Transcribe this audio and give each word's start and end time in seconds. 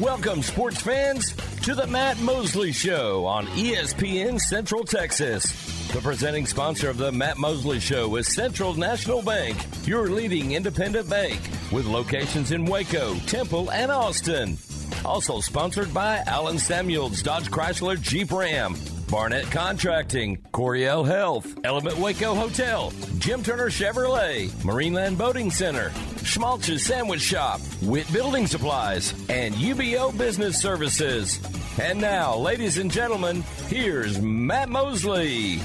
Welcome, 0.00 0.42
sports 0.42 0.82
fans, 0.82 1.34
to 1.62 1.74
the 1.74 1.86
Matt 1.86 2.20
Mosley 2.20 2.70
Show 2.70 3.24
on 3.24 3.46
ESPN 3.46 4.38
Central 4.38 4.84
Texas. 4.84 5.88
The 5.92 6.00
presenting 6.00 6.44
sponsor 6.44 6.90
of 6.90 6.98
the 6.98 7.10
Matt 7.10 7.38
Mosley 7.38 7.80
Show 7.80 8.16
is 8.16 8.34
Central 8.34 8.74
National 8.74 9.22
Bank, 9.22 9.56
your 9.86 10.08
leading 10.08 10.52
independent 10.52 11.08
bank 11.08 11.40
with 11.72 11.86
locations 11.86 12.52
in 12.52 12.66
Waco, 12.66 13.14
Temple, 13.20 13.70
and 13.70 13.90
Austin. 13.90 14.58
Also 15.02 15.40
sponsored 15.40 15.94
by 15.94 16.18
Alan 16.26 16.58
Samuels 16.58 17.22
Dodge 17.22 17.50
Chrysler 17.50 17.98
Jeep 17.98 18.30
Ram, 18.32 18.76
Barnett 19.08 19.50
Contracting, 19.50 20.36
Coriel 20.52 21.06
Health, 21.06 21.56
Element 21.64 21.96
Waco 21.96 22.34
Hotel, 22.34 22.92
Jim 23.18 23.42
Turner 23.42 23.70
Chevrolet, 23.70 24.48
Marineland 24.62 25.16
Boating 25.16 25.50
Center, 25.50 25.90
Schmaltz's 26.26 26.84
Sandwich 26.84 27.20
Shop, 27.20 27.60
Witt 27.82 28.12
Building 28.12 28.46
Supplies, 28.46 29.12
and 29.28 29.54
UBO 29.54 30.16
Business 30.16 30.60
Services. 30.60 31.40
And 31.80 32.00
now, 32.00 32.36
ladies 32.36 32.78
and 32.78 32.90
gentlemen, 32.90 33.42
here's 33.68 34.20
Matt 34.20 34.68
Mosley. 34.68 35.60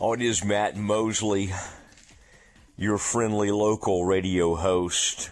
Oh, 0.00 0.14
it 0.14 0.22
is 0.22 0.44
Matt 0.44 0.76
Mosley, 0.76 1.52
your 2.76 2.96
friendly 2.96 3.50
local 3.50 4.04
radio 4.04 4.54
host, 4.54 5.30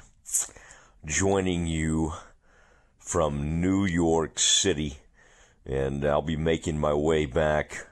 joining 1.06 1.66
you 1.66 2.12
from 2.98 3.60
New 3.60 3.86
York 3.86 4.38
City. 4.38 4.98
And 5.64 6.04
I'll 6.04 6.22
be 6.22 6.36
making 6.36 6.78
my 6.78 6.92
way 6.92 7.24
back 7.26 7.86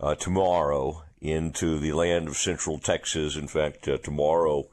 uh, 0.00 0.14
tomorrow 0.14 1.03
into 1.24 1.78
the 1.78 1.92
land 1.92 2.28
of 2.28 2.36
Central 2.36 2.78
Texas. 2.78 3.34
In 3.34 3.48
fact, 3.48 3.88
uh, 3.88 3.96
tomorrow 3.96 4.68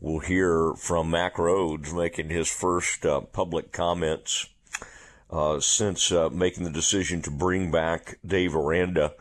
we'll 0.00 0.18
hear 0.18 0.74
from 0.74 1.10
Mack 1.10 1.36
Rhoades 1.36 1.96
making 1.96 2.28
his 2.28 2.48
first 2.48 3.06
uh, 3.06 3.20
public 3.20 3.70
comments 3.70 4.48
uh, 5.30 5.60
since 5.60 6.10
uh, 6.10 6.28
making 6.28 6.64
the 6.64 6.70
decision 6.70 7.22
to 7.22 7.30
bring 7.30 7.70
back 7.70 8.18
Dave 8.26 8.56
Aranda. 8.56 9.14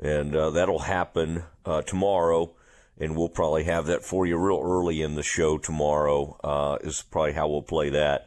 And 0.00 0.34
uh, 0.34 0.50
that'll 0.50 0.80
happen 0.80 1.44
tomorrow. 1.86 2.54
And 2.98 3.16
we'll 3.16 3.28
probably 3.28 3.64
have 3.64 3.86
that 3.86 4.04
for 4.04 4.26
you 4.26 4.36
real 4.36 4.60
early 4.62 5.02
in 5.02 5.14
the 5.14 5.22
show 5.22 5.58
tomorrow, 5.58 6.78
is 6.82 7.02
probably 7.02 7.32
how 7.32 7.48
we'll 7.48 7.62
play 7.62 7.90
that. 7.90 8.26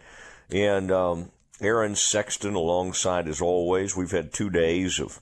And 0.50 0.92
um, 0.92 1.31
Aaron 1.62 1.95
Sexton 1.95 2.56
alongside 2.56 3.28
as 3.28 3.42
always. 3.42 3.95
We've 3.95 4.12
had 4.12 4.31
two 4.31 4.50
days 4.50 5.00
of 5.00 5.22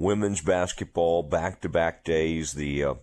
women's 0.00 0.40
basketball 0.40 1.22
back 1.22 1.60
to 1.60 1.68
back 1.68 2.02
days. 2.02 2.54
The 2.54 2.82
uh, 2.82 2.94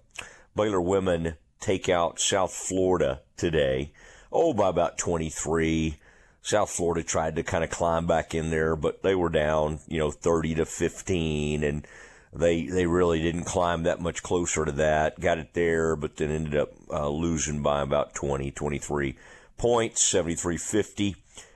Baylor 0.56 0.81
women 0.81 1.36
take 1.59 1.88
out 1.88 2.20
South 2.20 2.52
Florida 2.52 3.22
today. 3.38 3.92
Oh, 4.31 4.53
by 4.53 4.70
about 4.70 4.98
23. 4.98 5.98
South 6.42 6.72
Florida 6.72 7.03
tried 7.03 7.36
to 7.36 7.44
kind 7.44 7.64
of 7.64 7.70
climb 7.70 8.08
back 8.08 8.34
in 8.34 8.50
there, 8.50 8.75
but 8.75 9.03
they 9.03 9.14
were 9.14 9.30
down, 9.30 9.80
you 9.88 10.00
know, 10.00 10.09
30 10.09 10.56
to 10.56 10.66
15 10.66 11.64
and 11.64 11.88
they, 12.34 12.66
they 12.66 12.88
really 12.88 13.22
didn't 13.22 13.44
climb 13.44 13.84
that 13.84 14.02
much 14.02 14.23
closer 14.23 14.66
to 14.66 14.72
that. 14.73 15.20
Got 15.20 15.38
it 15.38 15.53
there, 15.53 15.95
but 15.95 16.18
then 16.18 16.31
ended 16.31 16.56
up 16.56 16.72
uh, 16.90 17.09
losing 17.09 17.62
by 17.62 17.81
about 17.81 18.16
20, 18.16 18.52
23 18.52 19.16
points, 19.58 20.02
73 20.02 20.58
50. 20.58 21.16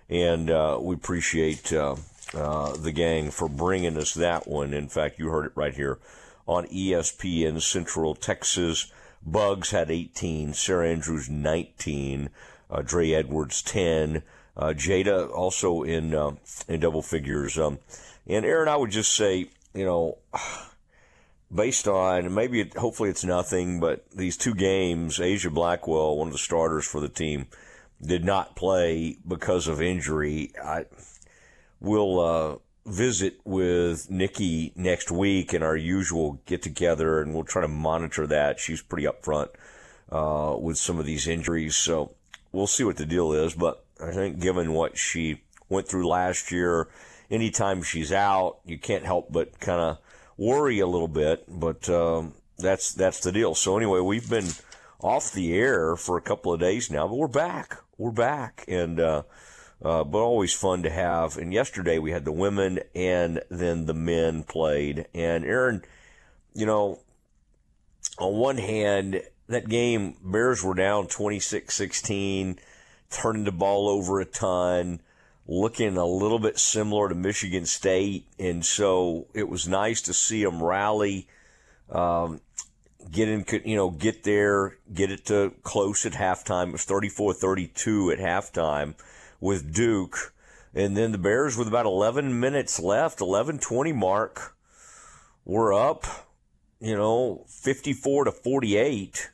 And 0.09 0.52
uh, 0.52 0.78
we 0.80 0.94
appreciate 0.94 1.73
uh, 1.73 1.95
uh, 2.34 2.76
the 2.78 2.92
gang 2.92 3.32
for 3.32 3.50
bringing 3.50 3.98
us 3.98 4.14
that 4.14 4.48
one. 4.48 4.74
In 4.74 4.88
fact, 4.88 5.20
you 5.20 5.30
heard 5.30 5.46
it 5.46 5.52
right 5.56 5.74
here 5.74 6.00
on 6.48 6.66
ESPN 6.68 7.62
Central 7.62 8.16
Texas. 8.16 8.92
Buggs 9.26 9.72
had 9.72 9.92
18, 9.92 10.54
Sarah 10.54 10.90
Andrews 10.90 11.30
19, 11.30 12.30
uh, 12.70 12.82
Dre 12.82 13.12
Edwards 13.12 13.62
10, 13.62 14.24
uh, 14.58 14.74
Jada 14.76 15.30
also 15.30 15.84
in 15.84 16.14
uh, 16.14 16.32
in 16.68 16.80
double 16.80 17.02
figures. 17.02 17.58
Um, 17.58 17.80
and 18.28 18.46
Aaron, 18.46 18.68
I 18.68 18.76
would 18.76 18.92
just 18.92 19.14
say, 19.14 19.50
you 19.74 19.86
know, 19.86 20.18
based 21.53 21.88
on 21.88 22.34
maybe 22.34 22.62
it, 22.62 22.75
hopefully 22.75 23.09
it's 23.09 23.24
nothing, 23.24 23.80
but 23.80 24.09
these 24.12 24.38
two 24.38 24.56
games, 24.56 25.20
Aijha 25.20 25.53
Blackwell, 25.53 26.18
one 26.18 26.28
of 26.28 26.34
the 26.34 26.40
starters 26.40 26.86
for 26.86 27.00
the 27.00 27.09
team, 27.09 27.47
did 28.02 28.25
not 28.25 28.56
play 28.56 29.18
because 29.28 29.68
of 29.68 29.81
injury. 29.81 30.52
I 30.64 30.86
we'll 31.81 32.19
uh, 32.19 32.56
visit 32.86 33.40
with 33.44 34.09
Nicki 34.09 34.72
next 34.75 35.12
week 35.12 35.53
in 35.53 35.64
our 35.64 35.75
usual 35.75 36.40
get 36.46 36.62
together, 36.62 37.19
and 37.19 37.34
we'll 37.34 37.44
try 37.44 37.62
to 37.62 37.68
monitor 37.68 38.25
that. 38.28 38.59
She's 38.59 38.81
pretty 38.81 39.08
upfront 39.08 39.50
uh, 40.09 40.56
with 40.58 40.78
some 40.78 41.00
of 41.00 41.06
these 41.06 41.28
injuries, 41.28 41.75
so 41.75 42.14
we'll 42.52 42.68
see 42.68 42.84
what 42.84 42.97
the 42.97 43.06
deal 43.06 43.34
is. 43.34 43.53
But 43.53 43.84
I 44.02 44.12
think, 44.12 44.40
given 44.40 44.74
what 44.74 44.97
she 44.97 45.41
went 45.68 45.88
through 45.88 46.08
last 46.08 46.52
year, 46.52 46.88
anytime 47.30 47.84
she's 47.84 48.12
out, 48.12 48.59
you 48.66 48.78
can't 48.78 49.06
help 49.06 49.31
but 49.31 49.59
kind 49.59 49.81
of 49.81 49.97
worry 50.38 50.80
a 50.80 50.88
little 50.88 51.08
bit. 51.08 51.44
But 51.47 51.90
um, 51.90 52.36
that's 52.58 52.94
that's 52.94 53.20
the 53.20 53.31
deal. 53.31 53.56
So 53.56 53.75
anyway, 53.75 54.00
we've 54.00 54.30
been 54.30 54.50
off 55.00 55.34
the 55.34 55.53
air 55.53 55.96
for 55.96 56.18
a 56.18 56.22
couple 56.22 56.53
of 56.53 56.59
days 56.59 56.91
now, 56.91 57.08
but 57.08 57.16
we're 57.16 57.28
back. 57.28 57.78
We're 57.97 58.12
back, 58.12 58.66
and 58.68 59.00
uh, 59.00 59.24
uh, 59.84 60.03
but 60.03 60.19
always 60.19 60.53
fun 60.53 60.84
to 60.84 60.90
have. 60.90 61.38
And 61.38 61.53
yesterday 61.53 61.97
we 61.97 62.12
had 62.12 62.25
the 62.25 62.31
women 62.31 62.80
and 62.94 63.42
then 63.50 63.86
the 63.86 63.94
men 63.94 64.44
played. 64.44 65.08
And 65.14 65.44
Aaron, 65.44 65.84
you 66.53 66.66
know, 66.66 67.00
on 68.20 68.34
one 68.34 68.58
hand, 68.58 69.24
that 69.47 69.68
game, 69.68 70.18
Bears 70.24 70.64
were 70.64 70.75
down 70.75 71.08
26 71.08 71.74
16, 71.74 72.59
turning 73.09 73.44
the 73.44 73.52
ball 73.52 73.90
over 73.90 74.22
a 74.22 74.25
ton, 74.25 75.02
looking 75.47 75.97
a 75.97 76.06
little 76.06 76.40
bit 76.40 76.59
similar 76.59 77.09
to 77.09 77.16
Michigan 77.16 77.66
State. 77.66 78.28
And 78.38 78.64
so 78.64 79.28
it 79.34 79.50
was 79.50 79.68
nice 79.68 80.02
to 80.03 80.14
see 80.14 80.44
them 80.44 80.62
rally. 80.62 81.28
Um, 81.90 82.40
get 83.12 83.28
in, 83.28 83.46
you 83.66 83.75
know, 83.75 83.90
get 83.90 84.24
there, 84.24 84.78
get 84.94 85.12
it 85.12 85.25
to 85.25 85.53
close 85.64 86.06
at 86.06 86.14
halftime. 86.14 86.68
It 86.68 86.74
was 86.74 86.86
34 86.86 87.34
32 87.34 88.12
at 88.12 88.20
halftime 88.20 88.94
with 89.41 89.74
Duke. 89.74 90.34
And 90.74 90.96
then 90.96 91.12
the 91.12 91.18
Bears, 91.18 91.57
with 91.57 91.68
about 91.68 91.85
11 91.85 92.40
minutes 92.40 92.79
left, 92.79 93.19
11:20 93.19 93.94
mark, 93.94 94.56
were 95.44 95.74
up, 95.74 96.06
you 96.79 96.96
know, 96.96 97.46
54 97.50 98.25
to 98.25 98.31
48. 98.31 99.31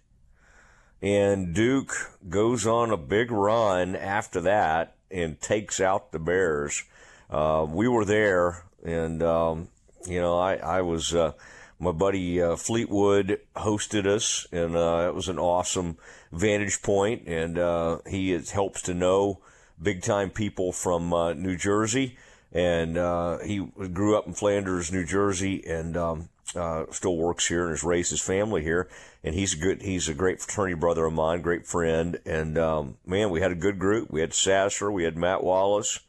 And 0.99 1.53
Duke 1.53 1.93
goes 2.27 2.65
on 2.65 2.89
a 2.89 2.97
big 2.97 3.29
run 3.29 3.95
after 3.95 4.41
that 4.41 4.95
and 5.11 5.39
takes 5.39 5.79
out 5.79 6.11
the 6.11 6.19
Bears. 6.19 6.83
Uh, 7.29 7.67
we 7.69 7.87
were 7.87 8.05
there, 8.05 8.65
and 8.83 9.21
um, 9.21 9.67
you 10.07 10.19
know, 10.19 10.39
I 10.39 10.55
I 10.55 10.81
was. 10.81 11.13
Uh, 11.13 11.33
my 11.79 11.91
buddy 11.91 12.41
uh, 12.41 12.55
Fleetwood 12.55 13.39
hosted 13.55 14.07
us, 14.07 14.47
and 14.51 14.75
uh, 14.75 15.05
it 15.07 15.13
was 15.13 15.27
an 15.27 15.37
awesome 15.37 15.97
vantage 16.31 16.81
point, 16.81 17.27
and 17.27 17.57
uh, 17.59 17.99
he 18.09 18.31
helps 18.51 18.81
to 18.83 18.95
know 18.95 19.41
big 19.81 20.01
time 20.01 20.29
people 20.29 20.71
from 20.71 21.13
uh, 21.13 21.33
New 21.33 21.57
Jersey, 21.57 22.17
and 22.51 22.97
uh, 22.97 23.39
he 23.39 23.59
grew 23.59 24.17
up 24.17 24.27
in 24.27 24.33
Flanders, 24.33 24.91
New 24.91 25.05
Jersey, 25.05 25.65
and 25.67 25.95
um, 25.97 26.29
uh, 26.55 26.85
still 26.91 27.17
works 27.17 27.47
here 27.47 27.63
and 27.63 27.71
has 27.71 27.83
raised 27.83 28.11
his 28.11 28.21
family 28.21 28.61
here. 28.61 28.87
And 29.23 29.35
he's 29.35 29.53
a 29.53 29.57
good, 29.57 29.81
he's 29.81 30.07
a 30.07 30.13
great 30.13 30.39
fraternity 30.39 30.75
brother 30.75 31.05
of 31.05 31.13
mine, 31.13 31.41
great 31.41 31.65
friend. 31.65 32.19
And 32.25 32.57
um, 32.57 32.97
man, 33.05 33.29
we 33.29 33.41
had 33.41 33.51
a 33.51 33.55
good 33.55 33.79
group. 33.79 34.09
We 34.09 34.21
had 34.21 34.33
Sasser, 34.33 34.91
we 34.91 35.03
had 35.03 35.17
Matt 35.17 35.43
Wallace, 35.43 35.99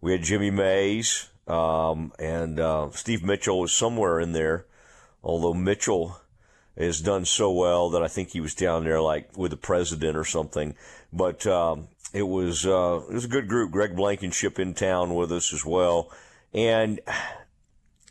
we 0.00 0.12
had 0.12 0.22
Jimmy 0.22 0.50
Mays, 0.50 1.30
um, 1.48 2.12
and 2.18 2.60
uh, 2.60 2.90
Steve 2.90 3.22
Mitchell 3.22 3.60
was 3.60 3.74
somewhere 3.74 4.20
in 4.20 4.32
there. 4.32 4.66
Although 5.24 5.54
Mitchell 5.54 6.20
has 6.76 7.00
done 7.00 7.24
so 7.24 7.50
well 7.52 7.90
that 7.90 8.02
I 8.02 8.08
think 8.08 8.30
he 8.30 8.40
was 8.40 8.54
down 8.54 8.84
there 8.84 9.00
like 9.00 9.36
with 9.36 9.50
the 9.50 9.56
president 9.56 10.16
or 10.16 10.24
something. 10.24 10.74
But 11.12 11.46
um, 11.46 11.88
it 12.12 12.22
was 12.22 12.66
uh, 12.66 13.00
it 13.08 13.14
was 13.14 13.24
a 13.24 13.28
good 13.28 13.48
group. 13.48 13.70
Greg 13.70 13.96
Blankenship 13.96 14.58
in 14.58 14.74
town 14.74 15.14
with 15.14 15.32
us 15.32 15.52
as 15.52 15.64
well, 15.64 16.10
and 16.52 17.00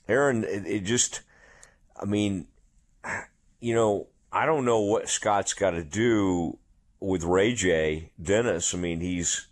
Aaron, 0.07 0.44
it, 0.44 0.65
it 0.65 0.80
just, 0.81 1.21
I 2.00 2.06
mean, 2.06 2.48
you 3.59 3.74
know, 3.74 4.07
I 4.31 4.45
don't 4.45 4.65
know 4.65 4.81
what 4.81 5.09
Scott's 5.09 5.53
got 5.53 5.71
to 5.71 5.83
do 5.83 6.57
with 7.00 7.24
RayJ 7.24 8.09
Dennis. 8.21 8.74
I 8.74 8.77
mean, 8.77 9.00
he's 9.00 9.48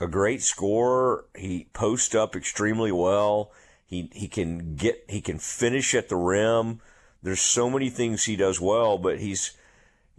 a 0.00 0.06
great 0.06 0.42
scorer. 0.42 1.26
He 1.36 1.68
posts 1.72 2.14
up 2.14 2.34
extremely 2.34 2.92
well. 2.92 3.52
He 3.86 4.08
he 4.12 4.28
can 4.28 4.76
get 4.76 5.04
he 5.08 5.20
can 5.20 5.38
finish 5.38 5.94
at 5.94 6.08
the 6.08 6.16
rim. 6.16 6.80
There's 7.22 7.40
so 7.40 7.68
many 7.68 7.90
things 7.90 8.24
he 8.24 8.36
does 8.36 8.60
well, 8.60 8.96
but 8.96 9.18
he's 9.18 9.52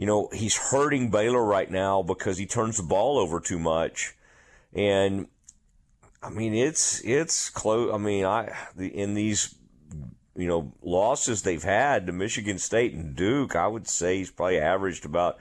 you 0.01 0.07
know, 0.07 0.29
he's 0.33 0.57
hurting 0.57 1.11
Baylor 1.11 1.45
right 1.45 1.69
now 1.69 2.01
because 2.01 2.39
he 2.39 2.47
turns 2.47 2.77
the 2.77 2.83
ball 2.83 3.19
over 3.19 3.39
too 3.39 3.59
much. 3.59 4.15
And 4.73 5.27
I 6.23 6.31
mean, 6.31 6.55
it's, 6.55 7.01
it's 7.01 7.51
close. 7.51 7.93
I 7.93 7.99
mean, 7.99 8.25
I, 8.25 8.51
the, 8.75 8.87
in 8.87 9.13
these, 9.13 9.53
you 10.35 10.47
know, 10.47 10.73
losses 10.81 11.43
they've 11.43 11.61
had 11.61 12.07
to 12.07 12.13
Michigan 12.13 12.57
State 12.57 12.95
and 12.95 13.15
Duke, 13.15 13.55
I 13.55 13.67
would 13.67 13.87
say 13.87 14.17
he's 14.17 14.31
probably 14.31 14.57
averaged 14.57 15.05
about 15.05 15.37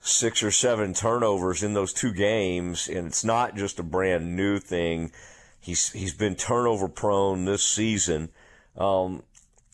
six 0.00 0.42
or 0.42 0.50
seven 0.50 0.94
turnovers 0.94 1.62
in 1.62 1.74
those 1.74 1.92
two 1.92 2.14
games, 2.14 2.88
and 2.88 3.06
it's 3.06 3.22
not 3.22 3.54
just 3.54 3.78
a 3.78 3.82
brand 3.82 4.34
new 4.34 4.58
thing. 4.58 5.12
He's 5.60 5.90
he's 5.92 6.14
been 6.14 6.36
turnover 6.36 6.88
prone 6.88 7.44
this 7.44 7.66
season. 7.66 8.30
Um, 8.78 9.24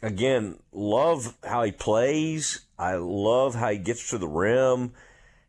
again, 0.03 0.59
love 0.73 1.37
how 1.45 1.63
he 1.63 1.73
plays. 1.73 2.61
I 2.79 2.95
love 2.95 3.55
how 3.55 3.71
he 3.71 3.79
gets 3.79 4.11
to 4.11 4.19
the 4.19 4.29
rim. 4.29 4.93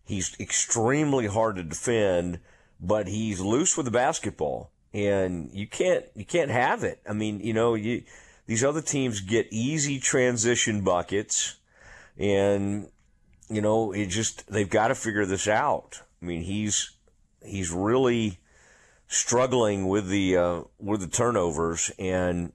He's 0.03 0.36
extremely 0.39 1.27
hard 1.27 1.56
to 1.56 1.63
defend, 1.63 2.39
but 2.80 3.07
he's 3.07 3.39
loose 3.39 3.77
with 3.77 3.86
the 3.86 3.92
basketball, 3.92 4.71
and 4.94 5.50
you 5.53 5.68
can't 5.68 6.06
you 6.15 6.25
can't 6.25 6.51
have 6.51 6.83
it. 6.83 7.00
I 7.07 7.13
mean, 7.13 7.39
you 7.39 7.53
know, 7.53 7.75
you 7.75 8.03
these 8.45 8.63
other 8.63 8.81
teams 8.81 9.21
get 9.21 9.48
easy 9.51 10.00
transition 10.00 10.83
buckets, 10.83 11.56
and 12.18 12.89
you 13.50 13.62
know, 13.62 13.92
it 13.92 14.07
just 14.07 14.47
they've 14.47 14.69
got 14.69 14.89
to 14.89 14.95
figure 14.95 15.25
this 15.25 15.47
out. 15.47 16.01
I 16.21 16.25
mean, 16.25 16.42
he's 16.42 16.92
he's 17.45 17.71
really 17.71 18.39
struggling 19.07 19.88
with 19.88 20.09
the 20.09 20.38
uh, 20.38 20.62
with 20.80 21.01
the 21.01 21.07
turnovers, 21.07 21.92
and 21.97 22.51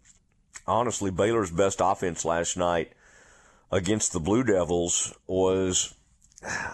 honestly, 0.66 1.10
Baylor's 1.10 1.50
best 1.50 1.80
offense 1.82 2.24
last 2.24 2.56
night 2.56 2.92
against 3.70 4.12
the 4.12 4.20
Blue 4.20 4.44
Devils 4.44 5.14
was, 5.26 5.94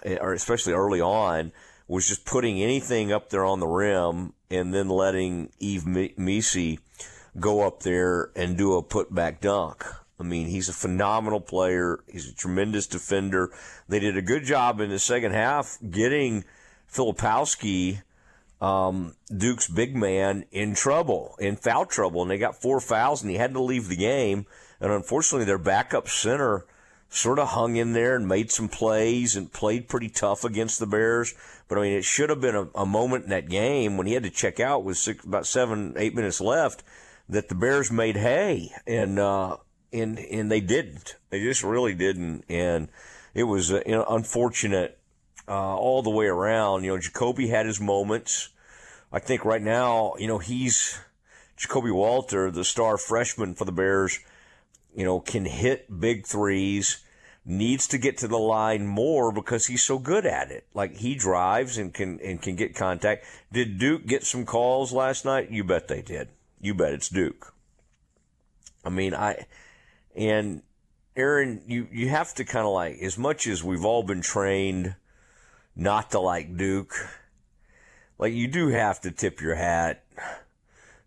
eh, 0.04 0.18
or 0.20 0.32
especially 0.32 0.72
early 0.72 1.00
on, 1.00 1.52
was 1.88 2.08
just 2.08 2.24
putting 2.24 2.62
anything 2.62 3.12
up 3.12 3.30
there 3.30 3.44
on 3.44 3.60
the 3.60 3.66
rim 3.66 4.32
and 4.50 4.72
then 4.72 4.88
letting 4.88 5.50
Yves 5.60 5.86
Missi 6.16 6.78
go 7.38 7.66
up 7.66 7.82
there 7.82 8.30
and 8.36 8.56
do 8.56 8.76
a 8.76 8.82
putback 8.82 9.40
dunk. 9.40 9.84
I 10.20 10.24
mean, 10.24 10.46
he's 10.46 10.68
a 10.68 10.74
phenomenal 10.74 11.40
player. 11.40 12.04
He's 12.08 12.28
a 12.28 12.34
tremendous 12.34 12.86
defender. 12.86 13.50
They 13.88 13.98
did 13.98 14.16
a 14.16 14.22
good 14.22 14.44
job 14.44 14.80
in 14.80 14.90
the 14.90 14.98
second 14.98 15.32
half 15.32 15.78
getting 15.90 16.44
Filipowski, 16.90 18.02
um, 18.62 19.16
Duke's 19.36 19.68
big 19.68 19.96
man, 19.96 20.44
in 20.52 20.74
trouble, 20.74 21.34
in 21.40 21.56
foul 21.56 21.84
trouble, 21.84 22.22
and 22.22 22.30
they 22.30 22.38
got 22.38 22.62
four 22.62 22.80
fouls, 22.80 23.22
and 23.22 23.30
he 23.30 23.36
had 23.36 23.54
to 23.54 23.62
leave 23.62 23.88
the 23.88 23.96
game. 23.96 24.46
And 24.80 24.92
unfortunately, 24.92 25.44
their 25.44 25.58
backup 25.58 26.08
center 26.08 26.64
sort 27.08 27.38
of 27.38 27.48
hung 27.48 27.76
in 27.76 27.92
there 27.92 28.14
and 28.16 28.26
made 28.26 28.50
some 28.50 28.68
plays 28.68 29.36
and 29.36 29.52
played 29.52 29.88
pretty 29.88 30.08
tough 30.08 30.44
against 30.44 30.78
the 30.78 30.86
Bears. 30.86 31.34
But 31.68 31.78
I 31.78 31.82
mean, 31.82 31.92
it 31.92 32.04
should 32.04 32.30
have 32.30 32.40
been 32.40 32.54
a, 32.54 32.68
a 32.74 32.86
moment 32.86 33.24
in 33.24 33.30
that 33.30 33.48
game 33.48 33.96
when 33.96 34.06
he 34.06 34.14
had 34.14 34.22
to 34.22 34.30
check 34.30 34.60
out 34.60 34.84
with 34.84 34.96
six, 34.96 35.24
about 35.24 35.46
seven, 35.46 35.94
eight 35.96 36.14
minutes 36.14 36.40
left 36.40 36.84
that 37.28 37.48
the 37.48 37.54
Bears 37.54 37.90
made 37.90 38.16
hay. 38.16 38.70
And, 38.86 39.18
uh, 39.18 39.56
and 39.92 40.18
and 40.18 40.50
they 40.50 40.60
didn't. 40.60 41.16
They 41.30 41.40
just 41.40 41.62
really 41.62 41.94
didn't, 41.94 42.44
and 42.48 42.88
it 43.34 43.44
was 43.44 43.72
uh, 43.72 43.82
you 43.84 43.92
know, 43.92 44.06
unfortunate 44.08 44.98
uh, 45.48 45.76
all 45.76 46.02
the 46.02 46.10
way 46.10 46.26
around. 46.26 46.84
You 46.84 46.92
know, 46.92 46.98
Ja'Kobe 46.98 47.48
had 47.48 47.66
his 47.66 47.80
moments. 47.80 48.48
I 49.12 49.18
think 49.18 49.44
right 49.44 49.62
now, 49.62 50.14
you 50.18 50.26
know, 50.26 50.38
he's 50.38 50.98
Ja'Kobe 51.58 51.94
Walter, 51.94 52.50
the 52.50 52.64
star 52.64 52.96
freshman 52.96 53.54
for 53.54 53.64
the 53.64 53.72
Bears. 53.72 54.18
You 54.94 55.04
know, 55.04 55.20
can 55.20 55.44
hit 55.44 56.00
big 56.00 56.26
threes. 56.26 57.02
Needs 57.44 57.88
to 57.88 57.98
get 57.98 58.18
to 58.18 58.28
the 58.28 58.38
line 58.38 58.86
more 58.86 59.32
because 59.32 59.66
he's 59.66 59.82
so 59.82 59.98
good 59.98 60.26
at 60.26 60.52
it. 60.52 60.64
Like 60.74 60.96
he 60.96 61.16
drives 61.16 61.76
and 61.76 61.92
can 61.92 62.20
and 62.20 62.40
can 62.40 62.54
get 62.54 62.76
contact. 62.76 63.24
Did 63.52 63.80
Duke 63.80 64.06
get 64.06 64.22
some 64.22 64.46
calls 64.46 64.92
last 64.92 65.24
night? 65.24 65.50
You 65.50 65.64
bet 65.64 65.88
they 65.88 66.02
did. 66.02 66.28
You 66.60 66.72
bet 66.72 66.92
it's 66.92 67.08
Duke. 67.08 67.52
I 68.84 68.90
mean, 68.90 69.12
I 69.12 69.46
and 70.14 70.62
Aaron, 71.16 71.62
you, 71.66 71.88
you 71.92 72.08
have 72.08 72.34
to 72.34 72.44
kind 72.44 72.66
of 72.66 72.72
like, 72.72 72.98
as 72.98 73.18
much 73.18 73.46
as 73.46 73.62
we've 73.62 73.84
all 73.84 74.02
been 74.02 74.22
trained 74.22 74.94
not 75.74 76.10
to 76.10 76.20
like 76.20 76.56
Duke, 76.56 76.94
like 78.18 78.32
you 78.32 78.48
do 78.48 78.68
have 78.68 79.00
to 79.02 79.10
tip 79.10 79.40
your 79.40 79.54
hat 79.54 80.04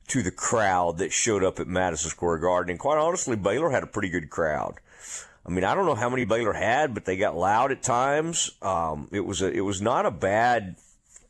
to 0.08 0.22
the 0.22 0.32
crowd 0.32 0.98
that 1.00 1.12
showed 1.12 1.44
up 1.44 1.60
at 1.60 1.68
Madison 1.68 2.10
Square 2.10 2.40
Garden. 2.40 2.72
And 2.72 2.80
quite 2.80 2.98
honestly, 2.98 3.36
Baylor 3.36 3.72
had 3.72 3.84
a 3.84 3.88
pretty 3.88 4.10
good 4.10 4.30
crowd. 4.30 4.76
I 5.46 5.52
mean, 5.52 5.64
I 5.64 5.76
don't 5.76 5.86
know 5.86 5.96
how 5.96 6.10
many 6.10 6.26
Baylor 6.26 6.54
had, 6.54 6.94
but 6.94 7.06
they 7.06 7.18
got 7.18 7.38
loud 7.38 7.72
at 7.72 7.84
times. 7.84 8.52
Um, 8.62 9.10
it 9.12 9.22
was 9.22 9.42
a, 9.42 9.52
it 9.52 9.62
was 9.62 9.82
not 9.82 10.06
a 10.06 10.12
bad 10.12 10.76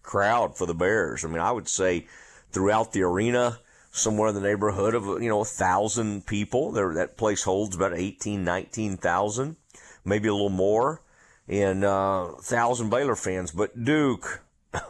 crowd 0.04 0.58
for 0.58 0.66
the 0.66 0.74
Bears. 0.74 1.26
I 1.26 1.28
mean, 1.28 1.40
I 1.40 1.52
would 1.52 1.68
say 1.68 2.08
throughout 2.52 2.94
the 2.94 3.04
arena, 3.04 3.60
somewhere 3.92 4.30
in 4.30 4.36
the 4.36 4.42
neighborhood 4.42 4.94
of 4.94 5.06
you 5.22 5.30
know 5.30 5.42
a 5.42 5.46
thousand 5.46 6.26
people. 6.26 6.72
There, 6.72 6.94
that 6.94 7.18
place 7.18 7.44
holds 7.44 7.76
about 7.76 7.94
18, 7.94 8.44
19,000, 8.44 9.56
maybe 10.04 10.28
a 10.28 10.34
little 10.34 10.50
more, 10.50 11.02
and 11.47 11.83
uh, 11.83 12.33
thousand 12.42 12.89
Baylor 12.89 13.15
fans. 13.15 13.51
But 13.51 13.83
Duke 13.83 14.42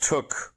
took 0.00 0.54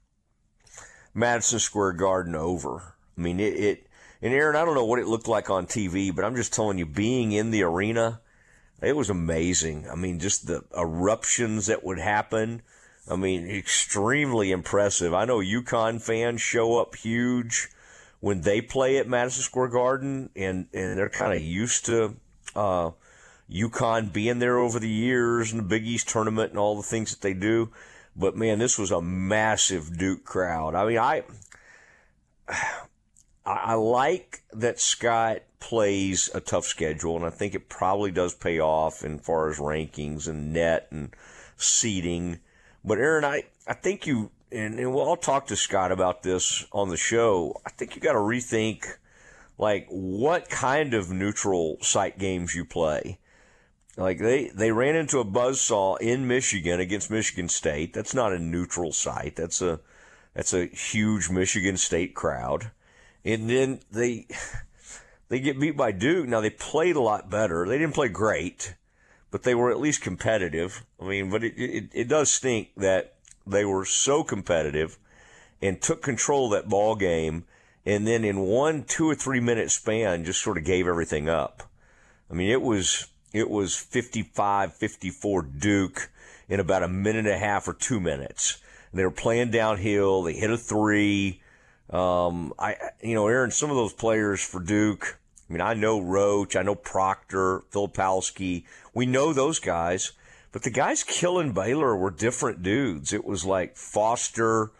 Madison 1.14 1.58
Square 1.58 1.94
Garden 1.94 2.34
over. 2.34 2.94
I 3.16 3.20
mean, 3.20 3.40
it, 3.40 3.54
it. 3.54 3.86
And 4.20 4.32
Aaron, 4.32 4.56
I 4.56 4.64
don't 4.64 4.76
know 4.76 4.84
what 4.84 5.00
it 5.00 5.08
looked 5.08 5.26
like 5.26 5.50
on 5.50 5.66
TV, 5.66 6.14
but 6.14 6.24
I'm 6.24 6.36
just 6.36 6.52
telling 6.52 6.78
you, 6.78 6.86
being 6.86 7.32
in 7.32 7.50
the 7.50 7.64
arena, 7.64 8.20
it 8.80 8.96
was 8.96 9.10
amazing. 9.10 9.86
I 9.90 9.96
mean, 9.96 10.20
just 10.20 10.46
the 10.46 10.62
eruptions 10.76 11.66
that 11.66 11.82
would 11.82 11.98
happen 11.98 12.62
I 13.10 13.16
mean, 13.16 13.48
extremely 13.48 14.52
impressive. 14.52 15.12
I 15.12 15.24
know 15.24 15.38
UConn 15.38 16.00
fans 16.00 16.40
show 16.40 16.80
up 16.80 16.94
huge 16.94 17.68
when 18.20 18.42
they 18.42 18.60
play 18.60 18.98
at 18.98 19.08
Madison 19.08 19.42
Square 19.42 19.68
Garden, 19.68 20.30
and, 20.36 20.68
and 20.72 20.96
they're 20.96 21.08
kind 21.08 21.32
of 21.32 21.42
used 21.42 21.86
to 21.86 22.14
uh, 22.54 22.92
UConn 23.52 24.12
being 24.12 24.38
there 24.38 24.58
over 24.58 24.78
the 24.78 24.88
years 24.88 25.52
and 25.52 25.60
the 25.60 25.64
Big 25.66 25.86
East 25.86 26.08
tournament 26.08 26.50
and 26.50 26.58
all 26.58 26.76
the 26.76 26.82
things 26.82 27.10
that 27.10 27.20
they 27.20 27.34
do. 27.34 27.70
But 28.16 28.36
man, 28.36 28.58
this 28.58 28.78
was 28.78 28.90
a 28.90 29.02
massive 29.02 29.96
Duke 29.96 30.24
crowd. 30.24 30.74
I 30.74 30.86
mean, 30.86 30.98
I 30.98 31.24
I 33.44 33.74
like 33.74 34.42
that 34.52 34.80
Scott 34.80 35.42
plays 35.58 36.30
a 36.34 36.40
tough 36.40 36.64
schedule, 36.64 37.16
and 37.16 37.24
I 37.24 37.30
think 37.30 37.54
it 37.54 37.68
probably 37.68 38.10
does 38.10 38.34
pay 38.34 38.60
off 38.60 39.04
in 39.04 39.18
far 39.18 39.48
as 39.50 39.58
rankings 39.58 40.28
and 40.28 40.52
net 40.52 40.88
and 40.90 41.14
seeding. 41.56 42.40
But 42.84 42.98
Aaron, 42.98 43.24
I, 43.24 43.44
I 43.66 43.74
think 43.74 44.06
you, 44.06 44.30
and, 44.50 44.78
and 44.78 44.94
we'll, 44.94 45.08
I'll 45.08 45.16
talk 45.16 45.46
to 45.48 45.56
Scott 45.56 45.90
about 45.90 46.22
this 46.22 46.66
on 46.72 46.88
the 46.88 46.96
show. 46.96 47.60
I 47.66 47.70
think 47.70 47.96
you 47.96 48.02
got 48.02 48.12
to 48.12 48.18
rethink, 48.18 48.84
like, 49.58 49.86
what 49.88 50.48
kind 50.48 50.94
of 50.94 51.10
neutral 51.10 51.78
site 51.80 52.18
games 52.18 52.54
you 52.54 52.64
play. 52.64 53.18
Like 53.96 54.18
they, 54.18 54.48
they 54.48 54.72
ran 54.72 54.96
into 54.96 55.18
a 55.18 55.24
buzzsaw 55.24 56.00
in 56.00 56.26
Michigan 56.26 56.80
against 56.80 57.10
Michigan 57.10 57.48
State. 57.48 57.92
That's 57.92 58.14
not 58.14 58.32
a 58.32 58.38
neutral 58.38 58.92
site. 58.92 59.36
That's 59.36 59.60
a, 59.60 59.80
that's 60.34 60.54
a 60.54 60.66
huge 60.66 61.28
Michigan 61.28 61.76
State 61.76 62.14
crowd. 62.14 62.70
And 63.24 63.50
then 63.50 63.80
they, 63.90 64.26
they 65.28 65.40
get 65.40 65.60
beat 65.60 65.76
by 65.76 65.92
Duke. 65.92 66.26
Now 66.26 66.40
they 66.40 66.50
played 66.50 66.96
a 66.96 67.00
lot 67.00 67.30
better. 67.30 67.66
They 67.66 67.78
didn't 67.78 67.94
play 67.94 68.08
great 68.08 68.74
but 69.32 69.42
they 69.42 69.54
were 69.56 69.72
at 69.72 69.80
least 69.80 70.02
competitive. 70.02 70.84
I 71.00 71.06
mean, 71.06 71.30
but 71.30 71.42
it, 71.42 71.54
it, 71.56 71.90
it 71.92 72.08
does 72.08 72.30
stink 72.30 72.68
that 72.76 73.14
they 73.44 73.64
were 73.64 73.84
so 73.84 74.22
competitive 74.22 74.98
and 75.60 75.80
took 75.80 76.02
control 76.02 76.46
of 76.46 76.52
that 76.52 76.68
ball 76.68 76.94
game 76.94 77.44
and 77.84 78.06
then 78.06 78.24
in 78.24 78.40
one 78.40 78.84
two 78.84 79.08
or 79.08 79.16
three 79.16 79.40
minute 79.40 79.72
span 79.72 80.24
just 80.24 80.40
sort 80.40 80.58
of 80.58 80.64
gave 80.64 80.86
everything 80.86 81.28
up. 81.28 81.64
I 82.30 82.34
mean, 82.34 82.50
it 82.50 82.62
was 82.62 83.08
it 83.32 83.48
was 83.48 83.76
55 83.76 84.74
54 84.74 85.42
Duke 85.42 86.10
in 86.48 86.60
about 86.60 86.82
a 86.82 86.88
minute 86.88 87.26
and 87.26 87.34
a 87.34 87.38
half 87.38 87.68
or 87.68 87.74
2 87.74 88.00
minutes. 88.00 88.58
And 88.90 88.98
they 88.98 89.04
were 89.04 89.10
playing 89.10 89.50
downhill, 89.50 90.22
they 90.22 90.34
hit 90.34 90.50
a 90.50 90.58
3 90.58 91.40
um, 91.90 92.54
I 92.58 92.76
you 93.02 93.14
know, 93.14 93.26
Aaron 93.28 93.50
some 93.50 93.70
of 93.70 93.76
those 93.76 93.92
players 93.92 94.42
for 94.42 94.60
Duke 94.60 95.18
I 95.52 95.54
mean, 95.54 95.60
I 95.60 95.74
know 95.74 96.00
Roach, 96.00 96.56
I 96.56 96.62
know 96.62 96.74
Proctor, 96.74 97.60
Filipowski. 97.70 98.64
We 98.94 99.04
know 99.04 99.34
those 99.34 99.58
guys, 99.58 100.12
but 100.50 100.62
the 100.62 100.70
guys 100.70 101.02
killing 101.02 101.52
Baylor 101.52 101.94
were 101.94 102.10
different 102.10 102.62
dudes. 102.62 103.12
It 103.12 103.26
was 103.26 103.44
like 103.44 103.76
Foster, 103.76 104.70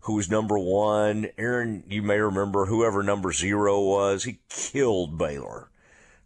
who 0.00 0.16
was 0.16 0.30
number 0.30 0.58
one. 0.58 1.28
Aaron, 1.38 1.82
you 1.88 2.02
may 2.02 2.18
remember 2.18 2.66
whoever 2.66 3.02
number 3.02 3.32
zero 3.32 3.80
was. 3.80 4.24
He 4.24 4.40
killed 4.50 5.16
Baylor. 5.16 5.70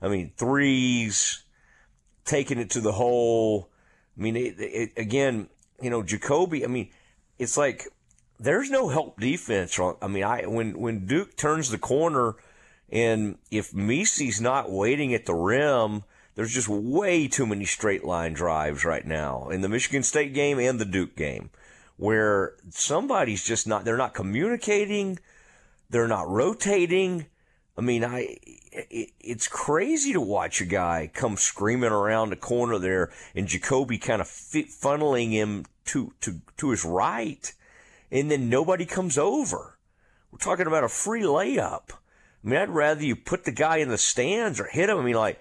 I 0.01 0.09
mean, 0.09 0.33
threes, 0.37 1.42
taking 2.25 2.59
it 2.59 2.71
to 2.71 2.81
the 2.81 2.93
hole. 2.93 3.71
I 4.17 4.23
mean, 4.23 4.37
it, 4.37 4.55
it, 4.59 4.93
again, 4.97 5.49
you 5.81 5.91
know, 5.91 6.03
Ja'Kobe. 6.03 6.65
I 6.65 6.67
mean, 6.67 6.91
it's 7.39 7.57
like 7.57 7.89
there's 8.39 8.71
no 8.71 8.89
help 8.89 9.21
defense. 9.21 9.79
I 9.79 10.07
mean, 10.07 10.25
I 10.25 10.47
when 10.47 10.79
when 10.79 11.07
Duke 11.07 11.37
turns 11.37 11.71
the 11.71 11.79
corner 11.79 12.37
and 12.91 13.39
if 13.51 13.73
Missi's 13.73 14.41
not 14.41 14.71
waiting 14.71 15.15
at 15.15 15.27
the 15.27 15.35
rim, 15.35 16.05
there's 16.35 16.53
just 16.53 16.69
way 16.69 17.27
too 17.27 17.47
many 17.47 17.65
straight 17.65 18.05
line 18.05 18.35
drives 18.35 18.85
right 18.85 19.07
now 19.07 19.49
in 19.49 19.63
the 19.63 19.69
Michigan 19.69 20.03
State 20.03 20.35
game 20.35 20.59
and 20.59 20.79
the 20.79 20.85
Duke 20.85 21.17
game 21.17 21.51
where 21.97 22.55
somebody's 22.71 23.45
just 23.45 23.67
not, 23.67 23.85
they're 23.85 23.97
not 23.97 24.13
communicating. 24.13 25.19
They're 25.89 26.09
not 26.09 26.29
rotating. 26.29 27.27
I 27.79 27.81
mean, 27.81 28.05
I 28.05 28.39
it, 28.73 29.11
it's 29.21 29.49
crazy 29.49 30.13
to 30.13 30.21
watch 30.21 30.61
a 30.61 30.67
guy 30.67 31.11
come 31.13 31.37
screaming 31.37 31.91
around 31.91 32.31
the 32.31 32.37
corner 32.37 32.79
there, 32.79 33.13
and 33.35 33.47
Ja'Kobe 33.47 34.01
kind 34.01 34.21
of 34.21 34.29
funneling 34.29 35.31
him 35.31 35.67
to 35.87 36.13
to 36.21 36.41
to 36.57 36.71
his 36.71 36.85
right, 36.85 37.53
and 38.11 38.31
then 38.31 38.49
nobody 38.49 38.87
comes 38.87 39.19
over. 39.19 39.79
We're 40.31 40.39
talking 40.39 40.67
about 40.67 40.85
a 40.85 40.89
free 40.89 41.23
layup. 41.23 41.91
I 41.93 42.49
mean, 42.49 42.61
I'd 42.61 42.71
rather 42.71 43.05
you 43.05 43.15
put 43.15 43.45
the 43.45 43.53
guy 43.53 43.77
in 43.79 43.89
the 43.89 43.99
stands 43.99 44.59
or 44.59 44.65
hit 44.65 44.89
him. 44.89 44.99
I 44.99 45.03
mean, 45.03 45.15
like 45.15 45.41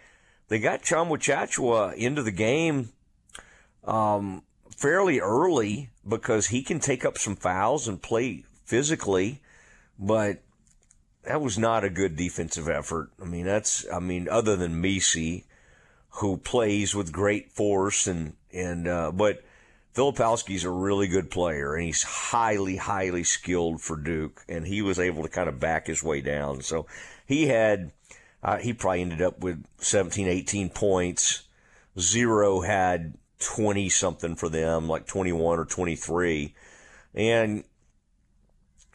they 0.50 0.60
got 0.60 0.84
Tchamwa 0.84 1.18
Tchatchoua 1.18 1.94
into 1.96 2.22
the 2.22 2.32
game 2.32 2.90
um, 3.86 4.44
fairly 4.76 5.20
early 5.20 5.90
because 6.08 6.48
he 6.48 6.62
can 6.62 6.80
take 6.80 7.06
up 7.06 7.18
some 7.18 7.36
fouls 7.36 7.88
and 7.88 8.02
play 8.02 8.44
physically, 8.66 9.42
but 9.98 10.42
that 11.24 11.42
was 11.42 11.58
not 11.58 11.84
a 11.84 11.90
good 11.90 12.16
defensive 12.16 12.68
effort. 12.68 13.12
I 13.22 13.26
mean, 13.26 13.46
that's 13.46 13.86
I 13.92 14.00
mean, 14.00 14.28
other 14.30 14.56
than 14.56 14.82
Missi, 14.82 15.46
who 16.16 16.38
plays 16.38 16.96
with 16.96 17.12
great 17.12 17.52
force 17.52 18.08
and 18.08 18.34
and 18.52 18.88
uh, 18.88 19.12
but 19.12 19.44
Filipowski's 19.96 20.64
a 20.64 20.70
really 20.70 21.08
good 21.08 21.30
player 21.30 21.76
and 21.76 21.86
he's 21.86 22.04
highly 22.04 22.78
highly 22.78 23.24
skilled 23.24 23.82
for 23.82 23.98
Duke, 23.98 24.44
and 24.48 24.66
he 24.66 24.82
was 24.82 25.00
able 25.00 25.24
to 25.24 25.30
kind 25.30 25.50
of 25.50 25.60
back 25.60 25.88
his 25.88 26.04
way 26.04 26.22
down. 26.22 26.62
So 26.62 26.88
he 27.26 27.48
had 27.48 27.92
uh, 28.44 28.58
he 28.58 28.74
probably 28.74 29.02
ended 29.02 29.22
up 29.22 29.40
with 29.40 29.64
17, 29.78 30.28
18 30.28 30.70
points. 30.70 31.44
Zero 32.00 32.62
had 32.62 33.14
20 33.40 33.90
something 33.90 34.36
for 34.36 34.50
them, 34.50 34.88
like 34.88 35.06
21 35.06 35.60
or 35.60 35.66
23. 35.66 36.56
And 37.14 37.64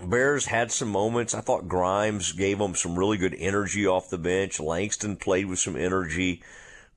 Bears 0.02 0.46
had 0.46 0.70
some 0.70 0.88
moments. 0.88 1.34
I 1.34 1.40
thought 1.40 1.68
Grimes 1.68 2.32
gave 2.32 2.58
them 2.58 2.74
some 2.74 2.98
really 2.98 3.16
good 3.16 3.34
energy 3.38 3.86
off 3.86 4.10
the 4.10 4.18
bench. 4.18 4.60
Langston 4.60 5.16
played 5.16 5.46
with 5.46 5.58
some 5.58 5.76
energy, 5.76 6.42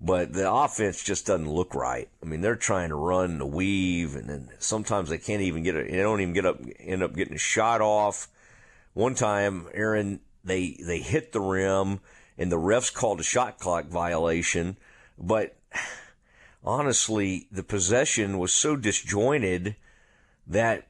but 0.02 0.34
the 0.34 0.52
offense 0.52 1.02
just 1.04 1.26
doesn't 1.26 1.50
look 1.50 1.74
right. 1.74 2.10
I 2.22 2.26
mean, 2.26 2.42
they're 2.42 2.58
trying 2.58 2.90
to 2.90 2.96
run 2.96 3.38
the 3.38 3.46
weave, 3.46 4.16
and 4.16 4.30
then 4.30 4.50
sometimes 4.60 5.10
they 5.10 5.18
can't 5.18 5.42
even 5.42 5.64
get 5.64 5.76
it. 5.76 5.90
They 5.90 5.98
don't 5.98 6.20
even 6.20 6.34
get 6.34 6.46
up, 6.46 6.60
end 6.80 7.02
up 7.02 7.16
getting 7.16 7.36
a 7.36 7.40
shot 7.40 7.80
off. 7.80 8.28
One 8.94 9.16
time, 9.16 9.68
Aaron, 9.74 10.20
they 10.44 10.78
they 10.86 11.00
hit 11.00 11.32
the 11.32 11.42
rim, 11.42 12.02
and 12.38 12.52
the 12.52 12.58
refs 12.58 12.94
called 12.94 13.22
a 13.22 13.24
shot 13.24 13.60
clock 13.60 13.86
violation, 13.86 14.76
but 15.18 15.56
honestly, 16.66 17.48
the 17.50 17.64
possession 17.64 18.40
was 18.40 18.52
so 18.52 18.76
disjointed 18.76 19.78
that 20.46 20.89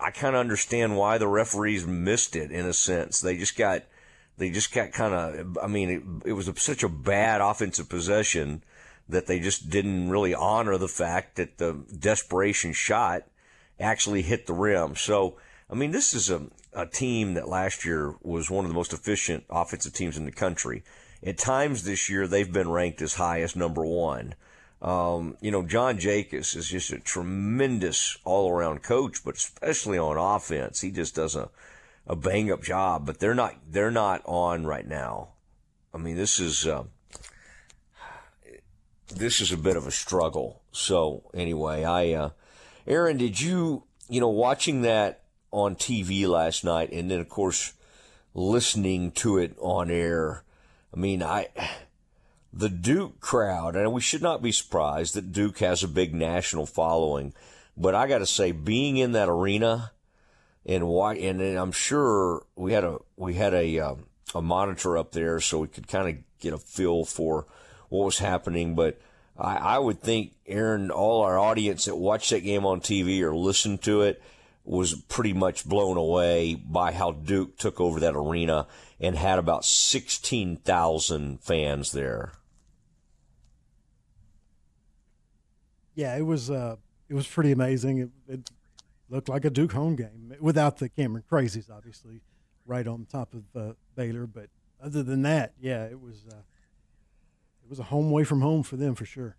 I 0.00 0.10
kind 0.10 0.34
of 0.34 0.40
understand 0.40 0.96
why 0.96 1.18
the 1.18 1.28
referees 1.28 1.86
missed 1.86 2.34
it 2.36 2.50
in 2.50 2.66
a 2.66 2.72
sense. 2.72 3.20
They 3.20 3.36
just 3.36 3.56
got, 3.56 3.82
they 4.38 4.50
just 4.50 4.72
got 4.72 4.92
kind 4.92 5.14
of, 5.14 5.58
I 5.62 5.66
mean, 5.66 6.22
it, 6.24 6.30
it 6.30 6.32
was 6.32 6.48
a, 6.48 6.56
such 6.56 6.82
a 6.82 6.88
bad 6.88 7.40
offensive 7.40 7.88
possession 7.88 8.62
that 9.08 9.26
they 9.26 9.40
just 9.40 9.68
didn't 9.68 10.10
really 10.10 10.34
honor 10.34 10.78
the 10.78 10.88
fact 10.88 11.36
that 11.36 11.58
the 11.58 11.84
desperation 11.98 12.72
shot 12.72 13.24
actually 13.78 14.22
hit 14.22 14.46
the 14.46 14.52
rim. 14.52 14.96
So, 14.96 15.36
I 15.68 15.74
mean, 15.74 15.90
this 15.90 16.14
is 16.14 16.30
a, 16.30 16.46
a 16.72 16.86
team 16.86 17.34
that 17.34 17.48
last 17.48 17.84
year 17.84 18.14
was 18.22 18.50
one 18.50 18.64
of 18.64 18.70
the 18.70 18.74
most 18.74 18.92
efficient 18.92 19.44
offensive 19.50 19.92
teams 19.92 20.16
in 20.16 20.24
the 20.24 20.32
country. 20.32 20.82
At 21.22 21.38
times 21.38 21.84
this 21.84 22.08
year, 22.08 22.26
they've 22.26 22.52
been 22.52 22.70
ranked 22.70 23.02
as 23.02 23.14
high 23.14 23.42
as 23.42 23.54
number 23.54 23.84
one. 23.84 24.34
Um, 24.82 25.36
you 25.40 25.50
know, 25.50 25.62
John 25.62 25.98
Jakus 25.98 26.56
is 26.56 26.68
just 26.68 26.92
a 26.92 26.98
tremendous 26.98 28.16
all 28.24 28.50
around 28.50 28.82
coach, 28.82 29.22
but 29.24 29.36
especially 29.36 29.98
on 29.98 30.16
offense, 30.16 30.80
he 30.80 30.90
just 30.90 31.14
does 31.14 31.36
a, 31.36 31.50
a 32.06 32.16
bang 32.16 32.50
up 32.50 32.62
job, 32.62 33.04
but 33.04 33.18
they're 33.18 33.34
not, 33.34 33.56
they're 33.68 33.90
not 33.90 34.22
on 34.24 34.66
right 34.66 34.86
now. 34.86 35.28
I 35.92 35.98
mean, 35.98 36.16
this 36.16 36.40
is, 36.40 36.66
uh, 36.66 36.84
this 39.14 39.40
is 39.40 39.52
a 39.52 39.58
bit 39.58 39.76
of 39.76 39.86
a 39.86 39.90
struggle. 39.90 40.62
So 40.72 41.24
anyway, 41.34 41.84
I, 41.84 42.12
uh, 42.12 42.30
Aaron, 42.86 43.18
did 43.18 43.38
you, 43.38 43.84
you 44.08 44.20
know, 44.20 44.28
watching 44.28 44.82
that 44.82 45.24
on 45.50 45.76
TV 45.76 46.26
last 46.26 46.64
night 46.64 46.90
and 46.92 47.10
then 47.10 47.20
of 47.20 47.28
course 47.28 47.74
listening 48.34 49.10
to 49.12 49.36
it 49.36 49.56
on 49.58 49.90
air, 49.90 50.44
I 50.94 50.98
mean, 50.98 51.22
I, 51.22 51.48
the 52.52 52.68
Duke 52.68 53.20
crowd, 53.20 53.76
and 53.76 53.92
we 53.92 54.00
should 54.00 54.22
not 54.22 54.42
be 54.42 54.52
surprised 54.52 55.14
that 55.14 55.32
Duke 55.32 55.58
has 55.58 55.82
a 55.82 55.88
big 55.88 56.14
national 56.14 56.66
following, 56.66 57.32
but 57.76 57.94
I 57.94 58.08
got 58.08 58.18
to 58.18 58.26
say, 58.26 58.52
being 58.52 58.96
in 58.96 59.12
that 59.12 59.28
arena 59.28 59.92
and 60.66 60.86
why, 60.88 61.14
and, 61.14 61.40
and 61.40 61.58
I'm 61.58 61.72
sure 61.72 62.42
we 62.56 62.72
had 62.72 62.84
a 62.84 62.98
we 63.16 63.34
had 63.34 63.54
a 63.54 63.78
um, 63.78 64.06
a 64.34 64.42
monitor 64.42 64.98
up 64.98 65.12
there 65.12 65.40
so 65.40 65.60
we 65.60 65.68
could 65.68 65.88
kind 65.88 66.08
of 66.08 66.40
get 66.40 66.52
a 66.52 66.58
feel 66.58 67.04
for 67.04 67.46
what 67.88 68.04
was 68.06 68.18
happening, 68.18 68.74
but. 68.74 69.00
I, 69.38 69.56
I 69.56 69.78
would 69.78 70.02
think, 70.02 70.34
Aaron, 70.46 70.90
all 70.90 71.22
our 71.22 71.38
audience 71.38 71.86
that 71.86 71.96
watched 71.96 72.28
that 72.28 72.40
game 72.40 72.66
on 72.66 72.82
TV 72.82 73.22
or 73.22 73.34
listened 73.34 73.80
to 73.84 74.02
it 74.02 74.20
was 74.64 74.94
pretty 75.08 75.32
much 75.32 75.66
blown 75.66 75.96
away 75.96 76.54
by 76.54 76.92
how 76.92 77.12
Duke 77.12 77.56
took 77.56 77.80
over 77.80 78.00
that 78.00 78.14
arena 78.14 78.66
and 79.00 79.16
had 79.16 79.38
about 79.38 79.64
16,000 79.64 81.40
fans 81.40 81.92
there. 81.92 82.32
Yeah, 86.00 86.16
it 86.16 86.24
was 86.24 86.50
uh, 86.50 86.76
it 87.10 87.14
was 87.14 87.26
pretty 87.26 87.52
amazing. 87.52 87.98
It, 87.98 88.10
it, 88.26 88.50
looked 89.10 89.28
like 89.28 89.44
a 89.44 89.50
Duke 89.50 89.72
home 89.72 89.96
game 89.96 90.36
without 90.40 90.78
the 90.78 90.88
Cameron 90.88 91.24
Crazies, 91.28 91.68
obviously, 91.68 92.20
right 92.64 92.86
on 92.86 93.08
top 93.10 93.34
of 93.34 93.42
uh, 93.60 93.72
Baylor. 93.96 94.24
But 94.24 94.50
other 94.80 95.02
than 95.02 95.22
that, 95.22 95.52
yeah, 95.60 95.84
it 95.84 96.00
was 96.00 96.24
uh, 96.30 96.36
it 97.64 97.68
was 97.68 97.80
a 97.80 97.84
home 97.84 98.06
away 98.06 98.24
from 98.24 98.40
home 98.40 98.62
for 98.62 98.76
them 98.76 98.94
for 98.94 99.04
sure. 99.04 99.36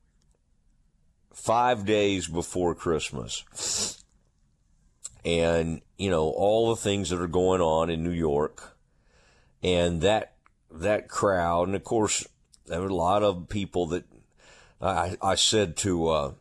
Five 1.33 1.85
days 1.85 2.27
before 2.27 2.75
Christmas, 2.75 4.03
and 5.23 5.81
you 5.97 6.09
know 6.09 6.29
all 6.29 6.69
the 6.69 6.81
things 6.81 7.09
that 7.09 7.21
are 7.21 7.27
going 7.27 7.61
on 7.61 7.89
in 7.89 8.03
New 8.03 8.11
York, 8.11 8.77
and 9.63 10.01
that 10.01 10.33
that 10.69 11.07
crowd, 11.07 11.69
and 11.69 11.75
of 11.75 11.83
course 11.85 12.27
there 12.65 12.81
were 12.81 12.87
a 12.87 12.93
lot 12.93 13.23
of 13.23 13.47
people 13.47 13.87
that 13.87 14.03
I, 14.81 15.15
I 15.21 15.35
said 15.35 15.77
to 15.77 16.09
uh, 16.09 16.31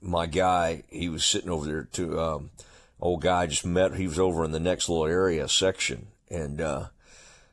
my 0.00 0.26
guy, 0.26 0.84
he 0.88 1.08
was 1.08 1.24
sitting 1.24 1.50
over 1.50 1.66
there 1.66 1.88
to, 1.92 2.20
um, 2.20 2.50
old 3.00 3.22
guy 3.22 3.46
just 3.46 3.66
met, 3.66 3.94
he 3.94 4.06
was 4.06 4.18
over 4.18 4.44
in 4.44 4.52
the 4.52 4.60
next 4.60 4.88
little 4.88 5.06
area 5.06 5.48
section. 5.48 6.08
And, 6.30 6.60
uh, 6.60 6.86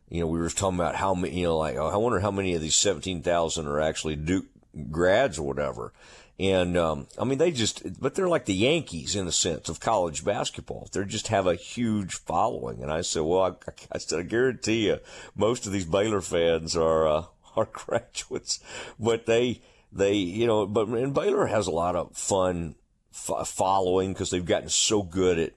you 0.09 0.21
know, 0.21 0.27
we 0.27 0.39
were 0.39 0.49
talking 0.49 0.79
about 0.79 0.95
how 0.95 1.13
many, 1.13 1.39
you 1.39 1.45
know, 1.45 1.57
like, 1.57 1.77
I 1.77 1.97
wonder 1.97 2.19
how 2.19 2.31
many 2.31 2.53
of 2.53 2.61
these 2.61 2.75
17,000 2.75 3.67
are 3.67 3.81
actually 3.81 4.15
Duke 4.15 4.45
grads 4.91 5.39
or 5.39 5.47
whatever. 5.47 5.93
And, 6.39 6.77
um, 6.77 7.07
I 7.17 7.23
mean, 7.23 7.39
they 7.39 7.51
just, 7.51 7.99
but 7.99 8.13
they're 8.13 8.27
like 8.27 8.45
the 8.45 8.53
Yankees 8.53 9.15
in 9.15 9.27
a 9.27 9.31
sense 9.31 9.69
of 9.69 9.79
college 9.79 10.23
basketball. 10.23 10.87
They 10.91 11.03
just 11.03 11.29
have 11.29 11.47
a 11.47 11.55
huge 11.55 12.13
following. 12.13 12.83
And 12.83 12.91
I 12.91 13.01
said, 13.01 13.23
well, 13.23 13.41
I, 13.41 13.71
I 13.91 13.97
said, 13.97 14.19
I 14.19 14.23
guarantee 14.23 14.87
you 14.87 14.99
most 15.35 15.65
of 15.65 15.71
these 15.71 15.85
Baylor 15.85 16.21
fans 16.21 16.75
are, 16.75 17.07
uh, 17.07 17.23
are 17.55 17.69
graduates, 17.71 18.59
but 18.99 19.25
they, 19.25 19.61
they, 19.91 20.13
you 20.13 20.47
know, 20.47 20.65
but 20.65 20.87
and 20.87 21.13
Baylor 21.13 21.47
has 21.47 21.67
a 21.67 21.71
lot 21.71 21.95
of 21.95 22.15
fun 22.15 22.75
f- 23.13 23.47
following 23.47 24.13
because 24.13 24.29
they've 24.29 24.45
gotten 24.45 24.69
so 24.69 25.01
good 25.01 25.39
at 25.39 25.53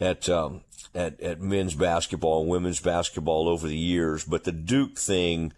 at 0.00 0.28
um, 0.28 0.62
at 0.94 1.20
at 1.20 1.40
men's 1.40 1.74
basketball 1.74 2.40
and 2.40 2.50
women's 2.50 2.80
basketball 2.80 3.48
over 3.48 3.66
the 3.66 3.76
years. 3.76 4.24
But 4.24 4.44
the 4.44 4.52
Duke 4.52 4.98
thing 4.98 5.52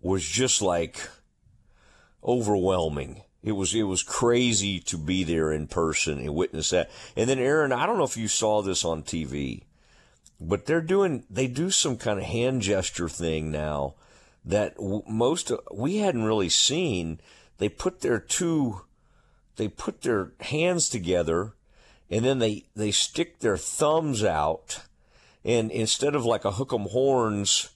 was 0.00 0.24
just 0.26 0.60
like 0.60 1.08
overwhelming. 2.22 3.22
It 3.42 3.52
was 3.52 3.74
it 3.74 3.82
was 3.84 4.02
crazy 4.02 4.80
to 4.80 4.96
be 4.96 5.22
there 5.22 5.52
in 5.52 5.66
person 5.66 6.18
and 6.18 6.34
witness 6.34 6.70
that. 6.70 6.90
And 7.16 7.28
then 7.28 7.38
Aaron, 7.38 7.72
I 7.72 7.86
don't 7.86 7.98
know 7.98 8.04
if 8.04 8.16
you 8.16 8.28
saw 8.28 8.62
this 8.62 8.84
on 8.84 9.02
TV, 9.02 9.64
but 10.40 10.66
they're 10.66 10.80
doing 10.80 11.24
they 11.28 11.46
do 11.46 11.70
some 11.70 11.96
kind 11.96 12.18
of 12.18 12.24
hand 12.24 12.62
gesture 12.62 13.08
thing 13.08 13.50
now 13.50 13.94
that 14.44 14.76
most 14.80 15.52
we 15.72 15.98
hadn't 15.98 16.24
really 16.24 16.48
seen 16.48 17.20
they 17.58 17.68
put 17.68 18.00
their 18.00 18.18
two, 18.18 18.82
they 19.56 19.68
put 19.68 20.02
their 20.02 20.32
hands 20.40 20.88
together 20.88 21.54
and 22.10 22.24
then 22.24 22.38
they, 22.38 22.64
they 22.74 22.90
stick 22.90 23.38
their 23.38 23.56
thumbs 23.56 24.22
out. 24.22 24.80
And 25.44 25.70
instead 25.70 26.14
of 26.14 26.24
like 26.24 26.44
a 26.44 26.52
hook 26.52 26.72
'em 26.72 26.88
horns, 26.88 27.70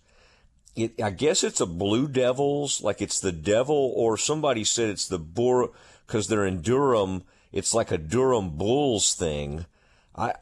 it, 0.76 1.00
I 1.02 1.10
guess 1.10 1.42
it's 1.42 1.60
a 1.60 1.66
blue 1.66 2.08
devils, 2.08 2.82
like 2.82 3.02
it's 3.02 3.20
the 3.20 3.32
devil, 3.32 3.92
or 3.96 4.16
somebody 4.16 4.64
said 4.64 4.88
it's 4.88 5.08
the 5.08 5.18
boar, 5.18 5.70
cause 6.06 6.28
they're 6.28 6.46
in 6.46 6.62
Durham. 6.62 7.24
It's 7.52 7.74
like 7.74 7.90
a 7.90 7.98
Durham 7.98 8.50
Bulls 8.50 9.14
thing. 9.14 9.66
I, 10.14 10.34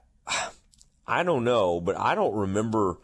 I 1.06 1.22
don't 1.22 1.44
know, 1.44 1.80
but 1.80 1.98
I 1.98 2.14
don't 2.14 2.34
remember 2.34 2.98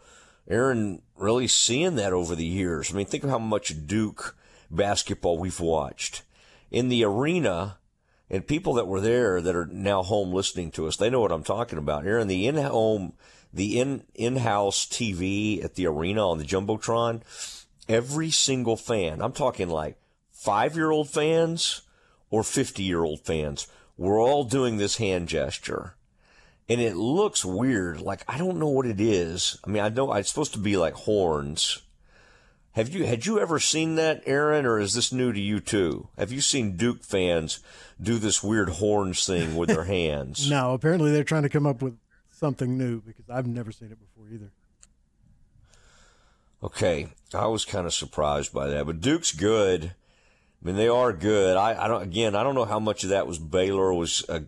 Aaron 0.47 1.01
really 1.15 1.47
seeing 1.47 1.95
that 1.95 2.13
over 2.13 2.35
the 2.35 2.45
years. 2.45 2.91
I 2.91 2.97
mean, 2.97 3.05
think 3.05 3.23
of 3.23 3.29
how 3.29 3.39
much 3.39 3.87
Duke 3.87 4.35
basketball 4.75 5.37
we've 5.37 5.59
watched. 5.59 6.23
In 6.71 6.89
the 6.89 7.03
arena, 7.03 7.77
and 8.29 8.47
people 8.47 8.73
that 8.73 8.87
were 8.87 9.01
there 9.01 9.41
that 9.41 9.55
are 9.55 9.67
now 9.67 10.01
home 10.01 10.33
listening 10.33 10.71
to 10.71 10.87
us, 10.87 10.97
they 10.97 11.09
know 11.09 11.21
what 11.21 11.31
I'm 11.31 11.43
talking 11.43 11.77
about. 11.77 12.03
here. 12.03 12.13
Aaron, 12.13 12.27
the 12.27 12.47
in-home, 12.47 13.13
the 13.53 13.79
in 13.79 14.03
in-house 14.15 14.85
TV 14.85 15.63
at 15.63 15.75
the 15.75 15.85
arena 15.85 16.27
on 16.27 16.39
the 16.39 16.43
jumbotron, 16.43 17.21
every 17.87 18.31
single 18.31 18.75
fan, 18.75 19.21
I'm 19.21 19.33
talking 19.33 19.69
like 19.69 19.97
five-year-old 20.31 21.09
fans 21.09 21.83
or 22.31 22.41
50-year-old 22.41 23.19
fans, 23.19 23.67
we're 23.95 24.19
all 24.19 24.43
doing 24.43 24.77
this 24.77 24.97
hand 24.97 25.27
gesture. 25.27 25.93
And 26.67 26.81
it 26.81 26.95
looks 26.95 27.45
weird. 27.45 28.01
Like, 28.01 28.23
I 28.27 28.39
don't 28.39 28.57
know 28.57 28.69
what 28.69 28.87
it 28.87 28.99
is. 28.99 29.59
I 29.63 29.69
mean, 29.69 29.83
I 29.83 29.89
know 29.89 30.11
it's 30.13 30.29
supposed 30.29 30.53
to 30.53 30.59
be 30.59 30.75
like 30.75 30.95
horns 30.95 31.82
have 32.73 32.89
you 32.89 33.05
had 33.05 33.25
you 33.25 33.39
ever 33.39 33.59
seen 33.59 33.95
that, 33.95 34.21
Aaron, 34.25 34.65
or 34.65 34.79
is 34.79 34.93
this 34.93 35.11
new 35.11 35.31
to 35.31 35.39
you 35.39 35.59
too? 35.59 36.09
Have 36.17 36.31
you 36.31 36.41
seen 36.41 36.75
Duke 36.75 37.03
fans 37.03 37.59
do 38.01 38.17
this 38.17 38.43
weird 38.43 38.69
horns 38.69 39.25
thing 39.25 39.55
with 39.55 39.69
their 39.69 39.83
hands? 39.85 40.49
no, 40.49 40.73
apparently 40.73 41.11
they're 41.11 41.23
trying 41.23 41.43
to 41.43 41.49
come 41.49 41.65
up 41.65 41.81
with 41.81 41.97
something 42.31 42.77
new 42.77 43.01
because 43.01 43.29
I've 43.29 43.47
never 43.47 43.71
seen 43.71 43.91
it 43.91 43.99
before 43.99 44.29
either. 44.33 44.51
Okay, 46.63 47.07
I 47.33 47.47
was 47.47 47.65
kind 47.65 47.85
of 47.85 47.93
surprised 47.93 48.53
by 48.53 48.67
that, 48.67 48.85
but 48.85 49.01
Duke's 49.01 49.33
good. 49.33 49.93
I 50.61 50.65
mean, 50.65 50.77
they 50.77 50.87
are 50.87 51.11
good. 51.11 51.57
I, 51.57 51.83
I 51.83 51.87
don't. 51.89 52.01
Again, 52.03 52.35
I 52.35 52.43
don't 52.43 52.55
know 52.55 52.63
how 52.65 52.79
much 52.79 53.03
of 53.03 53.09
that 53.09 53.27
was 53.27 53.37
Baylor 53.37 53.93
was. 53.93 54.23
Uh, 54.29 54.41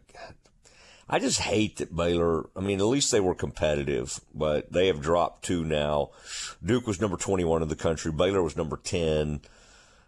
I 1.08 1.20
just 1.20 1.40
hate 1.40 1.78
that 1.78 1.96
Baylor. 1.96 2.50
I 2.56 2.62
mean, 2.62 2.80
at 2.80 2.86
least 2.86 3.12
they 3.12 3.20
were 3.20 3.36
competitive, 3.36 4.20
but 4.34 4.72
they 4.72 4.88
have 4.88 5.02
dropped 5.02 5.46
two 5.46 5.64
now. 5.64 6.10
Duke 6.64 6.88
was 6.88 7.00
number 7.00 7.18
21 7.18 7.62
in 7.62 7.68
the 7.68 7.76
country. 7.76 8.12
Baylor 8.12 8.42
was 8.42 8.58
number 8.58 8.78
10. 8.78 9.42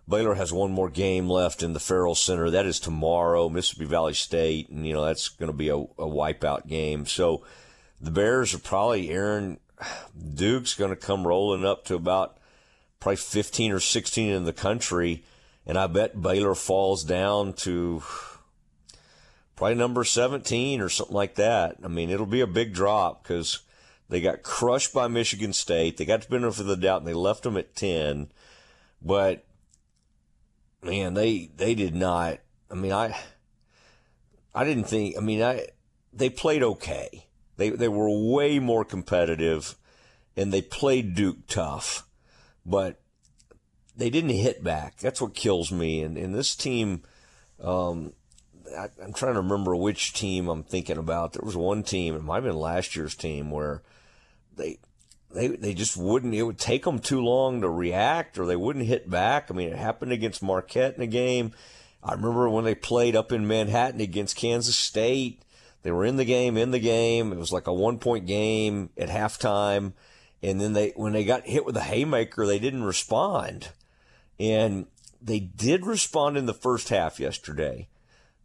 Baylor 0.10 0.36
has 0.36 0.54
one 0.54 0.72
more 0.72 0.90
game 0.90 1.30
left 1.30 1.62
in 1.62 1.74
the 1.74 1.80
Ferrell 1.80 2.16
Center. 2.16 2.50
That 2.50 2.66
is 2.66 2.80
tomorrow, 2.80 3.50
Mississippi 3.50 3.86
Valley 3.86 4.14
State, 4.14 4.70
and 4.70 4.88
you 4.88 4.94
know 4.94 5.06
that's 5.06 5.28
going 5.28 5.52
to 5.52 5.58
be 5.58 5.70
a, 5.70 5.76
a 5.76 6.08
wipeout 6.08 6.68
game. 6.68 7.06
So 7.06 7.44
the 8.00 8.12
Bears 8.12 8.54
are 8.54 8.60
probably 8.60 9.10
Aaron 9.10 9.60
Duke's 10.34 10.74
going 10.74 10.92
to 10.92 10.96
come 10.96 11.28
rolling 11.28 11.66
up 11.66 11.86
to 11.86 11.96
about 11.96 12.38
probably 13.00 13.18
15 13.18 13.72
or 13.74 13.80
16 13.80 14.32
in 14.32 14.46
the 14.46 14.54
country, 14.54 15.24
and 15.66 15.78
I 15.78 15.88
bet 15.88 16.22
Baylor 16.22 16.56
falls 16.56 17.04
down 17.04 17.54
to 17.54 18.02
probably 19.58 19.76
number 19.76 20.06
17 20.06 20.80
or 20.80 20.88
something 20.88 21.16
like 21.16 21.36
that. 21.36 21.76
I 21.84 21.90
mean, 21.90 22.10
it'll 22.10 22.26
be 22.26 22.42
a 22.42 22.48
big 22.48 22.74
drop 22.74 23.24
because 23.24 23.60
they 24.08 24.22
got 24.22 24.44
crushed 24.44 24.94
by 24.94 25.10
Michigan 25.10 25.52
State. 25.52 25.98
They 25.98 26.06
got 26.06 26.22
the 26.22 26.30
benefit 26.30 26.62
of 26.62 26.68
the 26.68 26.78
doubt 26.78 27.02
and 27.02 27.08
they 27.08 27.14
left 27.14 27.44
them 27.44 27.58
at 27.58 27.76
10. 27.76 28.32
But 29.02 29.44
man, 30.82 31.16
they 31.16 31.50
they 31.56 31.76
did 31.76 31.96
not. 31.96 32.40
I 32.72 32.76
mean, 32.76 32.94
I 32.94 33.18
I 34.54 34.64
didn't 34.64 34.86
think. 34.86 35.18
I 35.18 35.22
mean, 35.22 35.42
I 35.42 35.68
they 36.14 36.30
played 36.30 36.64
okay. 36.64 37.28
They 37.58 37.70
they 37.70 37.88
were 37.88 38.10
way 38.10 38.60
more 38.60 38.86
competitive, 38.86 39.76
and 40.36 40.54
they 40.54 40.62
played 40.62 41.16
Duke 41.16 41.48
tough, 41.48 42.08
but 42.66 43.00
they 43.96 44.10
didn't 44.10 44.32
hit 44.32 44.64
back. 44.64 44.98
That's 44.98 45.22
what 45.22 45.34
kills 45.34 45.72
me. 45.72 46.02
And 46.02 46.18
and 46.18 46.34
this 46.34 46.56
team, 46.56 47.04
um, 47.62 48.14
I, 48.78 48.90
am 49.04 49.14
trying 49.14 49.34
to 49.34 49.42
remember 49.42 49.76
which 49.76 50.14
team 50.14 50.48
I'm 50.48 50.64
thinking 50.64 50.98
about. 50.98 51.34
There 51.34 51.46
was 51.46 51.58
one 51.58 51.84
team, 51.84 52.16
it 52.16 52.24
might 52.24 52.36
have 52.36 52.44
been 52.44 52.56
last 52.56 52.96
year's 52.96 53.16
team, 53.16 53.52
where 53.52 53.82
they 54.56 54.80
they 55.32 55.48
they 55.48 55.74
just 55.74 55.98
wouldn't. 55.98 56.34
It 56.34 56.44
would 56.44 56.60
take 56.60 56.84
them 56.84 57.00
too 57.00 57.22
long 57.22 57.62
to 57.62 57.70
react, 57.70 58.38
or 58.38 58.46
they 58.46 58.56
wouldn't 58.56 58.86
hit 58.86 59.10
back. 59.10 59.50
I 59.50 59.54
mean, 59.54 59.70
it 59.70 59.78
happened 59.78 60.12
against 60.12 60.44
Marquette 60.44 60.96
in 60.96 61.02
a 61.02 61.08
game. 61.08 61.54
I 62.04 62.14
remember 62.14 62.50
when 62.50 62.64
they 62.64 62.76
played 62.76 63.16
up 63.16 63.32
in 63.32 63.48
Manhattan 63.48 64.02
against 64.02 64.38
Kansas 64.38 64.78
State. 64.78 65.42
They 65.84 65.92
were 65.92 66.06
in 66.06 66.18
the 66.18 66.26
game, 66.26 66.58
in 66.58 66.72
the 66.72 66.80
game. 66.80 67.32
It 67.32 67.38
was 67.38 67.52
like 67.52 67.68
a 67.68 67.74
one 67.74 68.00
point 68.00 68.26
game 68.26 68.90
at 68.98 69.10
halftime. 69.10 69.94
And 70.44 70.62
then 70.62 70.74
they, 70.74 70.94
when 70.96 71.14
they 71.14 71.24
got 71.24 71.48
hit 71.48 71.66
with 71.66 71.76
a 71.78 71.82
haymaker, 71.82 72.46
they 72.46 72.60
didn't 72.60 72.84
respond. 72.84 73.70
And 74.40 74.86
they 75.22 75.40
did 75.40 75.86
respond 75.86 76.38
in 76.38 76.46
the 76.46 76.54
first 76.54 76.90
half 76.90 77.20
yesterday 77.20 77.88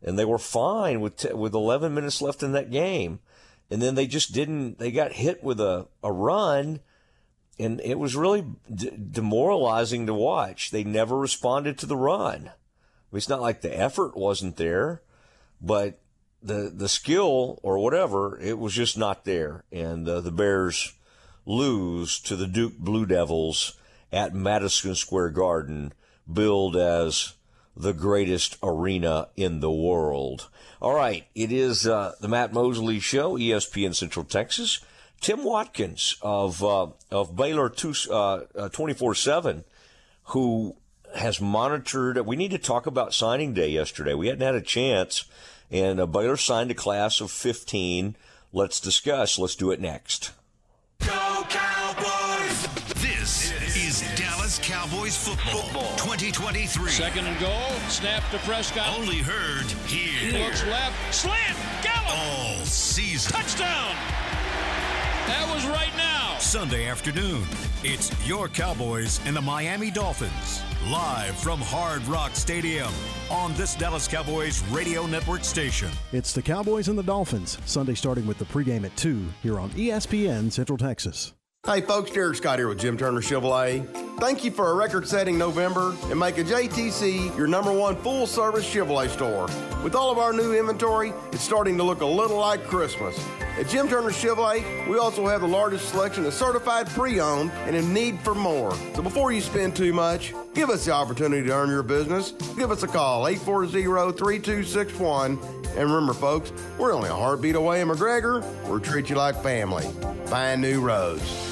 and 0.03 0.19
they 0.19 0.25
were 0.25 0.39
fine 0.39 1.01
with 1.01 1.17
t- 1.17 1.33
with 1.33 1.55
11 1.55 1.95
minutes 1.95 2.21
left 2.21 2.43
in 2.43 2.53
that 2.53 2.71
game, 2.71 3.21
and 3.71 3.81
then 3.81 3.95
they 3.95 4.07
just 4.07 4.33
didn't. 4.33 4.79
They 4.79 4.91
got 4.91 5.13
hit 5.13 5.43
with 5.43 5.61
a 5.61 5.87
a 6.03 6.13
run, 6.13 6.81
and 7.59 7.81
it 7.83 7.99
was 7.99 8.17
really 8.17 8.45
d- 8.73 8.93
demoralizing 9.11 10.07
to 10.07 10.15
watch. 10.15 10.71
They 10.71 10.85
never 10.85 11.17
responded 11.17 11.79
to 11.79 11.87
the 11.87 11.97
run. 11.97 12.51
It's 13.13 13.29
not 13.29 13.43
like 13.43 13.61
the 13.61 13.79
effort 13.79 14.17
wasn't 14.17 14.57
there, 14.57 15.03
but 15.61 16.01
the 16.43 16.73
the 16.75 16.89
skill 16.89 17.61
or 17.63 17.79
whatever 17.79 18.39
it 18.41 18.59
was 18.59 18.75
just 18.75 18.99
not 18.99 19.25
there, 19.25 19.65
and 19.71 20.09
uh, 20.09 20.21
the 20.21 20.33
Bears 20.33 20.95
lose 21.47 22.19
to 22.21 22.37
the 22.37 22.47
Duke 22.47 22.79
Blue 22.79 23.07
Devils 23.07 23.79
at 24.13 24.35
Madison 24.35 24.95
Square 24.95 25.31
Garden, 25.31 25.93
billed 26.31 26.77
as 26.77 27.35
the 27.77 27.93
greatest 27.93 28.57
arena 28.63 29.29
in 29.37 29.61
the 29.61 29.71
world. 29.71 30.49
All 30.81 30.95
right, 30.95 31.27
it 31.35 31.53
is 31.53 31.87
uh, 31.87 32.15
the 32.21 32.29
Matt 32.29 32.53
Mosley 32.53 33.01
Show, 33.01 33.37
ESPN 33.37 33.95
Central 33.95 34.25
Texas. 34.25 34.81
Tim 35.21 35.45
Watkins 35.45 36.17
of 36.21 36.63
uh, 36.65 36.89
of 37.11 37.37
Baylor 37.37 37.73
uh, 38.11 38.13
uh, 38.13 38.69
twenty 38.71 38.93
four 38.93 39.15
seven, 39.15 39.65
who 40.25 40.77
has 41.15 41.41
monitored. 41.41 42.19
We 42.27 42.35
need 42.35 42.51
to 42.51 42.59
talk 42.59 42.87
about 42.87 43.15
signing 43.15 43.55
day 43.55 43.69
yesterday. 43.69 44.15
We 44.15 44.27
hadn't 44.27 44.45
had 44.45 44.57
a 44.57 44.61
chance, 44.61 45.25
and 45.71 46.01
uh, 46.01 46.07
Baylor 46.07 46.37
signed 46.37 46.73
a 46.73 46.75
class 46.75 47.21
of 47.21 47.31
fifteen. 47.31 48.17
Let's 48.53 48.81
discuss. 48.81 49.39
Let's 49.39 49.55
do 49.55 49.71
it 49.71 49.81
next. 49.81 50.33
Cowboys 55.03 55.17
football, 55.17 55.63
football. 55.63 55.97
2023. 55.97 56.91
Second 56.93 57.27
and 57.27 57.41
goal. 57.41 57.71
Snap 57.89 58.23
to 58.31 58.39
Prescott. 58.39 58.97
Only 58.97 59.19
heard 59.19 59.67
here. 59.89 60.31
He 60.31 60.45
looks 60.45 60.65
left. 60.67 61.13
Slant. 61.13 61.59
Gallup. 61.83 62.09
All 62.09 62.65
season. 62.65 63.33
Touchdown. 63.33 63.97
That 65.27 65.51
was 65.53 65.67
right 65.67 65.91
now. 65.97 66.39
Sunday 66.39 66.89
afternoon. 66.89 67.43
It's 67.83 68.13
your 68.29 68.47
Cowboys 68.47 69.19
and 69.27 69.35
the 69.35 69.41
Miami 69.41 69.91
Dolphins. 69.91 70.63
Live 70.89 71.37
from 71.37 71.61
Hard 71.61 72.07
Rock 72.07 72.37
Stadium 72.37 72.93
on 73.29 73.53
this 73.55 73.75
Dallas 73.75 74.07
Cowboys 74.07 74.63
radio 74.69 75.05
network 75.09 75.43
station. 75.43 75.91
It's 76.13 76.33
the 76.33 76.43
Cowboys 76.43 76.87
and 76.87 76.97
the 76.97 77.03
Dolphins. 77.03 77.59
Sunday 77.65 77.95
starting 77.95 78.25
with 78.25 78.39
the 78.39 78.45
pregame 78.45 78.85
at 78.85 78.97
2 78.97 79.27
here 79.43 79.59
on 79.59 79.71
ESPN 79.71 80.53
Central 80.53 80.79
Texas. 80.79 81.35
Hey 81.65 81.81
folks, 81.81 82.11
Derek 82.11 82.37
Scott 82.37 82.59
here 82.59 82.67
with 82.67 82.81
Jim 82.81 82.97
Turner 82.97 83.21
Chevrolet. 83.21 84.12
Thank 84.19 84.45
you 84.45 84.53
for 84.53 84.71
a 84.71 84.75
record 84.75 85.09
setting 85.09 85.37
November 85.37 85.97
and 86.05 86.19
make 86.19 86.39
a 86.39 86.45
JTC 86.45 87.37
your 87.37 87.49
number 87.49 87.73
one 87.73 87.97
full 87.97 88.27
service 88.27 88.65
Chevrolet 88.65 89.09
store. 89.09 89.49
With 89.83 89.97
all 89.97 90.13
of 90.13 90.19
our 90.19 90.33
new 90.33 90.53
inventory, 90.55 91.13
it's 91.33 91.43
starting 91.43 91.77
to 91.79 91.83
look 91.83 92.03
a 92.03 92.07
little 92.07 92.39
like 92.39 92.65
Christmas. 92.65 93.19
At 93.59 93.69
Jim 93.69 93.89
Turner 93.89 94.11
Chevrolet, 94.11 94.89
we 94.89 94.97
also 94.97 95.27
have 95.27 95.41
the 95.41 95.49
largest 95.49 95.89
selection 95.89 96.25
of 96.25 96.33
certified 96.33 96.89
pre 96.89 97.21
owned 97.21 97.51
and 97.67 97.75
in 97.75 97.93
need 97.93 98.21
for 98.21 98.35
more. 98.35 98.73
So 98.95 99.03
before 99.03 99.33
you 99.33 99.41
spend 99.41 99.75
too 99.75 99.93
much, 99.93 100.35
give 100.55 100.71
us 100.71 100.85
the 100.85 100.93
opportunity 100.93 101.47
to 101.49 101.53
earn 101.53 101.69
your 101.69 101.83
business. 101.83 102.31
Give 102.57 102.71
us 102.71 102.85
a 102.85 102.89
call, 102.89 103.27
840 103.27 104.17
3261. 104.17 105.39
And 105.77 105.91
remember, 105.91 106.13
folks, 106.13 106.53
we're 106.79 106.95
only 106.95 107.09
a 107.09 107.15
heartbeat 107.15 107.57
away 107.57 107.81
in 107.81 107.89
McGregor. 107.89 108.45
We'll 108.69 108.79
treat 108.79 109.11
you 109.11 109.17
like 109.17 109.43
family. 109.43 109.89
Find 110.27 110.63
new 110.63 110.81
roads. 110.81 111.52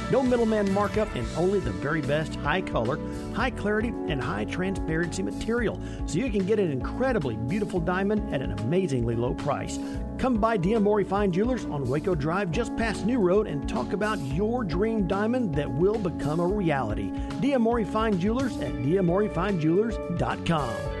No 0.11 0.21
middleman 0.21 0.71
markup 0.73 1.15
and 1.15 1.25
only 1.37 1.59
the 1.59 1.71
very 1.71 2.01
best 2.01 2.35
high 2.35 2.59
color, 2.59 2.99
high 3.33 3.51
clarity, 3.51 3.93
and 4.09 4.21
high 4.21 4.43
transparency 4.43 5.23
material. 5.23 5.79
So 6.05 6.19
you 6.19 6.29
can 6.29 6.45
get 6.45 6.59
an 6.59 6.69
incredibly 6.69 7.37
beautiful 7.37 7.79
diamond 7.79 8.33
at 8.33 8.41
an 8.41 8.51
amazingly 8.59 9.15
low 9.15 9.33
price. 9.33 9.79
Come 10.17 10.37
by 10.37 10.57
D'Amore 10.57 11.05
Fine 11.05 11.31
Jewelers 11.31 11.63
on 11.65 11.87
Waco 11.87 12.13
Drive 12.13 12.51
just 12.51 12.75
past 12.75 13.05
New 13.05 13.19
Road 13.19 13.47
and 13.47 13.69
talk 13.69 13.93
about 13.93 14.19
your 14.19 14.65
dream 14.65 15.07
diamond 15.07 15.55
that 15.55 15.71
will 15.71 15.97
become 15.97 16.41
a 16.41 16.45
reality. 16.45 17.13
D'Amore 17.39 17.85
Fine 17.85 18.19
Jewelers 18.19 18.59
at 18.59 18.73
d'AmoreFineJewelers.com. 18.73 21.00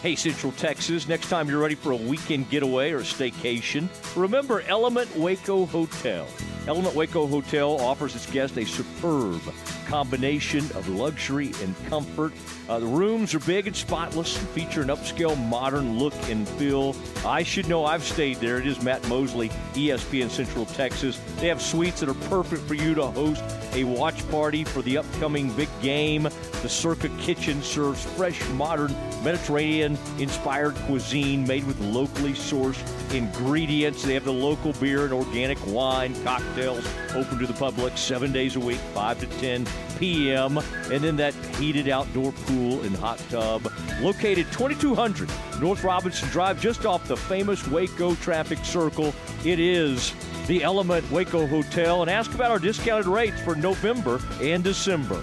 Hey, 0.00 0.14
Central 0.14 0.52
Texas, 0.52 1.08
next 1.08 1.28
time 1.28 1.48
you're 1.48 1.58
ready 1.58 1.74
for 1.74 1.90
a 1.90 1.96
weekend 1.96 2.48
getaway 2.50 2.92
or 2.92 3.00
staycation, 3.00 3.88
remember 4.14 4.60
Element 4.68 5.14
Waco 5.16 5.66
Hotel. 5.66 6.24
Element 6.68 6.94
Waco 6.94 7.26
Hotel 7.26 7.80
offers 7.80 8.14
its 8.14 8.30
guests 8.30 8.56
a 8.58 8.64
superb 8.64 9.40
combination 9.88 10.60
of 10.76 10.86
luxury 10.88 11.50
and 11.62 11.74
comfort. 11.88 12.32
Uh, 12.68 12.78
the 12.78 12.86
rooms 12.86 13.34
are 13.34 13.40
big 13.40 13.66
and 13.66 13.74
spotless 13.74 14.38
and 14.38 14.46
feature 14.50 14.82
an 14.82 14.88
upscale 14.88 15.36
modern 15.48 15.98
look 15.98 16.14
and 16.28 16.46
feel. 16.50 16.94
I 17.24 17.42
should 17.42 17.68
know 17.68 17.86
I've 17.86 18.04
stayed 18.04 18.36
there. 18.36 18.58
It 18.58 18.66
is 18.66 18.82
Matt 18.82 19.06
Mosley, 19.08 19.48
ESPN 19.72 20.28
Central 20.28 20.66
Texas. 20.66 21.18
They 21.38 21.48
have 21.48 21.62
suites 21.62 22.00
that 22.00 22.10
are 22.10 22.28
perfect 22.28 22.62
for 22.62 22.74
you 22.74 22.94
to 22.94 23.06
host 23.06 23.42
a 23.72 23.84
watch 23.84 24.28
party 24.30 24.62
for 24.62 24.82
the 24.82 24.98
upcoming 24.98 25.50
big 25.52 25.70
game. 25.80 26.24
The 26.24 26.68
Circa 26.68 27.08
Kitchen 27.18 27.62
serves 27.62 28.04
fresh, 28.04 28.46
modern 28.50 28.94
Mediterranean 29.24 29.87
inspired 30.18 30.74
cuisine 30.86 31.46
made 31.46 31.64
with 31.64 31.80
locally 31.80 32.32
sourced 32.32 32.82
ingredients. 33.14 34.02
They 34.02 34.14
have 34.14 34.24
the 34.24 34.32
local 34.32 34.72
beer 34.74 35.04
and 35.04 35.12
organic 35.12 35.58
wine, 35.66 36.14
cocktails 36.24 36.86
open 37.14 37.38
to 37.38 37.46
the 37.46 37.54
public 37.54 37.96
seven 37.96 38.32
days 38.32 38.56
a 38.56 38.60
week, 38.60 38.78
5 38.94 39.20
to 39.20 39.26
10 39.38 39.66
p.m. 39.98 40.58
And 40.90 41.02
then 41.02 41.16
that 41.16 41.34
heated 41.56 41.88
outdoor 41.88 42.32
pool 42.32 42.82
and 42.82 42.96
hot 42.96 43.18
tub 43.30 43.72
located 44.00 44.46
2200 44.52 45.30
North 45.60 45.84
Robinson 45.84 46.28
Drive, 46.30 46.60
just 46.60 46.86
off 46.86 47.06
the 47.08 47.16
famous 47.16 47.66
Waco 47.68 48.14
traffic 48.16 48.58
circle. 48.64 49.14
It 49.44 49.58
is 49.58 50.12
the 50.46 50.62
Element 50.62 51.08
Waco 51.10 51.46
Hotel 51.46 52.02
and 52.02 52.10
ask 52.10 52.32
about 52.34 52.50
our 52.50 52.58
discounted 52.58 53.06
rates 53.06 53.40
for 53.42 53.54
November 53.54 54.20
and 54.40 54.64
December. 54.64 55.22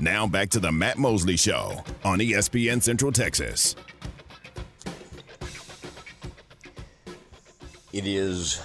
Now 0.00 0.26
back 0.26 0.48
to 0.50 0.60
the 0.60 0.72
Matt 0.72 0.96
Mosley 0.96 1.36
Show 1.36 1.84
on 2.02 2.20
ESPN 2.20 2.82
Central 2.82 3.12
Texas. 3.12 3.76
It 7.92 8.06
is 8.06 8.62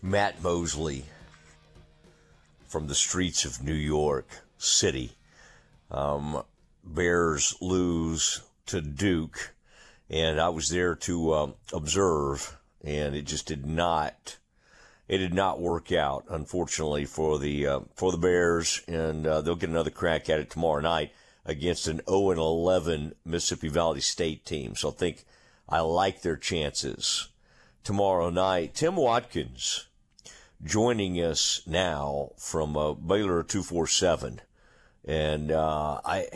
Matt 0.00 0.42
Mosley 0.42 1.04
from 2.66 2.86
the 2.86 2.94
streets 2.94 3.44
of 3.44 3.62
New 3.62 3.74
York 3.74 4.26
City. 4.56 5.12
Um, 5.90 6.42
Bears 6.82 7.54
lose 7.60 8.40
to 8.66 8.80
Duke, 8.80 9.54
and 10.08 10.40
I 10.40 10.48
was 10.48 10.70
there 10.70 10.94
to 10.94 11.34
um, 11.34 11.54
observe, 11.74 12.56
and 12.82 13.14
it 13.14 13.26
just 13.26 13.44
did 13.44 13.66
not 13.66 14.38
it 15.08 15.18
did 15.18 15.32
not 15.32 15.60
work 15.60 15.90
out, 15.90 16.26
unfortunately, 16.28 17.06
for 17.06 17.38
the 17.38 17.66
uh, 17.66 17.80
for 17.94 18.12
the 18.12 18.18
Bears, 18.18 18.82
and 18.86 19.26
uh, 19.26 19.40
they'll 19.40 19.56
get 19.56 19.70
another 19.70 19.90
crack 19.90 20.28
at 20.28 20.38
it 20.38 20.50
tomorrow 20.50 20.82
night 20.82 21.12
against 21.46 21.88
an 21.88 22.02
0 22.08 22.30
and 22.30 22.38
11 22.38 23.14
Mississippi 23.24 23.68
Valley 23.68 24.02
State 24.02 24.44
team. 24.44 24.76
So 24.76 24.90
I 24.90 24.92
think 24.92 25.24
I 25.66 25.80
like 25.80 26.20
their 26.20 26.36
chances 26.36 27.28
tomorrow 27.82 28.28
night. 28.28 28.74
Tim 28.74 28.96
Watkins 28.96 29.86
joining 30.62 31.14
us 31.16 31.62
now 31.66 32.32
from 32.36 32.76
uh, 32.76 32.92
Baylor 32.92 33.42
247, 33.42 34.42
and 35.06 35.50
uh, 35.50 36.00
I, 36.04 36.26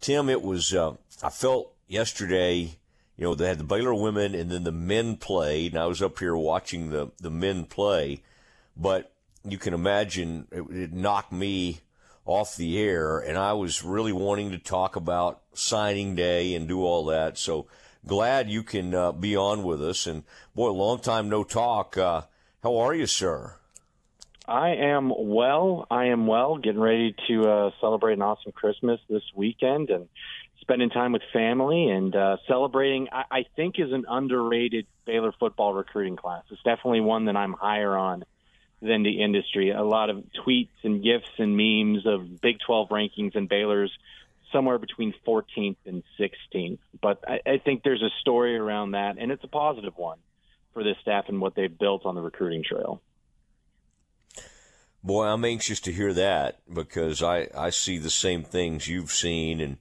Tim, 0.00 0.30
it 0.30 0.40
was 0.40 0.72
uh, 0.72 0.94
I 1.22 1.28
felt 1.28 1.74
yesterday 1.86 2.78
you 3.20 3.26
know, 3.26 3.34
they 3.34 3.48
had 3.48 3.58
the 3.58 3.64
Baylor 3.64 3.94
women 3.94 4.34
and 4.34 4.50
then 4.50 4.64
the 4.64 4.72
men 4.72 5.16
played, 5.16 5.74
and 5.74 5.82
I 5.82 5.84
was 5.84 6.00
up 6.00 6.18
here 6.18 6.34
watching 6.34 6.88
the, 6.88 7.10
the 7.20 7.30
men 7.30 7.66
play. 7.66 8.22
But 8.74 9.12
you 9.44 9.58
can 9.58 9.74
imagine 9.74 10.48
it, 10.50 10.62
it 10.70 10.92
knocked 10.94 11.30
me 11.30 11.80
off 12.24 12.56
the 12.56 12.80
air, 12.80 13.18
and 13.18 13.36
I 13.36 13.52
was 13.52 13.84
really 13.84 14.14
wanting 14.14 14.52
to 14.52 14.58
talk 14.58 14.96
about 14.96 15.42
signing 15.52 16.14
day 16.14 16.54
and 16.54 16.66
do 16.66 16.82
all 16.82 17.04
that. 17.06 17.36
So 17.36 17.66
glad 18.06 18.48
you 18.48 18.62
can 18.62 18.94
uh, 18.94 19.12
be 19.12 19.36
on 19.36 19.64
with 19.64 19.84
us. 19.84 20.06
And 20.06 20.24
boy, 20.54 20.70
long 20.70 21.00
time 21.00 21.28
no 21.28 21.44
talk. 21.44 21.98
Uh, 21.98 22.22
how 22.62 22.78
are 22.78 22.94
you, 22.94 23.04
sir? 23.04 23.54
I 24.48 24.70
am 24.70 25.12
well. 25.14 25.86
I 25.90 26.06
am 26.06 26.26
well. 26.26 26.56
Getting 26.56 26.80
ready 26.80 27.14
to 27.28 27.50
uh, 27.50 27.70
celebrate 27.82 28.14
an 28.14 28.22
awesome 28.22 28.52
Christmas 28.52 28.98
this 29.10 29.22
weekend, 29.36 29.90
and 29.90 30.08
spending 30.60 30.90
time 30.90 31.12
with 31.12 31.22
family 31.32 31.88
and 31.88 32.14
uh, 32.14 32.36
celebrating. 32.46 33.08
I, 33.12 33.24
I 33.30 33.44
think 33.56 33.76
is 33.78 33.92
an 33.92 34.04
underrated 34.08 34.86
Baylor 35.06 35.32
football 35.38 35.74
recruiting 35.74 36.16
class. 36.16 36.44
It's 36.50 36.62
definitely 36.62 37.00
one 37.00 37.26
that 37.26 37.36
I'm 37.36 37.52
higher 37.52 37.96
on 37.96 38.24
than 38.82 39.02
the 39.02 39.22
industry. 39.22 39.70
A 39.70 39.82
lot 39.82 40.10
of 40.10 40.24
tweets 40.46 40.68
and 40.82 41.02
gifs 41.02 41.30
and 41.38 41.56
memes 41.56 42.06
of 42.06 42.40
Big 42.40 42.58
12 42.64 42.88
rankings 42.88 43.34
and 43.34 43.48
Baylor's 43.48 43.92
somewhere 44.52 44.78
between 44.78 45.14
14th 45.26 45.76
and 45.86 46.02
16th. 46.18 46.78
But 47.00 47.22
I, 47.26 47.40
I 47.46 47.58
think 47.58 47.82
there's 47.82 48.02
a 48.02 48.10
story 48.20 48.56
around 48.56 48.92
that, 48.92 49.16
and 49.18 49.30
it's 49.30 49.44
a 49.44 49.48
positive 49.48 49.96
one 49.96 50.18
for 50.72 50.82
this 50.84 50.96
staff 51.02 51.24
and 51.28 51.40
what 51.40 51.54
they've 51.54 51.76
built 51.76 52.06
on 52.06 52.14
the 52.14 52.20
recruiting 52.20 52.64
trail. 52.64 53.00
Boy, 55.02 55.26
I'm 55.26 55.44
anxious 55.44 55.80
to 55.80 55.92
hear 55.92 56.12
that 56.12 56.60
because 56.72 57.22
I, 57.22 57.48
I 57.56 57.70
see 57.70 57.96
the 57.96 58.10
same 58.10 58.44
things 58.44 58.86
you've 58.86 59.12
seen 59.12 59.60
and 59.60 59.78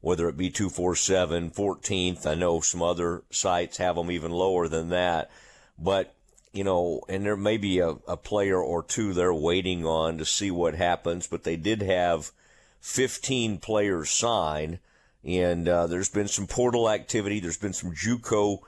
whether 0.00 0.28
it 0.28 0.36
be 0.36 0.50
247, 0.50 1.50
14th. 1.50 2.26
I 2.26 2.34
know 2.34 2.60
some 2.60 2.82
other 2.82 3.22
sites 3.30 3.78
have 3.78 3.96
them 3.96 4.10
even 4.10 4.30
lower 4.30 4.68
than 4.68 4.90
that. 4.90 5.30
But 5.78 6.14
you 6.52 6.64
know, 6.64 7.02
and 7.08 7.24
there 7.24 7.36
may 7.36 7.56
be 7.56 7.78
a, 7.78 7.90
a 8.06 8.16
player 8.16 8.60
or 8.60 8.82
two 8.82 9.12
they're 9.12 9.34
waiting 9.34 9.84
on 9.84 10.18
to 10.18 10.24
see 10.24 10.50
what 10.50 10.74
happens, 10.74 11.26
but 11.26 11.44
they 11.44 11.56
did 11.56 11.82
have 11.82 12.32
15 12.80 13.58
players 13.58 14.10
sign, 14.10 14.78
and 15.24 15.68
uh, 15.68 15.86
there's 15.86 16.08
been 16.08 16.28
some 16.28 16.46
portal 16.46 16.88
activity. 16.88 17.40
There's 17.40 17.58
been 17.58 17.72
some 17.72 17.92
JUCO 17.92 18.58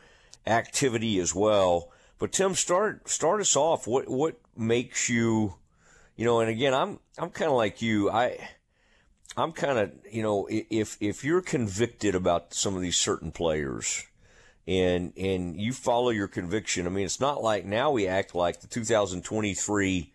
activity 0.47 1.19
as 1.19 1.35
well. 1.35 1.91
But 2.19 2.33
Tim, 2.33 2.55
start 2.55 3.09
start 3.09 3.41
us 3.41 3.57
off. 3.57 3.87
What 3.87 4.09
what 4.09 4.39
makes 4.57 5.09
you, 5.09 5.55
you 6.17 6.25
know? 6.27 6.41
And 6.41 6.51
again, 6.51 6.75
I'm 6.75 6.99
I'm 7.17 7.31
kind 7.31 7.51
of 7.51 7.57
like 7.57 7.81
you. 7.81 8.11
I 8.11 8.51
I'm 9.37 9.53
kind 9.53 9.79
of 9.79 9.93
you 10.11 10.23
know 10.23 10.49
if 10.51 10.97
if 11.01 11.25
you're 11.25 11.43
convicted 11.43 12.15
about 12.15 12.55
some 12.55 12.77
of 12.77 12.83
these 12.83 12.97
certain 12.97 13.33
players, 13.33 14.05
and 14.67 15.13
and 15.17 15.61
you 15.61 15.73
follow 15.73 16.11
your 16.11 16.29
conviction. 16.29 16.87
I 16.87 16.91
mean, 16.91 17.05
it's 17.05 17.21
not 17.21 17.43
like 17.43 17.65
now 17.65 17.91
we 17.91 18.07
act 18.07 18.35
like 18.35 18.61
the 18.61 18.67
2023 18.67 20.13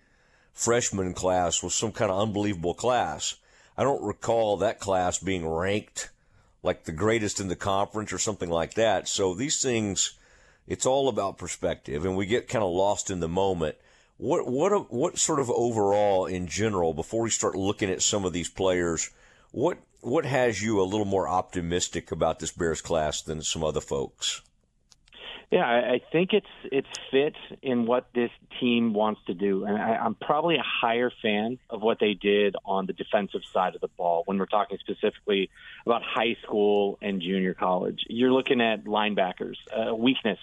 freshman 0.53 1.13
class 1.13 1.61
was 1.61 1.75
some 1.75 1.91
kind 1.91 2.11
of 2.11 2.19
unbelievable 2.19 2.73
class. 2.73 3.35
I 3.77 3.83
don't 3.83 4.03
recall 4.03 4.57
that 4.57 4.79
class 4.79 5.19
being 5.19 5.47
ranked 5.47 6.09
like 6.65 6.83
the 6.85 6.91
greatest 6.91 7.39
in 7.39 7.47
the 7.47 7.55
conference 7.55 8.11
or 8.11 8.17
something 8.17 8.49
like 8.49 8.73
that. 8.73 9.07
So 9.07 9.35
these 9.35 9.61
things, 9.61 10.17
it's 10.67 10.85
all 10.85 11.07
about 11.07 11.37
perspective, 11.37 12.03
and 12.03 12.17
we 12.17 12.25
get 12.25 12.49
kind 12.49 12.63
of 12.63 12.71
lost 12.71 13.11
in 13.11 13.19
the 13.19 13.29
moment. 13.29 13.75
What 14.17 14.47
what 14.47 14.93
what 14.93 15.17
sort 15.17 15.39
of 15.39 15.49
overall 15.49 16.25
in 16.25 16.47
general 16.47 16.93
before 16.93 17.23
we 17.23 17.29
start 17.29 17.55
looking 17.55 17.89
at 17.89 18.01
some 18.01 18.23
of 18.23 18.31
these 18.31 18.49
players, 18.49 19.09
what 19.51 19.77
what 20.01 20.25
has 20.25 20.61
you 20.61 20.79
a 20.79 20.83
little 20.83 21.05
more 21.05 21.27
optimistic 21.27 22.11
about 22.11 22.39
this 22.39 22.51
Bears 22.51 22.81
class 22.81 23.21
than 23.21 23.41
some 23.41 23.63
other 23.63 23.81
folks? 23.81 24.41
Yeah, 25.51 25.65
I 25.65 26.01
think 26.11 26.33
it's 26.33 26.47
it's 26.63 26.87
fit 27.11 27.35
in 27.61 27.85
what 27.85 28.07
this 28.15 28.31
team 28.59 28.93
wants 28.93 29.21
to 29.27 29.33
do, 29.33 29.63
and 29.65 29.77
I, 29.77 29.95
I'm 29.95 30.15
probably 30.15 30.55
a 30.55 30.63
higher 30.63 31.11
fan 31.21 31.59
of 31.69 31.81
what 31.81 31.99
they 31.99 32.13
did 32.13 32.55
on 32.65 32.87
the 32.87 32.93
defensive 32.93 33.41
side 33.53 33.75
of 33.75 33.81
the 33.81 33.87
ball 33.89 34.23
when 34.25 34.37
we're 34.39 34.47
talking 34.47 34.77
specifically 34.79 35.49
about 35.85 36.01
high 36.03 36.35
school 36.41 36.97
and 37.01 37.21
junior 37.21 37.53
college. 37.53 38.05
You're 38.09 38.31
looking 38.31 38.59
at 38.59 38.85
linebackers, 38.85 39.55
a 39.71 39.93
weakness, 39.93 40.39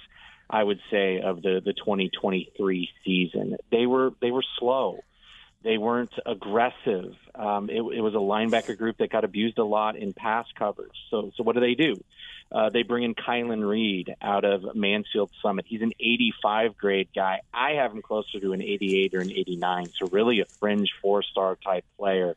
I 0.52 0.62
would 0.62 0.80
say, 0.90 1.20
of 1.20 1.40
the 1.40 1.62
the 1.64 1.72
2023 1.72 2.90
season. 3.04 3.56
They 3.70 3.86
were 3.86 4.12
they 4.20 4.30
were 4.30 4.44
slow. 4.58 4.98
They 5.64 5.78
weren't 5.78 6.12
aggressive. 6.26 7.14
Um, 7.34 7.70
it, 7.70 7.76
it 7.76 8.00
was 8.00 8.14
a 8.14 8.18
linebacker 8.18 8.76
group 8.76 8.98
that 8.98 9.10
got 9.10 9.24
abused 9.24 9.58
a 9.58 9.64
lot 9.64 9.96
in 9.96 10.12
pass 10.12 10.46
coverage. 10.58 10.96
So, 11.08 11.30
so 11.36 11.44
what 11.44 11.54
do 11.54 11.60
they 11.60 11.74
do? 11.74 12.02
Uh, 12.50 12.68
they 12.68 12.82
bring 12.82 13.04
in 13.04 13.14
Kylan 13.14 13.66
Reed 13.66 14.14
out 14.20 14.44
of 14.44 14.74
Mansfield 14.74 15.30
Summit. 15.40 15.64
He's 15.68 15.80
an 15.80 15.92
85 16.00 16.76
grade 16.76 17.08
guy. 17.14 17.42
I 17.54 17.74
have 17.74 17.92
him 17.92 18.02
closer 18.02 18.40
to 18.40 18.52
an 18.52 18.60
88 18.60 19.14
or 19.14 19.20
an 19.20 19.30
89. 19.30 19.90
So 19.98 20.08
really 20.08 20.40
a 20.40 20.46
fringe 20.46 20.90
four 21.00 21.22
star 21.22 21.56
type 21.56 21.84
player. 21.96 22.36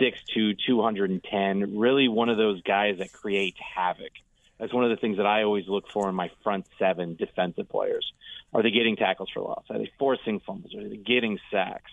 6'2", 0.00 0.58
210. 0.66 1.78
Really 1.78 2.08
one 2.08 2.28
of 2.28 2.36
those 2.36 2.60
guys 2.62 2.98
that 2.98 3.12
create 3.12 3.54
havoc. 3.58 4.10
That's 4.58 4.72
one 4.72 4.84
of 4.84 4.90
the 4.90 4.96
things 4.96 5.18
that 5.18 5.26
I 5.26 5.42
always 5.42 5.68
look 5.68 5.84
for 5.92 6.08
in 6.08 6.14
my 6.14 6.30
front 6.42 6.66
seven 6.78 7.14
defensive 7.16 7.68
players. 7.68 8.10
Are 8.54 8.62
they 8.62 8.70
getting 8.70 8.96
tackles 8.96 9.28
for 9.32 9.42
loss? 9.42 9.64
Are 9.70 9.78
they 9.78 9.90
forcing 9.98 10.40
fumbles? 10.40 10.74
Are 10.74 10.88
they 10.88 10.96
getting 10.96 11.38
sacks? 11.50 11.90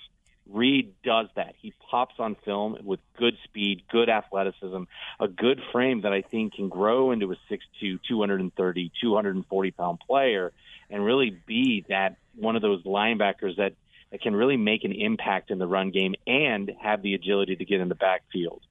Reed 0.49 0.93
does 1.04 1.28
that. 1.36 1.56
He 1.62 1.73
pops 1.89 2.15
on 2.19 2.36
film 2.43 2.78
with 2.84 2.99
good 3.17 3.38
speed, 3.45 3.84
good 3.89 4.10
athleticism, 4.10 4.84
a 5.19 5.28
good 5.28 5.62
frame 5.71 6.02
that 6.02 6.12
I 6.12 6.21
think 6.21 6.54
can 6.54 6.69
grow 6.69 7.12
into 7.12 7.32
a 7.32 7.36
6'2", 7.49 7.99
230, 8.08 8.91
240 9.02 9.71
pound 9.71 9.99
player 10.06 10.52
and 10.89 11.04
really 11.04 11.38
be 11.45 11.86
that 11.89 12.17
one 12.36 12.56
of 12.56 12.62
those 12.62 12.84
linebackers 12.84 13.58
that, 13.58 13.73
that 14.12 14.21
can 14.21 14.36
really 14.36 14.58
make 14.58 14.84
an 14.84 14.91
impact 14.91 15.49
in 15.49 15.60
the 15.60 15.67
run 15.67 15.91
game 15.91 16.13
and 16.28 16.71
have 16.82 17.02
the 17.02 17.13
agility 17.13 17.56
to 17.56 17.65
get 17.65 17.80
in 17.80 17.89
the 17.89 17.95
backfield. 17.95 18.62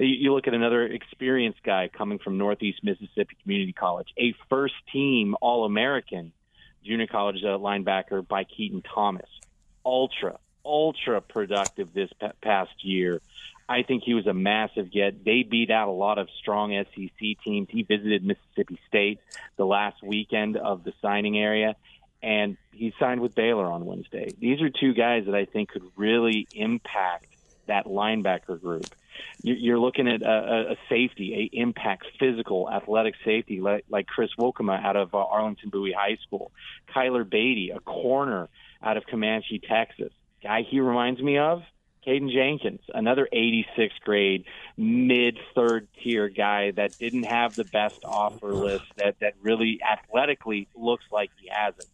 You, 0.00 0.32
look 0.32 0.46
at 0.46 0.54
another 0.54 0.84
experienced 0.84 1.62
guy 1.64 1.88
coming 1.88 2.18
from 2.18 2.38
Northeast 2.38 2.84
Mississippi 2.84 3.36
Community 3.42 3.72
College, 3.72 4.08
a 4.16 4.32
first 4.48 4.74
team 4.92 5.34
All 5.40 5.64
American 5.64 6.32
junior 6.84 7.08
college 7.08 7.42
uh, 7.42 7.58
linebacker 7.58 8.26
by 8.26 8.44
Keaton 8.44 8.82
Thomas. 8.82 9.28
Ultra, 9.84 10.38
ultra 10.64 11.20
productive 11.20 11.92
this 11.92 12.10
past 12.42 12.70
year. 12.84 13.20
I 13.68 13.82
think 13.82 14.04
he 14.04 14.14
was 14.14 14.26
a 14.26 14.32
massive 14.32 14.90
get. 14.90 15.24
They 15.24 15.42
beat 15.42 15.70
out 15.70 15.88
a 15.88 15.92
lot 15.92 16.18
of 16.18 16.28
strong 16.38 16.72
SEC 16.94 17.42
teams. 17.44 17.68
He 17.70 17.82
visited 17.82 18.24
Mississippi 18.24 18.78
State 18.88 19.20
the 19.56 19.66
last 19.66 20.02
weekend 20.02 20.56
of 20.56 20.84
the 20.84 20.92
signing 21.02 21.38
area, 21.38 21.74
and 22.22 22.56
he 22.72 22.94
signed 22.98 23.20
with 23.20 23.34
Baylor 23.34 23.66
on 23.66 23.84
Wednesday. 23.84 24.30
These 24.38 24.62
are 24.62 24.70
two 24.70 24.94
guys 24.94 25.26
that 25.26 25.34
I 25.34 25.44
think 25.44 25.70
could 25.70 25.84
really 25.96 26.46
impact 26.54 27.26
that 27.66 27.84
linebacker 27.84 28.60
group. 28.60 28.86
You're 29.42 29.78
looking 29.78 30.08
at 30.08 30.22
a, 30.22 30.72
a 30.72 30.76
safety, 30.88 31.50
a 31.52 31.56
impact 31.56 32.06
physical 32.18 32.68
athletic 32.70 33.14
safety 33.24 33.60
like, 33.60 33.84
like 33.88 34.06
Chris 34.06 34.30
Wilkema 34.38 34.84
out 34.84 34.96
of 34.96 35.14
uh, 35.14 35.18
Arlington 35.18 35.70
Bowie 35.70 35.92
High 35.92 36.18
School, 36.26 36.52
Kyler 36.94 37.28
Beatty, 37.28 37.70
a 37.70 37.80
corner 37.80 38.48
out 38.82 38.96
of 38.96 39.06
Comanche, 39.06 39.60
Texas 39.66 40.12
guy 40.42 40.62
he 40.62 40.80
reminds 40.80 41.20
me 41.20 41.38
of, 41.38 41.62
Caden 42.06 42.32
Jenkins, 42.32 42.80
another 42.94 43.28
86th 43.32 44.00
grade 44.02 44.44
mid 44.76 45.38
third 45.54 45.88
tier 46.02 46.28
guy 46.28 46.70
that 46.72 46.96
didn't 46.98 47.24
have 47.24 47.54
the 47.54 47.64
best 47.64 48.00
offer 48.04 48.54
list 48.54 48.84
that 48.96 49.16
that 49.20 49.34
really 49.42 49.80
athletically 49.82 50.68
looks 50.74 51.04
like 51.10 51.30
he 51.40 51.48
has 51.52 51.74
it. 51.78 51.86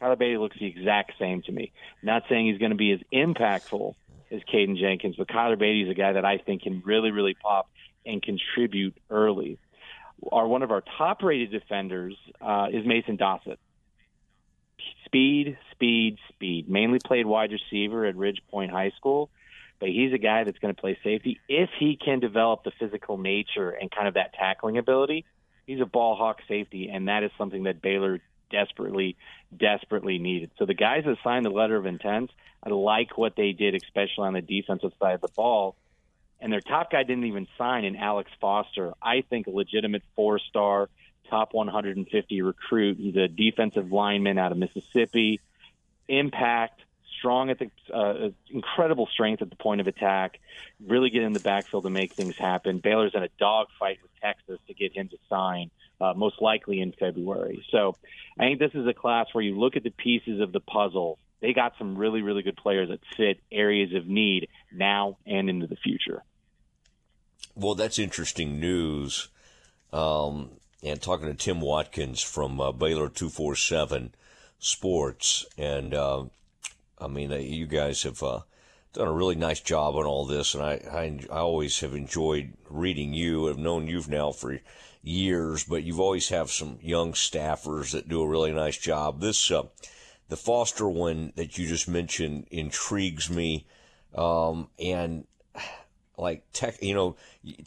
Kyler 0.00 0.18
Beatty 0.18 0.36
looks 0.36 0.58
the 0.58 0.66
exact 0.66 1.12
same 1.18 1.42
to 1.42 1.52
me. 1.52 1.72
Not 2.02 2.24
saying 2.28 2.46
he's 2.46 2.58
going 2.58 2.72
to 2.72 2.76
be 2.76 2.92
as 2.92 3.00
impactful 3.12 3.94
as 4.32 4.40
Caden 4.52 4.78
Jenkins, 4.78 5.16
but 5.16 5.28
Kyler 5.28 5.58
Beatty 5.58 5.82
is 5.82 5.90
a 5.90 5.94
guy 5.94 6.14
that 6.14 6.24
I 6.24 6.38
think 6.38 6.62
can 6.62 6.82
really, 6.84 7.10
really 7.10 7.34
pop 7.34 7.68
and 8.04 8.22
contribute 8.22 8.96
early. 9.10 9.58
Our 10.30 10.46
one 10.46 10.62
of 10.62 10.70
our 10.70 10.82
top 10.98 11.22
rated 11.22 11.50
defenders 11.50 12.16
uh, 12.40 12.68
is 12.72 12.86
Mason 12.86 13.16
Dossett 13.16 13.58
speed, 15.04 15.58
speed, 15.72 16.18
speed. 16.30 16.68
Mainly 16.68 16.98
played 16.98 17.26
wide 17.26 17.50
receiver 17.52 18.06
at 18.06 18.16
Ridge 18.16 18.40
Point 18.50 18.70
High 18.70 18.92
School, 18.96 19.30
but 19.78 19.88
he's 19.88 20.12
a 20.12 20.18
guy 20.18 20.44
that's 20.44 20.58
going 20.58 20.74
to 20.74 20.80
play 20.80 20.98
safety 21.04 21.38
if 21.48 21.70
he 21.78 21.96
can 22.02 22.20
develop 22.20 22.64
the 22.64 22.72
physical 22.78 23.18
nature 23.18 23.70
and 23.70 23.90
kind 23.90 24.08
of 24.08 24.14
that 24.14 24.32
tackling 24.34 24.78
ability. 24.78 25.24
He's 25.66 25.80
a 25.80 25.86
ball 25.86 26.16
hawk 26.16 26.38
safety, 26.48 26.88
and 26.92 27.08
that 27.08 27.22
is 27.22 27.30
something 27.38 27.64
that 27.64 27.82
Baylor 27.82 28.20
desperately, 28.52 29.16
desperately 29.56 30.18
needed. 30.18 30.52
So 30.58 30.66
the 30.66 30.74
guys 30.74 31.04
that 31.06 31.16
signed 31.24 31.44
the 31.44 31.50
letter 31.50 31.76
of 31.76 31.86
intent, 31.86 32.30
I 32.62 32.70
like 32.70 33.18
what 33.18 33.34
they 33.36 33.52
did, 33.52 33.74
especially 33.74 34.26
on 34.26 34.34
the 34.34 34.42
defensive 34.42 34.92
side 35.00 35.14
of 35.14 35.20
the 35.20 35.32
ball. 35.34 35.74
And 36.40 36.52
their 36.52 36.60
top 36.60 36.92
guy 36.92 37.02
didn't 37.02 37.24
even 37.24 37.48
sign 37.58 37.84
in 37.84 37.96
Alex 37.96 38.30
Foster. 38.40 38.94
I 39.02 39.22
think 39.28 39.46
a 39.46 39.50
legitimate 39.50 40.02
four 40.14 40.38
star 40.38 40.88
top 41.30 41.54
150 41.54 42.42
recruit. 42.42 42.98
He's 42.98 43.16
a 43.16 43.26
defensive 43.26 43.90
lineman 43.90 44.38
out 44.38 44.52
of 44.52 44.58
Mississippi. 44.58 45.40
Impact, 46.08 46.80
strong 47.18 47.50
at 47.50 47.58
the 47.58 47.70
uh, 47.94 48.30
incredible 48.50 49.06
strength 49.06 49.40
at 49.40 49.48
the 49.48 49.56
point 49.56 49.80
of 49.80 49.86
attack. 49.86 50.40
Really 50.84 51.10
get 51.10 51.22
in 51.22 51.32
the 51.32 51.40
backfield 51.40 51.84
to 51.84 51.90
make 51.90 52.12
things 52.12 52.36
happen. 52.36 52.78
Baylor's 52.78 53.14
in 53.14 53.22
a 53.22 53.28
dogfight 53.38 53.98
with 54.02 54.10
Texas 54.20 54.58
to 54.66 54.74
get 54.74 54.92
him 54.92 55.08
to 55.08 55.16
sign. 55.30 55.70
Uh, 56.02 56.14
most 56.14 56.42
likely 56.42 56.80
in 56.80 56.92
February. 56.98 57.64
So 57.70 57.94
I 58.36 58.46
think 58.46 58.58
this 58.58 58.72
is 58.74 58.88
a 58.88 58.92
class 58.92 59.26
where 59.30 59.44
you 59.44 59.56
look 59.56 59.76
at 59.76 59.84
the 59.84 59.90
pieces 59.90 60.40
of 60.40 60.50
the 60.50 60.58
puzzle. 60.58 61.16
They 61.40 61.52
got 61.52 61.74
some 61.78 61.96
really, 61.96 62.22
really 62.22 62.42
good 62.42 62.56
players 62.56 62.88
that 62.88 62.98
fit 63.16 63.38
areas 63.52 63.94
of 63.94 64.08
need 64.08 64.48
now 64.72 65.18
and 65.26 65.48
into 65.48 65.68
the 65.68 65.76
future. 65.76 66.24
Well, 67.54 67.76
that's 67.76 68.00
interesting 68.00 68.58
news. 68.58 69.28
Um, 69.92 70.50
and 70.82 71.00
talking 71.00 71.28
to 71.28 71.34
Tim 71.34 71.60
Watkins 71.60 72.20
from 72.20 72.60
uh, 72.60 72.72
Baylor 72.72 73.08
247 73.08 74.12
Sports. 74.58 75.46
And, 75.56 75.94
uh, 75.94 76.24
I 76.98 77.06
mean, 77.06 77.32
uh, 77.32 77.36
you 77.36 77.66
guys 77.66 78.02
have 78.02 78.24
uh, 78.24 78.40
done 78.92 79.06
a 79.06 79.12
really 79.12 79.36
nice 79.36 79.60
job 79.60 79.94
on 79.94 80.04
all 80.04 80.26
this. 80.26 80.54
And 80.54 80.64
I, 80.64 80.72
I, 80.90 81.20
I, 81.30 81.38
always 81.38 81.78
have 81.78 81.94
enjoyed 81.94 82.54
reading 82.68 83.14
you. 83.14 83.48
I've 83.48 83.58
known 83.58 83.86
you 83.86 84.02
now 84.08 84.32
for 84.32 84.58
years, 85.02 85.64
but 85.64 85.82
you've 85.82 86.00
always 86.00 86.28
have 86.28 86.50
some 86.50 86.78
young 86.80 87.12
staffers 87.12 87.92
that 87.92 88.08
do 88.08 88.22
a 88.22 88.28
really 88.28 88.52
nice 88.52 88.78
job. 88.78 89.20
This, 89.20 89.50
uh, 89.50 89.64
the 90.28 90.36
Foster 90.36 90.88
one 90.88 91.32
that 91.36 91.58
you 91.58 91.66
just 91.66 91.88
mentioned 91.88 92.46
intrigues 92.50 93.28
me. 93.28 93.66
Um, 94.14 94.68
and 94.78 95.26
like 96.16 96.44
tech, 96.52 96.82
you 96.82 96.94
know, 96.94 97.16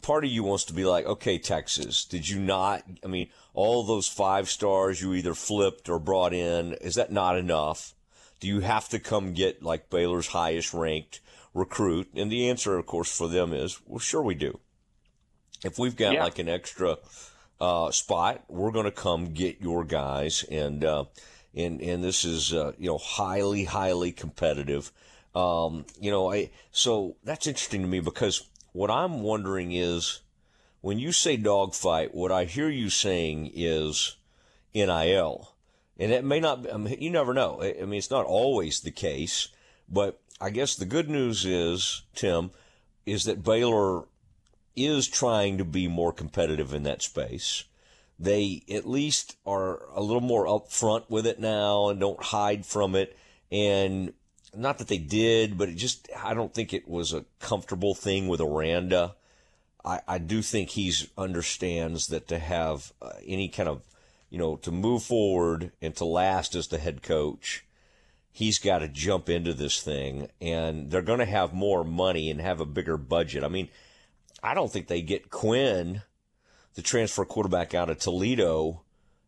part 0.02 0.24
of 0.24 0.30
you 0.30 0.42
wants 0.42 0.64
to 0.64 0.72
be 0.72 0.84
like, 0.84 1.06
okay, 1.06 1.38
Texas, 1.38 2.04
did 2.04 2.28
you 2.28 2.38
not? 2.38 2.82
I 3.04 3.08
mean, 3.08 3.28
all 3.54 3.82
those 3.82 4.08
five 4.08 4.48
stars 4.48 5.00
you 5.00 5.14
either 5.14 5.34
flipped 5.34 5.88
or 5.88 5.98
brought 5.98 6.32
in, 6.32 6.74
is 6.74 6.94
that 6.94 7.12
not 7.12 7.38
enough? 7.38 7.94
Do 8.40 8.48
you 8.48 8.60
have 8.60 8.88
to 8.90 8.98
come 8.98 9.32
get 9.32 9.62
like 9.62 9.90
Baylor's 9.90 10.28
highest 10.28 10.74
ranked 10.74 11.20
recruit? 11.54 12.08
And 12.14 12.30
the 12.30 12.48
answer, 12.48 12.76
of 12.76 12.86
course, 12.86 13.16
for 13.16 13.28
them 13.28 13.52
is, 13.52 13.80
well, 13.86 13.98
sure 13.98 14.22
we 14.22 14.34
do. 14.34 14.58
If 15.66 15.78
we've 15.78 15.96
got 15.96 16.14
yeah. 16.14 16.24
like 16.24 16.38
an 16.38 16.48
extra 16.48 16.96
uh, 17.60 17.90
spot, 17.90 18.44
we're 18.48 18.70
going 18.70 18.84
to 18.84 18.90
come 18.90 19.32
get 19.34 19.60
your 19.60 19.84
guys 19.84 20.44
and. 20.50 20.84
Uh, 20.84 21.04
and 21.56 21.80
and 21.80 22.04
this 22.04 22.24
is 22.24 22.52
uh, 22.52 22.72
you 22.78 22.86
know 22.86 22.98
highly 22.98 23.64
highly 23.64 24.12
competitive. 24.12 24.92
Um, 25.34 25.86
you 26.00 26.10
know, 26.10 26.30
I 26.30 26.50
so 26.70 27.16
that's 27.24 27.46
interesting 27.46 27.82
to 27.82 27.88
me 27.88 28.00
because 28.00 28.46
what 28.72 28.90
I'm 28.90 29.22
wondering 29.22 29.72
is 29.72 30.20
when 30.82 30.98
you 30.98 31.12
say 31.12 31.36
dogfight, 31.36 32.14
what 32.14 32.30
I 32.30 32.44
hear 32.44 32.68
you 32.68 32.90
saying 32.90 33.50
is 33.54 34.16
NIL, 34.74 35.54
and 35.98 36.12
it 36.12 36.24
may 36.24 36.40
not. 36.40 36.72
I 36.72 36.76
mean, 36.76 37.00
you 37.00 37.10
never 37.10 37.32
know. 37.32 37.62
I 37.62 37.84
mean, 37.84 37.94
it's 37.94 38.10
not 38.10 38.26
always 38.26 38.80
the 38.80 38.90
case, 38.90 39.48
but 39.88 40.20
I 40.40 40.50
guess 40.50 40.76
the 40.76 40.84
good 40.84 41.08
news 41.08 41.44
is 41.46 42.02
Tim 42.14 42.50
is 43.06 43.24
that 43.24 43.42
Baylor 43.42 44.04
is 44.76 45.08
trying 45.08 45.58
to 45.58 45.64
be 45.64 45.88
more 45.88 46.12
competitive 46.12 46.74
in 46.74 46.82
that 46.84 47.02
space. 47.02 47.64
They 48.18 48.62
at 48.70 48.88
least 48.88 49.36
are 49.46 49.88
a 49.94 50.02
little 50.02 50.22
more 50.22 50.46
upfront 50.46 51.10
with 51.10 51.26
it 51.26 51.40
now 51.40 51.88
and 51.88 51.98
don't 51.98 52.22
hide 52.22 52.64
from 52.64 52.94
it. 52.94 53.16
And 53.50 54.12
not 54.54 54.78
that 54.78 54.88
they 54.88 54.98
did, 54.98 55.58
but 55.58 55.68
it 55.68 55.76
just, 55.76 56.08
I 56.22 56.34
don't 56.34 56.54
think 56.54 56.72
it 56.72 56.88
was 56.88 57.12
a 57.12 57.24
comfortable 57.40 57.94
thing 57.94 58.28
with 58.28 58.40
Aranda. 58.40 59.16
I, 59.84 60.00
I 60.08 60.18
do 60.18 60.42
think 60.42 60.70
he's 60.70 61.08
understands 61.16 62.08
that 62.08 62.28
to 62.28 62.38
have 62.38 62.92
uh, 63.02 63.12
any 63.26 63.48
kind 63.48 63.68
of, 63.68 63.82
you 64.30 64.38
know, 64.38 64.56
to 64.56 64.72
move 64.72 65.02
forward 65.02 65.72
and 65.80 65.94
to 65.96 66.04
last 66.04 66.54
as 66.54 66.68
the 66.68 66.78
head 66.78 67.02
coach, 67.02 67.64
he's 68.32 68.58
got 68.58 68.80
to 68.80 68.88
jump 68.88 69.28
into 69.28 69.54
this 69.54 69.80
thing 69.80 70.28
and 70.40 70.90
they're 70.90 71.02
going 71.02 71.20
to 71.20 71.24
have 71.24 71.52
more 71.52 71.84
money 71.84 72.30
and 72.30 72.40
have 72.40 72.60
a 72.60 72.66
bigger 72.66 72.96
budget. 72.96 73.44
I 73.44 73.48
mean, 73.48 73.68
I 74.42 74.54
don't 74.54 74.70
think 74.70 74.88
they 74.88 75.02
get 75.02 75.30
Quinn, 75.30 76.02
the 76.74 76.82
transfer 76.82 77.24
quarterback 77.24 77.74
out 77.74 77.90
of 77.90 77.98
Toledo, 77.98 78.82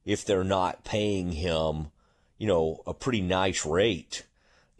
if 0.04 0.24
they're 0.24 0.44
not 0.44 0.84
paying 0.84 1.32
him, 1.32 1.88
you 2.38 2.46
know, 2.46 2.82
a 2.86 2.94
pretty 2.94 3.20
nice 3.20 3.66
rate. 3.66 4.24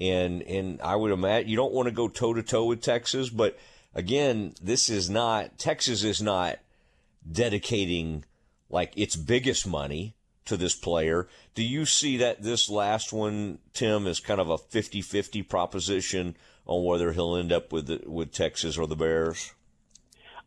And 0.00 0.42
and 0.42 0.80
I 0.80 0.96
would 0.96 1.10
imagine 1.10 1.48
you 1.48 1.56
don't 1.56 1.72
want 1.72 1.88
to 1.88 1.94
go 1.94 2.08
toe 2.08 2.34
to 2.34 2.42
toe 2.42 2.66
with 2.66 2.80
Texas, 2.80 3.30
but 3.30 3.58
again, 3.94 4.54
this 4.62 4.88
is 4.88 5.10
not 5.10 5.58
Texas 5.58 6.04
is 6.04 6.22
not 6.22 6.58
dedicating 7.30 8.24
like 8.70 8.92
its 8.96 9.16
biggest 9.16 9.66
money 9.66 10.14
to 10.44 10.56
this 10.56 10.74
player. 10.74 11.28
Do 11.54 11.62
you 11.62 11.84
see 11.84 12.16
that 12.18 12.42
this 12.42 12.70
last 12.70 13.12
one, 13.12 13.58
Tim, 13.74 14.06
is 14.06 14.20
kind 14.20 14.40
of 14.40 14.48
a 14.48 14.56
50-50 14.56 15.46
proposition 15.46 16.36
on 16.66 16.84
whether 16.84 17.12
he'll 17.12 17.36
end 17.36 17.52
up 17.52 17.72
with 17.72 17.86
the, 17.86 18.02
with 18.06 18.32
Texas 18.32 18.78
or 18.78 18.86
the 18.86 18.96
Bears? 18.96 19.52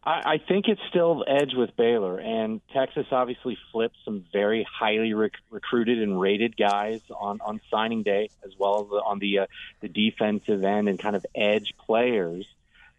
I, 0.04 0.34
I 0.34 0.38
think 0.38 0.68
it's 0.68 0.82
still 0.90 1.24
edge 1.28 1.54
with 1.56 1.76
Baylor, 1.76 2.20
and 2.20 2.62
Texas 2.74 3.06
obviously 3.12 3.58
flipped 3.72 3.98
some 4.04 4.26
very 4.34 4.66
highly 4.70 5.14
rec- 5.14 5.34
recruited 5.50 6.02
and 6.02 6.20
rated 6.20 6.58
guys 6.58 7.02
on 7.16 7.40
on 7.42 7.62
signing 7.70 8.04
day, 8.04 8.30
as 8.44 8.52
well 8.58 8.82
as 8.82 9.02
on 9.06 9.20
the 9.20 9.40
uh, 9.40 9.46
the 9.82 9.88
defensive 9.88 10.64
end 10.64 10.90
and 10.90 10.98
kind 11.00 11.16
of 11.16 11.26
edge 11.36 11.74
players. 11.86 12.46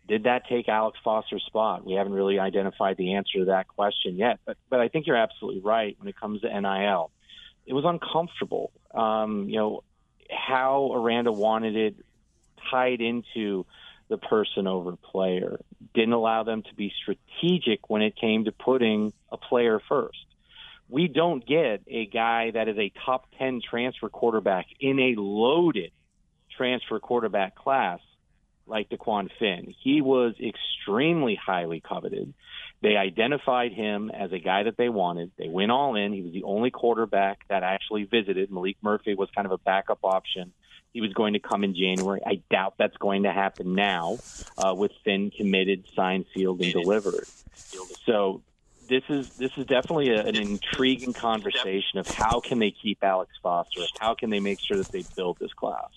Did 0.09 0.25
that 0.25 0.49
take 0.49 0.69
Alex 0.69 0.99
Foster's 1.03 1.45
spot? 1.45 1.85
We 1.85 1.95
haven't 1.95 2.12
really 2.12 2.38
identified 2.38 2.97
the 2.97 3.15
answer 3.15 3.38
to 3.41 3.45
that 3.47 3.69
question 3.69 4.17
yet, 4.17 4.38
but 4.45 4.57
but 4.69 4.81
I 4.81 4.88
think 4.88 5.07
you're 5.07 5.17
absolutely 5.17 5.61
right 5.61 5.97
when 5.99 6.09
it 6.09 6.17
comes 6.17 6.43
to 6.43 6.61
NIL. 6.61 7.11
It 7.67 7.73
was 7.73 7.85
uncomfortable. 7.85 8.71
Um, 8.95 9.49
you 9.49 9.57
know 9.57 9.83
how 10.31 10.93
Aranda 10.95 11.33
wanted 11.33 11.77
it 11.77 11.97
tied 12.71 13.01
into 13.01 13.67
the 14.12 14.18
person 14.18 14.66
over 14.66 14.94
player. 14.96 15.59
Didn't 15.94 16.12
allow 16.12 16.44
them 16.44 16.62
to 16.62 16.75
be 16.75 16.92
strategic 17.03 17.88
when 17.88 18.03
it 18.03 18.14
came 18.14 18.44
to 18.44 18.53
putting 18.53 19.14
a 19.31 19.38
player 19.38 19.81
first. 19.88 20.18
We 20.90 21.09
don't 21.09 21.44
get 21.44 21.83
a 21.88 22.05
guy 22.05 22.51
that 22.51 22.68
is 22.68 22.77
a 22.77 22.92
top 23.07 23.25
10 23.38 23.62
transfer 23.68 24.11
quarterback 24.11 24.66
in 24.79 25.01
a 25.01 25.14
loaded 25.18 25.92
transfer 26.57 27.01
quarterback 27.01 27.57
class 27.57 28.01
like 28.66 28.90
DeQuan 28.90 29.31
Finn. 29.38 29.75
He 29.83 30.03
was 30.03 30.35
extremely 30.38 31.35
highly 31.35 31.81
coveted. 31.81 32.35
They 32.83 32.96
identified 32.96 33.72
him 33.72 34.11
as 34.11 34.33
a 34.33 34.38
guy 34.38 34.64
that 34.64 34.77
they 34.77 34.90
wanted. 34.90 35.31
They 35.38 35.48
went 35.48 35.70
all 35.70 35.96
in. 35.96 36.12
He 36.12 36.20
was 36.20 36.35
the 36.35 36.44
only 36.44 36.70
quarterback 36.70 37.48
that 37.48 37.62
actually 37.62 38.05
visited. 38.05 38.51
Malik 38.51 38.77
Murphy 38.83 39.14
was 39.14 39.31
kind 39.35 39.46
of 39.46 39.53
a 39.53 39.59
backup 39.59 40.01
option 40.03 40.53
he 40.93 41.01
was 41.01 41.13
going 41.13 41.33
to 41.33 41.39
come 41.39 41.65
in 41.65 41.75
January. 41.75 42.21
I 42.25 42.43
doubt 42.51 42.75
that's 42.79 42.97
going 42.99 43.23
to 43.23 43.33
happen 43.33 43.75
now 43.75 44.19
uh, 44.59 44.75
with 44.77 44.93
Finn 45.05 45.31
committed, 45.31 45.85
signed, 45.97 46.27
sealed, 46.35 46.61
and 46.61 46.73
delivered. 46.73 47.27
So 48.05 48.43
this 48.89 49.03
is 49.09 49.37
this 49.37 49.53
is 49.57 49.65
definitely 49.67 50.11
a, 50.11 50.23
an 50.23 50.37
intriguing 50.37 51.15
conversation 51.15 51.99
of 51.99 52.07
how 52.09 52.41
can 52.41 52.59
they 52.59 52.71
keep 52.71 53.03
Alex 53.03 53.33
Foster? 53.43 53.83
How 53.99 54.15
can 54.15 54.29
they 54.29 54.41
make 54.41 54.61
sure 54.61 54.77
that 54.77 54.89
they 54.89 55.05
build 55.17 55.39
this 55.39 55.53
class? 55.55 55.91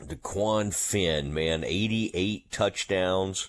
DeQuan 0.00 0.74
Finn, 0.74 1.32
man, 1.32 1.64
88 1.64 2.52
touchdowns. 2.52 3.48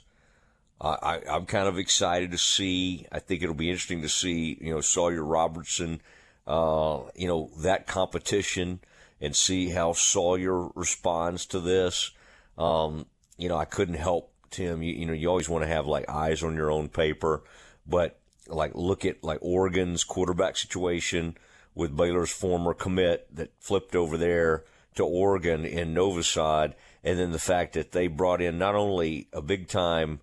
Uh, 0.80 0.96
I, 1.02 1.22
I'm 1.30 1.46
kind 1.46 1.68
of 1.68 1.78
excited 1.78 2.32
to 2.32 2.38
see. 2.38 3.06
I 3.12 3.20
think 3.20 3.44
it'll 3.44 3.54
be 3.54 3.70
interesting 3.70 4.02
to 4.04 4.10
see, 4.10 4.58
you 4.62 4.74
know, 4.74 4.82
Sawyer 4.82 5.24
Robertson– 5.24 6.02
uh, 6.48 7.02
you 7.16 7.28
know, 7.28 7.52
that 7.60 7.86
competition 7.86 8.80
and 9.20 9.36
see 9.36 9.70
how 9.70 9.94
Sawyer 9.94 10.70
responds 10.76 11.46
to 11.48 11.60
this. 11.60 12.12
Um, 12.58 13.06
you 13.38 13.50
know, 13.50 13.58
I 13.58 13.66
couldn't 13.66 13.96
help 13.96 14.32
Tim. 14.50 14.82
You, 14.82 14.94
you 14.94 15.06
know, 15.06 15.14
you 15.14 15.28
always 15.28 15.50
want 15.50 15.64
to 15.64 15.68
have 15.68 15.86
like 15.86 16.10
eyes 16.10 16.44
on 16.44 16.56
your 16.56 16.72
own 16.72 16.88
paper, 16.88 17.44
but 17.86 18.20
like 18.48 18.72
look 18.76 19.06
at 19.06 19.24
like 19.24 19.40
Oregon's 19.42 20.04
quarterback 20.04 20.56
situation 20.58 21.36
with 21.76 21.96
Baylor's 21.96 22.32
former 22.32 22.74
commit 22.74 23.28
that 23.36 23.52
flipped 23.60 23.96
over 23.96 24.18
there 24.18 24.64
to 24.96 25.06
Oregon 25.06 25.66
in 25.66 25.94
Novosad, 25.94 26.74
and 27.04 27.20
then 27.20 27.32
the 27.32 27.40
fact 27.40 27.74
that 27.74 27.92
they 27.92 28.08
brought 28.08 28.42
in 28.42 28.58
not 28.58 28.74
only 28.74 29.28
a 29.32 29.42
big 29.42 29.68
time 29.68 30.22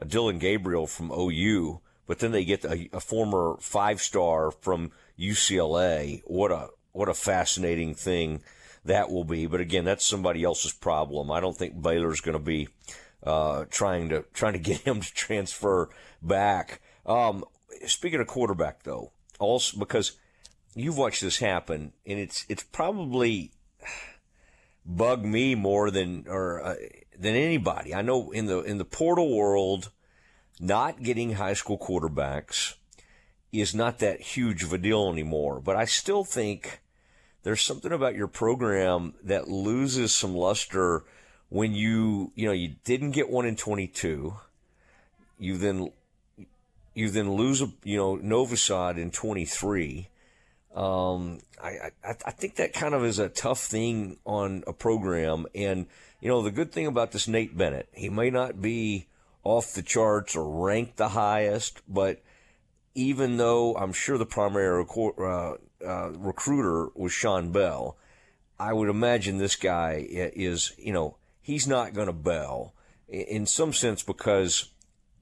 uh, 0.00 0.06
Dillon 0.06 0.38
Gabriel 0.38 0.86
from 0.86 1.10
OU, 1.10 1.80
but 2.06 2.20
then 2.20 2.32
they 2.32 2.44
get 2.44 2.64
a, 2.64 2.88
a 2.92 3.00
former 3.00 3.56
five 3.60 4.00
star 4.00 4.50
from 4.50 4.92
UCLA. 5.18 6.22
What 6.26 6.50
a 6.50 6.68
what 6.92 7.08
a 7.08 7.14
fascinating 7.14 7.94
thing 7.94 8.42
that 8.84 9.10
will 9.10 9.24
be. 9.24 9.46
But 9.46 9.60
again, 9.60 9.84
that's 9.84 10.04
somebody 10.04 10.44
else's 10.44 10.72
problem. 10.72 11.30
I 11.30 11.40
don't 11.40 11.56
think 11.56 11.80
Baylor's 11.80 12.20
going 12.20 12.38
to 12.38 12.44
be 12.44 12.68
uh, 13.22 13.64
trying 13.70 14.08
to 14.10 14.24
trying 14.32 14.52
to 14.54 14.58
get 14.58 14.80
him 14.80 15.00
to 15.00 15.14
transfer 15.14 15.90
back. 16.22 16.80
Um, 17.06 17.44
speaking 17.86 18.20
of 18.20 18.26
quarterback, 18.26 18.82
though, 18.82 19.12
also 19.38 19.78
because 19.78 20.12
you've 20.74 20.98
watched 20.98 21.22
this 21.22 21.38
happen, 21.38 21.92
and 22.06 22.18
it's 22.18 22.46
it's 22.48 22.62
probably 22.62 23.52
bugged 24.86 25.24
me 25.24 25.54
more 25.54 25.90
than 25.90 26.26
or 26.28 26.62
uh, 26.62 26.74
than 27.18 27.34
anybody. 27.34 27.94
I 27.94 28.02
know 28.02 28.30
in 28.30 28.46
the 28.46 28.60
in 28.60 28.78
the 28.78 28.84
portal 28.84 29.36
world, 29.36 29.90
not 30.60 31.02
getting 31.02 31.32
high 31.32 31.54
school 31.54 31.78
quarterbacks 31.78 32.74
is 33.60 33.74
not 33.74 34.00
that 34.00 34.20
huge 34.20 34.64
of 34.64 34.72
a 34.72 34.78
deal 34.78 35.10
anymore. 35.10 35.60
But 35.60 35.76
I 35.76 35.84
still 35.84 36.24
think 36.24 36.80
there's 37.42 37.60
something 37.60 37.92
about 37.92 38.16
your 38.16 38.26
program 38.26 39.14
that 39.22 39.48
loses 39.48 40.12
some 40.12 40.34
luster 40.34 41.04
when 41.50 41.72
you, 41.72 42.32
you 42.34 42.46
know, 42.46 42.52
you 42.52 42.74
didn't 42.84 43.12
get 43.12 43.30
one 43.30 43.46
in 43.46 43.56
22. 43.56 44.34
You 45.38 45.58
then, 45.58 45.92
you 46.94 47.10
then 47.10 47.32
lose, 47.32 47.62
a, 47.62 47.70
you 47.84 47.96
know, 47.96 48.16
Novosad 48.16 48.98
in 48.98 49.10
23. 49.10 50.08
Um, 50.74 51.38
I, 51.62 51.90
I, 52.04 52.14
I 52.26 52.30
think 52.32 52.56
that 52.56 52.72
kind 52.72 52.94
of 52.94 53.04
is 53.04 53.20
a 53.20 53.28
tough 53.28 53.60
thing 53.60 54.16
on 54.24 54.64
a 54.66 54.72
program. 54.72 55.46
And, 55.54 55.86
you 56.20 56.28
know, 56.28 56.42
the 56.42 56.50
good 56.50 56.72
thing 56.72 56.86
about 56.86 57.12
this 57.12 57.28
Nate 57.28 57.56
Bennett, 57.56 57.88
he 57.92 58.08
may 58.08 58.30
not 58.30 58.60
be 58.60 59.06
off 59.44 59.74
the 59.74 59.82
charts 59.82 60.34
or 60.34 60.66
ranked 60.66 60.96
the 60.96 61.10
highest, 61.10 61.82
but– 61.88 62.20
even 62.94 63.36
though 63.36 63.74
I'm 63.76 63.92
sure 63.92 64.18
the 64.18 64.26
primary 64.26 64.84
uh, 64.84 65.54
uh, 65.84 66.10
recruiter 66.10 66.88
was 66.94 67.12
Shawn 67.12 67.50
Bell, 67.50 67.96
I 68.58 68.72
would 68.72 68.88
imagine 68.88 69.38
this 69.38 69.56
guy 69.56 70.06
is, 70.08 70.72
you 70.78 70.92
know, 70.92 71.16
he's 71.40 71.66
not 71.66 71.92
going 71.92 72.06
to 72.06 72.12
Bell 72.12 72.72
in 73.08 73.46
some 73.46 73.72
sense 73.72 74.02
because 74.02 74.70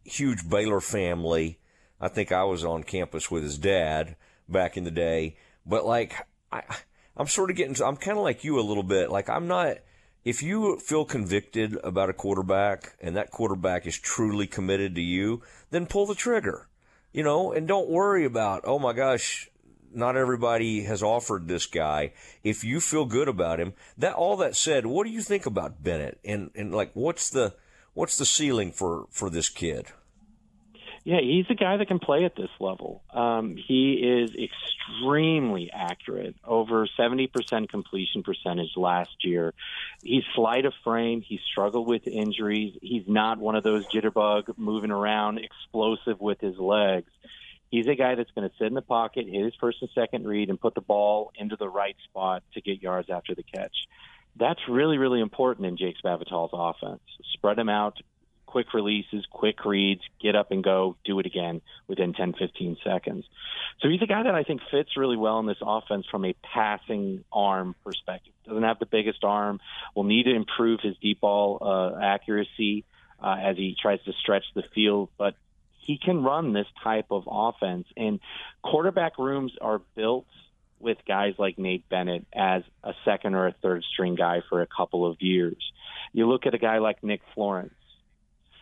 huge 0.04 0.48
Baylor 0.48 0.80
family. 0.80 1.58
I 2.00 2.08
think 2.08 2.30
I 2.30 2.44
was 2.44 2.64
on 2.64 2.82
campus 2.82 3.30
with 3.30 3.42
his 3.42 3.56
dad 3.56 4.16
back 4.48 4.76
in 4.76 4.84
the 4.84 4.90
day, 4.90 5.36
but 5.64 5.86
like 5.86 6.26
I, 6.50 6.62
I'm 7.16 7.26
sort 7.26 7.50
of 7.50 7.56
getting, 7.56 7.80
I'm 7.82 7.96
kind 7.96 8.18
of 8.18 8.24
like 8.24 8.44
you 8.44 8.58
a 8.58 8.62
little 8.62 8.82
bit. 8.82 9.10
Like 9.10 9.30
I'm 9.30 9.46
not. 9.48 9.78
If 10.24 10.40
you 10.40 10.78
feel 10.78 11.04
convicted 11.04 11.76
about 11.82 12.10
a 12.10 12.12
quarterback 12.12 12.94
and 13.00 13.16
that 13.16 13.32
quarterback 13.32 13.86
is 13.86 13.98
truly 13.98 14.46
committed 14.46 14.94
to 14.94 15.00
you, 15.00 15.42
then 15.70 15.86
pull 15.86 16.06
the 16.06 16.14
trigger 16.14 16.68
you 17.12 17.22
know, 17.22 17.52
and 17.52 17.68
don't 17.68 17.88
worry 17.88 18.24
about, 18.24 18.62
oh 18.64 18.78
my 18.78 18.92
gosh, 18.92 19.48
not 19.94 20.16
everybody 20.16 20.82
has 20.82 21.02
offered 21.02 21.48
this 21.48 21.66
guy. 21.66 22.12
If 22.42 22.64
you 22.64 22.80
feel 22.80 23.04
good 23.04 23.28
about 23.28 23.60
him, 23.60 23.74
that 23.98 24.14
all 24.14 24.36
that 24.38 24.56
said, 24.56 24.86
what 24.86 25.04
do 25.04 25.10
you 25.10 25.20
think 25.20 25.46
about 25.46 25.82
Bennett? 25.82 26.18
And 26.24 26.50
and 26.54 26.74
like 26.74 26.90
what's 26.94 27.30
the 27.30 27.54
what's 27.94 28.16
the 28.16 28.24
ceiling 28.24 28.72
for 28.72 29.06
for 29.10 29.30
this 29.30 29.48
kid? 29.48 29.86
Yeah, 31.04 31.20
he's 31.20 31.46
a 31.50 31.54
guy 31.54 31.78
that 31.78 31.88
can 31.88 31.98
play 31.98 32.24
at 32.24 32.36
this 32.36 32.50
level. 32.60 33.02
Um, 33.12 33.56
he 33.56 33.94
is 33.94 34.30
extremely 34.36 35.68
accurate, 35.72 36.36
over 36.44 36.86
70% 36.86 37.68
completion 37.68 38.22
percentage 38.22 38.76
last 38.76 39.24
year. 39.24 39.52
He's 40.00 40.22
slight 40.36 40.64
of 40.64 40.74
frame. 40.84 41.20
He 41.20 41.40
struggled 41.50 41.88
with 41.88 42.06
injuries. 42.06 42.78
He's 42.80 43.08
not 43.08 43.38
one 43.38 43.56
of 43.56 43.64
those 43.64 43.84
jitterbug, 43.88 44.56
moving 44.56 44.92
around, 44.92 45.38
explosive 45.38 46.20
with 46.20 46.40
his 46.40 46.56
legs. 46.56 47.10
He's 47.68 47.88
a 47.88 47.96
guy 47.96 48.14
that's 48.14 48.30
going 48.30 48.48
to 48.48 48.54
sit 48.56 48.68
in 48.68 48.74
the 48.74 48.82
pocket, 48.82 49.26
hit 49.26 49.44
his 49.44 49.54
first 49.58 49.78
and 49.80 49.90
second 49.94 50.24
read, 50.24 50.50
and 50.50 50.60
put 50.60 50.74
the 50.74 50.82
ball 50.82 51.32
into 51.34 51.56
the 51.56 51.68
right 51.68 51.96
spot 52.04 52.44
to 52.54 52.60
get 52.60 52.80
yards 52.80 53.10
after 53.10 53.34
the 53.34 53.42
catch. 53.42 53.74
That's 54.36 54.60
really, 54.68 54.98
really 54.98 55.20
important 55.20 55.66
in 55.66 55.76
Jake 55.76 55.96
Spavital's 56.02 56.50
offense. 56.52 57.00
Spread 57.32 57.58
him 57.58 57.68
out, 57.68 57.98
quick 58.52 58.74
releases, 58.74 59.24
quick 59.30 59.64
reads, 59.64 60.02
get 60.20 60.36
up 60.36 60.50
and 60.50 60.62
go, 60.62 60.94
do 61.06 61.18
it 61.18 61.24
again 61.24 61.62
within 61.88 62.12
10, 62.12 62.34
15 62.38 62.76
seconds. 62.84 63.24
So 63.80 63.88
he's 63.88 64.02
a 64.02 64.06
guy 64.06 64.22
that 64.22 64.34
I 64.34 64.42
think 64.42 64.60
fits 64.70 64.90
really 64.94 65.16
well 65.16 65.38
in 65.38 65.46
this 65.46 65.56
offense 65.62 66.04
from 66.10 66.26
a 66.26 66.34
passing 66.42 67.24
arm 67.32 67.74
perspective. 67.82 68.34
Doesn't 68.46 68.62
have 68.62 68.78
the 68.78 68.86
biggest 68.86 69.24
arm, 69.24 69.58
will 69.96 70.04
need 70.04 70.24
to 70.24 70.34
improve 70.34 70.80
his 70.82 70.94
deep 71.00 71.22
ball 71.22 71.58
uh, 71.62 71.98
accuracy 71.98 72.84
uh, 73.22 73.36
as 73.42 73.56
he 73.56 73.74
tries 73.80 74.02
to 74.02 74.12
stretch 74.20 74.44
the 74.54 74.64
field, 74.74 75.08
but 75.16 75.34
he 75.78 75.96
can 75.96 76.22
run 76.22 76.52
this 76.52 76.66
type 76.84 77.06
of 77.10 77.24
offense. 77.26 77.86
And 77.96 78.20
quarterback 78.62 79.18
rooms 79.18 79.52
are 79.62 79.80
built 79.96 80.26
with 80.78 80.98
guys 81.08 81.34
like 81.38 81.58
Nate 81.58 81.88
Bennett 81.88 82.26
as 82.34 82.64
a 82.84 82.92
second 83.06 83.34
or 83.34 83.46
a 83.46 83.54
third 83.62 83.82
string 83.92 84.14
guy 84.14 84.42
for 84.50 84.60
a 84.60 84.66
couple 84.66 85.06
of 85.06 85.22
years. 85.22 85.72
You 86.12 86.28
look 86.28 86.44
at 86.44 86.54
a 86.54 86.58
guy 86.58 86.78
like 86.78 87.02
Nick 87.02 87.22
Florence, 87.34 87.72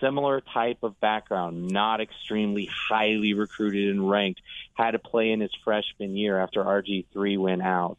similar 0.01 0.41
type 0.41 0.79
of 0.83 0.99
background, 1.01 1.69
not 1.69 2.01
extremely 2.01 2.69
highly 2.89 3.35
recruited 3.35 3.89
and 3.89 4.09
ranked, 4.09 4.41
had 4.75 4.93
to 4.93 4.99
play 4.99 5.31
in 5.31 5.41
his 5.41 5.53
freshman 5.65 6.17
year 6.17 6.39
after 6.39 6.65
RG3 6.65 7.39
went 7.39 7.63
out, 7.63 7.99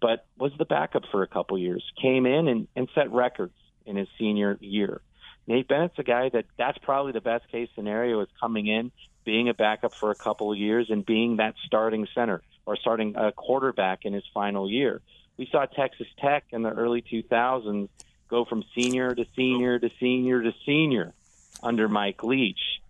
but 0.00 0.26
was 0.38 0.52
the 0.58 0.64
backup 0.64 1.04
for 1.10 1.22
a 1.22 1.26
couple 1.26 1.58
years, 1.58 1.84
came 2.00 2.26
in 2.26 2.48
and, 2.48 2.68
and 2.74 2.88
set 2.94 3.12
records 3.12 3.54
in 3.86 3.96
his 3.96 4.08
senior 4.18 4.58
year. 4.60 5.00
Nate 5.46 5.68
Bennett's 5.68 5.98
a 5.98 6.02
guy 6.02 6.30
that 6.30 6.46
that's 6.56 6.78
probably 6.78 7.12
the 7.12 7.20
best 7.20 7.48
case 7.50 7.68
scenario 7.74 8.20
is 8.20 8.28
coming 8.40 8.66
in, 8.66 8.90
being 9.24 9.48
a 9.48 9.54
backup 9.54 9.94
for 9.94 10.10
a 10.10 10.14
couple 10.14 10.50
of 10.50 10.58
years, 10.58 10.88
and 10.90 11.04
being 11.04 11.36
that 11.36 11.54
starting 11.66 12.06
center 12.14 12.42
or 12.66 12.76
starting 12.76 13.14
a 13.16 13.30
quarterback 13.32 14.04
in 14.04 14.14
his 14.14 14.24
final 14.32 14.70
year. 14.70 15.02
We 15.36 15.46
saw 15.50 15.66
Texas 15.66 16.06
Tech 16.18 16.44
in 16.50 16.62
the 16.62 16.70
early 16.70 17.02
2000s 17.02 17.88
go 18.28 18.44
from 18.44 18.64
senior 18.74 19.14
to 19.14 19.26
senior 19.36 19.78
to 19.78 19.90
senior 20.00 20.42
to 20.42 20.52
senior 20.64 21.12
under 21.62 21.88
Mike 21.88 22.22
Leach. 22.22 22.80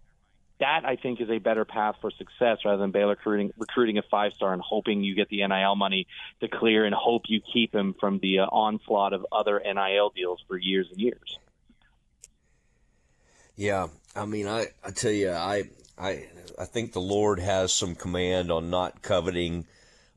That 0.60 0.82
I 0.84 0.96
think 0.96 1.20
is 1.20 1.30
a 1.30 1.38
better 1.38 1.64
path 1.64 1.96
for 2.00 2.10
success 2.12 2.58
rather 2.64 2.78
than 2.78 2.92
Baylor 2.92 3.10
recruiting 3.10 3.52
recruiting 3.58 3.98
a 3.98 4.02
five 4.02 4.32
star 4.34 4.52
and 4.52 4.62
hoping 4.62 5.02
you 5.02 5.14
get 5.14 5.28
the 5.28 5.46
NIL 5.46 5.74
money 5.74 6.06
to 6.40 6.48
clear 6.48 6.84
and 6.84 6.94
hope 6.94 7.22
you 7.26 7.40
keep 7.40 7.74
him 7.74 7.94
from 7.98 8.20
the 8.20 8.40
uh, 8.40 8.46
onslaught 8.46 9.12
of 9.12 9.26
other 9.32 9.60
NIL 9.60 10.10
deals 10.14 10.42
for 10.46 10.56
years 10.56 10.86
and 10.90 11.00
years. 11.00 11.38
Yeah, 13.56 13.88
I 14.16 14.26
mean, 14.26 14.48
I, 14.48 14.66
I 14.84 14.90
tell 14.90 15.12
you, 15.12 15.30
I, 15.30 15.64
I, 15.98 16.26
I 16.58 16.64
think 16.64 16.92
the 16.92 17.00
Lord 17.00 17.38
has 17.38 17.72
some 17.72 17.94
command 17.94 18.50
on 18.50 18.70
not 18.70 19.02
coveting 19.02 19.66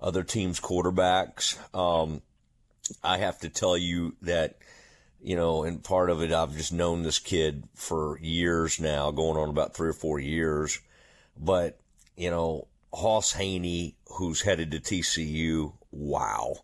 other 0.02 0.24
teams' 0.24 0.60
quarterbacks. 0.60 1.58
Um, 1.76 2.22
I 3.04 3.18
have 3.18 3.40
to 3.40 3.50
tell 3.50 3.78
you 3.78 4.16
that, 4.24 4.56
you 5.28 5.36
know, 5.36 5.66
and 5.66 5.84
part 5.84 6.10
of 6.10 6.22
it, 6.22 6.32
I've 6.32 6.56
just 6.56 6.72
known 6.72 7.04
this 7.04 7.20
kid 7.20 7.68
for 7.76 8.18
years 8.22 8.80
now, 8.80 9.12
going 9.12 9.36
on 9.36 9.50
about 9.50 9.76
three 9.76 9.90
or 9.90 9.94
four 9.94 10.22
years. 10.22 10.80
But, 11.38 11.78
you 12.16 12.30
know, 12.30 12.68
Hauss 12.94 13.34
Hejny, 13.34 13.96
who's 14.06 14.40
headed 14.40 14.72
to 14.72 14.80
TCU, 14.80 15.74
wow. 15.92 16.56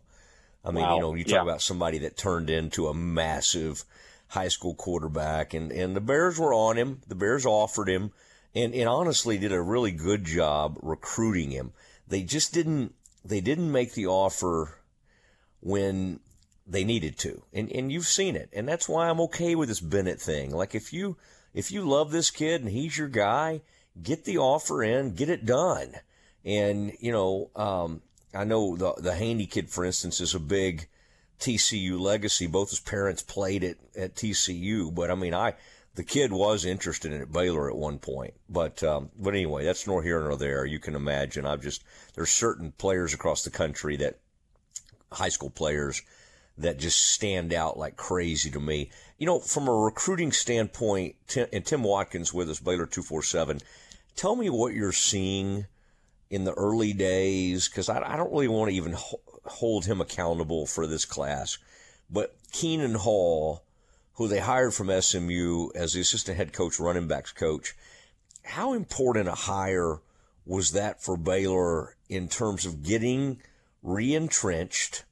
I 0.64 0.70
mean, 0.70 0.82
wow. 0.82 0.94
you 0.94 1.00
know, 1.02 1.14
you 1.14 1.24
talk 1.24 1.34
yeah. 1.34 1.42
about 1.42 1.60
somebody 1.60 1.98
that 1.98 2.16
turned 2.16 2.48
into 2.48 2.86
a 2.86 2.94
massive 2.94 3.84
high 4.28 4.48
school 4.48 4.74
quarterback, 4.74 5.52
and, 5.52 5.70
and 5.70 5.94
the 5.94 6.00
Bears 6.00 6.38
were 6.38 6.54
on 6.54 6.78
him. 6.78 7.02
The 7.06 7.14
Bears 7.14 7.44
offered 7.44 7.90
him, 7.90 8.12
and, 8.54 8.74
and 8.74 8.88
honestly 8.88 9.36
did 9.36 9.52
a 9.52 9.60
really 9.60 9.92
good 9.92 10.24
job 10.24 10.78
recruiting 10.80 11.50
him. 11.50 11.74
They 12.08 12.22
just 12.22 12.54
didn't 12.54 12.94
they 13.22 13.42
didn't 13.42 13.70
make 13.70 13.92
the 13.92 14.06
offer 14.06 14.78
when 15.60 16.20
they 16.66 16.84
needed 16.84 17.18
to, 17.18 17.42
and 17.52 17.70
and 17.70 17.92
you've 17.92 18.06
seen 18.06 18.36
it, 18.36 18.48
and 18.52 18.68
that's 18.68 18.88
why 18.88 19.08
I'm 19.08 19.20
okay 19.22 19.54
with 19.54 19.68
this 19.68 19.80
Bennett 19.80 20.20
thing. 20.20 20.50
Like 20.50 20.74
if 20.74 20.92
you 20.92 21.16
if 21.52 21.70
you 21.70 21.82
love 21.82 22.10
this 22.10 22.30
kid 22.30 22.62
and 22.62 22.70
he's 22.70 22.98
your 22.98 23.08
guy, 23.08 23.60
get 24.02 24.24
the 24.24 24.38
offer 24.38 24.82
in, 24.82 25.14
get 25.14 25.28
it 25.28 25.46
done. 25.46 25.94
And 26.44 26.92
you 27.00 27.12
know, 27.12 27.50
um, 27.54 28.02
I 28.34 28.44
know 28.44 28.76
the 28.76 28.94
the 28.96 29.12
Hejny 29.12 29.48
kid, 29.48 29.70
for 29.70 29.84
instance, 29.84 30.20
is 30.20 30.34
a 30.34 30.40
big 30.40 30.88
TCU 31.38 31.98
legacy. 31.98 32.46
Both 32.46 32.70
his 32.70 32.80
parents 32.80 33.22
played 33.22 33.64
at, 33.64 33.76
at 33.96 34.14
TCU, 34.14 34.94
but 34.94 35.10
I 35.10 35.14
mean, 35.14 35.34
I 35.34 35.54
the 35.94 36.04
kid 36.04 36.32
was 36.32 36.64
interested 36.64 37.12
in 37.12 37.22
it 37.22 37.32
Baylor 37.32 37.70
at 37.70 37.76
one 37.76 37.98
point. 37.98 38.34
But 38.48 38.82
um, 38.82 39.10
but 39.18 39.34
anyway, 39.34 39.64
that's 39.64 39.86
nor 39.86 40.02
here 40.02 40.20
nor 40.20 40.36
there. 40.36 40.66
You 40.66 40.78
can 40.78 40.94
imagine. 40.94 41.46
I've 41.46 41.62
just 41.62 41.84
there's 42.14 42.30
certain 42.30 42.72
players 42.72 43.14
across 43.14 43.44
the 43.44 43.50
country 43.50 43.96
that 43.96 44.18
high 45.12 45.28
school 45.28 45.50
players 45.50 46.02
that 46.58 46.78
just 46.78 47.00
stand 47.12 47.52
out 47.52 47.78
like 47.78 47.96
crazy 47.96 48.50
to 48.50 48.60
me. 48.60 48.90
You 49.18 49.26
know, 49.26 49.40
from 49.40 49.68
a 49.68 49.72
recruiting 49.72 50.32
standpoint, 50.32 51.16
Tim, 51.26 51.48
and 51.52 51.64
Tim 51.64 51.82
Watkins 51.82 52.32
with 52.32 52.50
us, 52.50 52.60
Baylor 52.60 52.86
two 52.86 53.02
four 53.02 53.22
seven. 53.22 53.60
Tell 54.16 54.36
me 54.36 54.48
what 54.48 54.74
you're 54.74 54.92
seeing 54.92 55.66
in 56.30 56.44
the 56.44 56.54
early 56.54 56.92
days, 56.92 57.68
because 57.68 57.88
I, 57.88 58.14
I, 58.14 58.16
don't 58.16 58.32
really 58.32 58.48
want 58.48 58.70
to 58.70 58.76
even 58.76 58.96
hold 59.44 59.84
him 59.84 60.00
accountable 60.00 60.66
for 60.66 60.86
this 60.86 61.04
class. 61.04 61.58
But 62.10 62.36
Khenon 62.52 62.96
Hall, 62.96 63.64
who 64.14 64.28
they 64.28 64.40
hired 64.40 64.74
from 64.74 65.00
SMU 65.00 65.70
as 65.74 65.92
the 65.92 66.00
assistant 66.00 66.36
head 66.36 66.52
coach, 66.52 66.78
running 66.78 67.08
backs 67.08 67.32
coach, 67.32 67.74
how 68.42 68.72
important 68.72 69.28
a 69.28 69.34
hire 69.34 70.00
was 70.46 70.72
that 70.72 71.02
for 71.02 71.16
Baylor 71.16 71.96
in 72.08 72.28
terms 72.28 72.66
of 72.66 72.82
getting 72.82 73.40
re-entrenched 73.82 75.04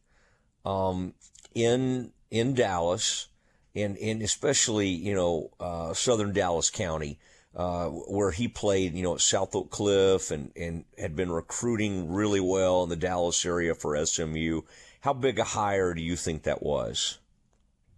um, 0.65 1.15
in 1.55 2.13
in 2.31 2.55
Dallas 2.55 3.29
and 3.75 3.97
and 3.99 4.23
especially 4.23 4.89
you 4.89 5.15
know 5.15 5.51
uh, 5.61 5.95
Southern 5.95 6.33
Dallas 6.33 6.71
County 6.71 7.19
uh, 7.55 7.89
where 7.89 8.31
he 8.31 8.49
played, 8.49 8.95
you 8.95 9.03
know, 9.03 9.15
at 9.15 9.21
South 9.21 9.55
Oak 9.55 9.71
Cliff 9.71 10.31
and, 10.31 10.51
and 10.57 10.85
had 10.97 11.15
been 11.15 11.31
recruiting 11.31 12.11
really 12.11 12.41
well 12.41 12.83
in 12.83 12.89
the 12.89 12.97
Dallas 12.97 13.45
area 13.45 13.75
for 13.75 14.05
SMU. 14.05 14.63
How 15.01 15.13
big 15.13 15.39
a 15.39 15.45
hire 15.45 15.95
do 15.95 16.01
you 16.01 16.17
think 16.17 16.45
that 16.45 16.63
was? 16.63 17.19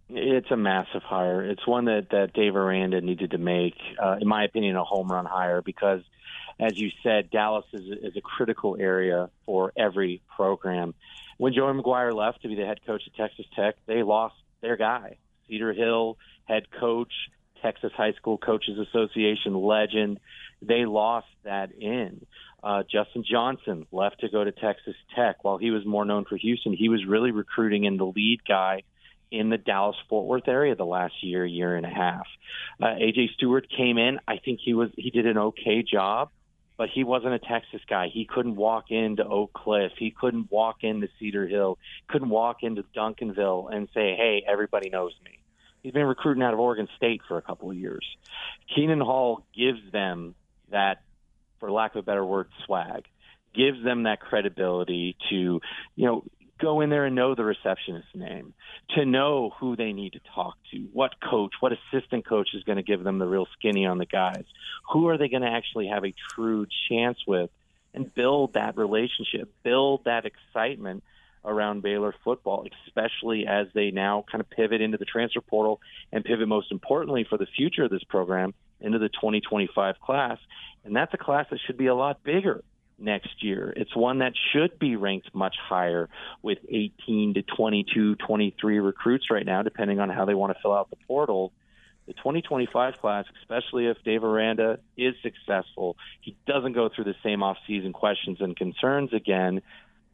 It's 0.08 0.50
a 0.50 0.56
massive 0.56 1.02
hire. 1.02 1.44
It's 1.44 1.66
one 1.66 1.86
that, 1.86 2.08
that 2.10 2.32
Dave 2.34 2.56
Aranda 2.56 3.00
needed 3.00 3.30
to 3.30 3.38
make, 3.38 3.76
uh, 4.02 4.16
in 4.20 4.28
my 4.28 4.44
opinion, 4.44 4.76
a 4.76 4.84
home 4.84 5.08
run 5.08 5.24
hire 5.24 5.62
because, 5.62 6.02
as 6.58 6.78
you 6.78 6.90
said, 7.02 7.30
Dallas 7.30 7.64
is, 7.72 7.82
is 8.02 8.16
a 8.16 8.20
critical 8.20 8.76
area 8.78 9.30
for 9.46 9.72
every 9.76 10.20
program. 10.36 10.94
When 11.38 11.52
Joey 11.52 11.72
McGuire 11.72 12.14
left 12.14 12.42
to 12.42 12.48
be 12.48 12.54
the 12.54 12.66
head 12.66 12.80
coach 12.86 13.02
at 13.06 13.14
Texas 13.14 13.46
Tech, 13.56 13.74
they 13.86 14.02
lost 14.02 14.34
their 14.60 14.76
guy. 14.76 15.16
Cedar 15.48 15.72
Hill 15.72 16.16
head 16.44 16.64
coach 16.78 17.12
Texas 17.62 17.92
High 17.96 18.12
School 18.12 18.38
Coaches 18.38 18.78
Association 18.78 19.54
legend. 19.54 20.20
They 20.62 20.84
lost 20.84 21.26
that 21.44 21.72
in. 21.72 22.26
Uh, 22.62 22.82
Justin 22.82 23.24
Johnson 23.28 23.86
left 23.92 24.20
to 24.20 24.28
go 24.28 24.44
to 24.44 24.52
Texas 24.52 24.94
Tech. 25.14 25.42
While 25.42 25.58
he 25.58 25.70
was 25.70 25.84
more 25.84 26.04
known 26.04 26.24
for 26.24 26.36
Houston, 26.36 26.72
he 26.72 26.88
was 26.88 27.04
really 27.06 27.30
recruiting 27.30 27.84
in 27.84 27.96
the 27.96 28.06
lead 28.06 28.40
guy 28.46 28.82
in 29.30 29.50
the 29.50 29.58
Dallas 29.58 29.96
Fort 30.08 30.26
Worth 30.26 30.48
area 30.48 30.74
the 30.74 30.86
last 30.86 31.14
year, 31.22 31.44
year 31.44 31.76
and 31.76 31.84
a 31.84 31.90
half. 31.90 32.26
Uh, 32.80 32.86
AJ 32.86 33.34
Stewart 33.34 33.66
came 33.68 33.98
in. 33.98 34.18
I 34.28 34.38
think 34.38 34.60
he 34.64 34.74
was 34.74 34.90
he 34.96 35.10
did 35.10 35.26
an 35.26 35.38
okay 35.38 35.82
job, 35.82 36.30
but 36.76 36.88
he 36.88 37.04
wasn't 37.04 37.34
a 37.34 37.38
Texas 37.38 37.80
guy. 37.88 38.08
He 38.12 38.24
couldn't 38.24 38.56
walk 38.56 38.90
into 38.90 39.24
Oak 39.24 39.52
Cliff. 39.52 39.92
He 39.98 40.10
couldn't 40.10 40.50
walk 40.50 40.78
into 40.82 41.08
Cedar 41.18 41.46
Hill. 41.46 41.78
Couldn't 42.08 42.30
walk 42.30 42.62
into 42.62 42.84
Duncanville 42.96 43.72
and 43.72 43.88
say, 43.94 44.14
"Hey, 44.16 44.44
everybody 44.46 44.90
knows 44.90 45.14
me." 45.24 45.38
He's 45.82 45.92
been 45.92 46.06
recruiting 46.06 46.42
out 46.42 46.54
of 46.54 46.60
Oregon 46.60 46.88
State 46.96 47.20
for 47.28 47.36
a 47.36 47.42
couple 47.42 47.70
of 47.70 47.76
years. 47.76 48.04
Khenon 48.74 49.02
Hall 49.02 49.44
gives 49.54 49.80
them 49.92 50.34
that, 50.70 51.02
for 51.60 51.70
lack 51.70 51.94
of 51.94 52.00
a 52.00 52.02
better 52.02 52.24
word, 52.24 52.48
swag. 52.64 53.06
Gives 53.54 53.84
them 53.84 54.04
that 54.04 54.18
credibility 54.18 55.16
to, 55.30 55.60
you 55.94 56.06
know, 56.06 56.24
go 56.60 56.80
in 56.80 56.90
there 56.90 57.04
and 57.04 57.14
know 57.14 57.34
the 57.34 57.44
receptionist's 57.44 58.14
name, 58.14 58.54
to 58.90 59.04
know 59.04 59.52
who 59.58 59.76
they 59.76 59.92
need 59.92 60.12
to 60.12 60.20
talk 60.34 60.56
to, 60.70 60.78
what 60.92 61.20
coach, 61.20 61.52
what 61.60 61.72
assistant 61.72 62.26
coach 62.26 62.50
is 62.54 62.62
going 62.64 62.76
to 62.76 62.82
give 62.82 63.02
them 63.02 63.18
the 63.18 63.26
real 63.26 63.46
skinny 63.58 63.86
on 63.86 63.98
the 63.98 64.06
guys, 64.06 64.44
who 64.92 65.08
are 65.08 65.18
they 65.18 65.28
going 65.28 65.42
to 65.42 65.48
actually 65.48 65.88
have 65.88 66.04
a 66.04 66.14
true 66.34 66.66
chance 66.88 67.18
with, 67.26 67.50
and 67.92 68.12
build 68.14 68.54
that 68.54 68.76
relationship, 68.76 69.52
build 69.62 70.04
that 70.04 70.24
excitement 70.26 71.04
around 71.44 71.82
Baylor 71.82 72.14
football, 72.24 72.66
especially 72.86 73.46
as 73.46 73.66
they 73.74 73.90
now 73.90 74.24
kind 74.30 74.40
of 74.40 74.48
pivot 74.48 74.80
into 74.80 74.96
the 74.96 75.04
transfer 75.04 75.40
portal 75.40 75.80
and 76.10 76.24
pivot 76.24 76.48
most 76.48 76.72
importantly 76.72 77.26
for 77.28 77.36
the 77.36 77.46
future 77.46 77.84
of 77.84 77.90
this 77.90 78.02
program 78.04 78.54
into 78.80 78.98
the 78.98 79.08
2025 79.08 80.00
class, 80.00 80.38
and 80.84 80.96
that's 80.96 81.12
a 81.14 81.18
class 81.18 81.46
that 81.50 81.60
should 81.66 81.76
be 81.76 81.86
a 81.86 81.94
lot 81.94 82.22
bigger 82.22 82.62
next 82.98 83.42
year. 83.42 83.72
It's 83.76 83.94
one 83.94 84.18
that 84.18 84.32
should 84.52 84.78
be 84.78 84.96
ranked 84.96 85.34
much 85.34 85.56
higher 85.60 86.08
with 86.42 86.58
18 86.68 87.34
to 87.34 87.42
22, 87.42 88.16
23 88.16 88.78
recruits 88.78 89.30
right 89.30 89.44
now, 89.44 89.62
depending 89.62 90.00
on 90.00 90.08
how 90.08 90.24
they 90.24 90.34
want 90.34 90.54
to 90.54 90.62
fill 90.62 90.72
out 90.72 90.90
the 90.90 90.96
portal. 91.06 91.52
The 92.06 92.12
2025 92.12 92.98
class, 93.00 93.24
especially 93.40 93.86
if 93.86 93.96
Dave 94.04 94.24
Aranda 94.24 94.78
is 94.96 95.14
successful, 95.22 95.96
he 96.20 96.36
doesn't 96.46 96.74
go 96.74 96.90
through 96.94 97.04
the 97.04 97.14
same 97.22 97.42
off-season 97.42 97.92
questions 97.94 98.38
and 98.40 98.54
concerns 98.54 99.12
again. 99.14 99.62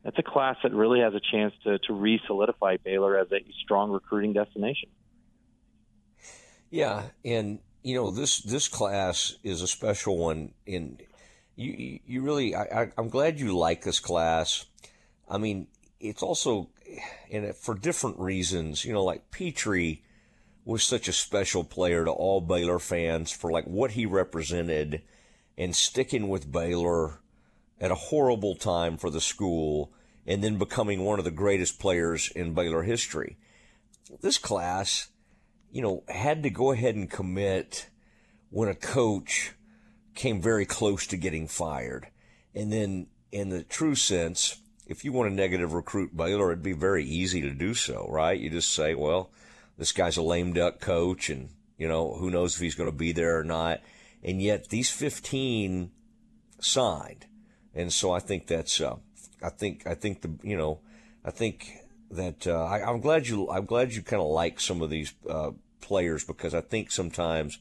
That's 0.05 0.18
a 0.18 0.22
class 0.22 0.57
that 0.62 0.72
really 0.72 1.01
has 1.01 1.14
a 1.14 1.20
chance 1.20 1.53
to, 1.64 1.78
to 1.78 1.93
re-solidify 1.93 2.78
Baylor 2.85 3.18
as 3.18 3.31
a 3.33 3.45
strong 3.62 3.91
recruiting 3.91 4.33
destination. 4.33 4.89
Yeah, 6.70 7.03
and 7.24 7.59
you 7.83 7.97
know 7.97 8.11
this 8.12 8.39
this 8.39 8.68
class 8.68 9.35
is 9.43 9.61
a 9.61 9.66
special 9.66 10.16
one 10.16 10.55
in 10.66 10.99
you 11.61 12.01
you 12.07 12.23
really 12.23 12.55
I, 12.55 12.63
I 12.63 12.93
am 12.99 13.09
glad 13.09 13.39
you 13.39 13.57
like 13.57 13.83
this 13.83 14.01
class. 14.01 14.65
I 15.29 15.39
mean, 15.39 15.69
it's 16.01 16.23
also 16.23 16.71
and 17.31 17.55
for 17.55 17.75
different 17.75 18.19
reasons. 18.19 18.85
You 18.85 18.93
know, 18.93 19.05
like 19.05 19.31
Petrie 19.31 20.03
was 20.65 20.83
such 20.83 21.09
a 21.09 21.13
special 21.13 21.65
player 21.65 22.05
to 22.05 22.11
all 22.11 22.41
Baylor 22.41 22.79
fans 22.79 23.31
for 23.31 23.51
like 23.51 23.65
what 23.65 23.93
he 23.93 24.07
represented 24.07 25.03
and 25.59 25.77
sticking 25.77 26.29
with 26.29 26.51
Baylor 26.51 27.21
at 27.81 27.91
a 27.91 27.97
horrible 27.97 28.55
time 28.55 28.97
for 28.97 29.11
the 29.11 29.21
school 29.21 29.93
and 30.27 30.43
then 30.45 30.59
becoming 30.59 31.05
one 31.05 31.19
of 31.19 31.25
the 31.25 31.31
greatest 31.31 31.79
players 31.79 32.31
in 32.35 32.55
Baylor 32.55 32.83
history. 32.83 33.37
This 34.21 34.39
class, 34.39 35.09
you 35.73 35.83
know, 35.83 36.05
had 36.09 36.43
to 36.43 36.51
go 36.51 36.73
ahead 36.73 36.95
and 36.95 37.11
commit 37.11 37.89
when 38.51 38.69
a 38.69 38.75
coach 38.75 39.55
came 40.15 40.41
very 40.41 40.67
close 40.67 41.07
to 41.09 41.17
getting 41.17 41.47
fired. 41.47 42.09
And 42.55 42.73
then, 42.73 43.07
in 43.33 43.51
the 43.51 43.63
true 43.63 43.95
sense, 43.95 44.61
if 44.87 45.05
you 45.05 45.13
want 45.13 45.31
a 45.31 45.35
negative 45.35 45.73
recruit 45.73 46.17
Baylor, 46.17 46.51
it'd 46.51 46.65
be 46.65 46.73
very 46.73 47.05
easy 47.05 47.41
to 47.43 47.51
do 47.51 47.75
so, 47.75 48.09
right? 48.11 48.39
You 48.39 48.51
just 48.51 48.75
say, 48.75 48.95
well, 48.95 49.31
this 49.79 49.93
guy's 49.93 50.17
a 50.17 50.23
lame 50.23 50.53
duck 50.53 50.81
coach, 50.81 51.31
and, 51.31 51.51
you 51.79 51.89
know, 51.89 52.15
who 52.15 52.31
knows 52.31 52.55
if 52.55 52.61
he's 52.61 52.75
going 52.75 52.91
to 52.91 52.97
be 52.97 53.13
there 53.13 53.39
or 53.39 53.45
not. 53.45 53.81
And 54.23 54.43
yet, 54.43 54.69
these 54.69 54.91
15 54.91 55.91
signed. 56.59 57.27
And 57.75 57.93
so 57.93 58.11
I 58.11 58.19
think 58.19 58.47
that's, 58.47 58.81
uh, 58.81 58.97
I 59.43 59.51
think, 59.51 59.87
I 59.87 59.95
think 59.95 60.23
the, 60.23 60.33
you 60.43 60.57
know, 60.57 60.81
I 61.25 61.31
think 61.31 61.73
that 62.11 62.47
uh, 62.47 62.65
I, 62.65 62.91
am 62.91 63.01
glad 63.01 63.29
you, 63.29 63.49
I'm 63.49 63.65
glad 63.65 63.93
you 63.93 64.03
kind 64.03 64.21
of 64.21 64.29
like 64.29 64.59
some 64.59 64.83
of 64.83 64.91
these 64.91 65.15
uh, 65.29 65.53
players 65.81 66.25
because 66.25 66.55
I 66.55 66.61
think 66.61 66.91
sometimes 66.91 67.59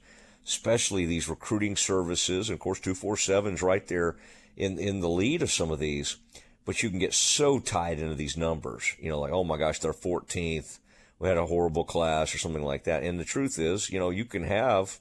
especially 0.49 1.05
these 1.05 1.29
recruiting 1.29 1.75
services. 1.75 2.49
And 2.49 2.55
of 2.55 2.59
course, 2.59 2.79
247 2.79 3.53
is 3.53 3.61
right 3.61 3.85
there 3.87 4.15
in, 4.57 4.79
in 4.79 4.99
the 4.99 5.07
lead 5.07 5.43
of 5.43 5.51
some 5.51 5.69
of 5.69 5.77
these. 5.77 6.17
But 6.65 6.81
you 6.81 6.89
can 6.89 6.97
get 6.97 7.13
so 7.13 7.59
tied 7.59 7.99
into 7.99 8.15
these 8.15 8.35
numbers, 8.35 8.95
you 8.99 9.09
know, 9.09 9.19
like, 9.19 9.31
oh 9.31 9.43
my 9.43 9.57
gosh, 9.57 9.79
they're 9.79 9.93
14th. 9.93 10.79
We 11.19 11.27
had 11.27 11.37
a 11.37 11.45
horrible 11.45 11.83
class 11.83 12.33
or 12.33 12.39
something 12.39 12.63
like 12.63 12.85
that. 12.85 13.03
And 13.03 13.19
the 13.19 13.25
truth 13.25 13.59
is, 13.59 13.91
you 13.91 13.99
know, 13.99 14.09
you 14.09 14.25
can 14.25 14.43
have 14.43 14.99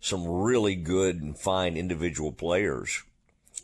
some 0.00 0.26
really 0.28 0.76
good 0.76 1.20
and 1.20 1.36
fine 1.36 1.76
individual 1.76 2.30
players, 2.30 3.02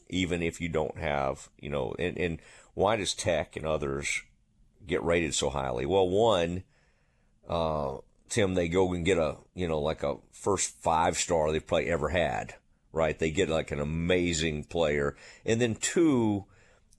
even 0.09 0.43
if 0.43 0.61
you 0.61 0.69
don't 0.69 0.99
have, 0.99 1.49
you 1.61 1.71
know, 1.71 1.95
and, 1.99 2.19
and 2.19 2.41
why 2.75 2.97
does 2.97 3.15
Tech 3.15 3.57
and 3.57 3.67
others 3.67 4.23
get 4.87 5.05
rated 5.05 5.35
so 5.35 5.51
highly? 5.51 5.87
Well, 5.87 6.09
one, 6.09 6.65
uh, 7.49 7.99
Tim, 8.33 8.55
they 8.55 8.69
go 8.69 8.95
and 8.95 9.05
get 9.05 9.19
a, 9.19 9.37
you 9.55 9.69
know, 9.69 9.79
like 9.79 10.03
a 10.03 10.17
first 10.31 10.71
five 10.81 11.19
star 11.19 11.53
they've 11.53 11.67
probably 11.67 11.91
ever 11.91 12.09
had, 12.09 12.55
right? 12.91 13.19
They 13.19 13.31
get 13.31 13.51
like 13.51 13.71
an 13.71 13.79
amazing 13.79 14.65
player. 14.65 15.17
And 15.45 15.61
then 15.61 15.75
two, 15.75 16.47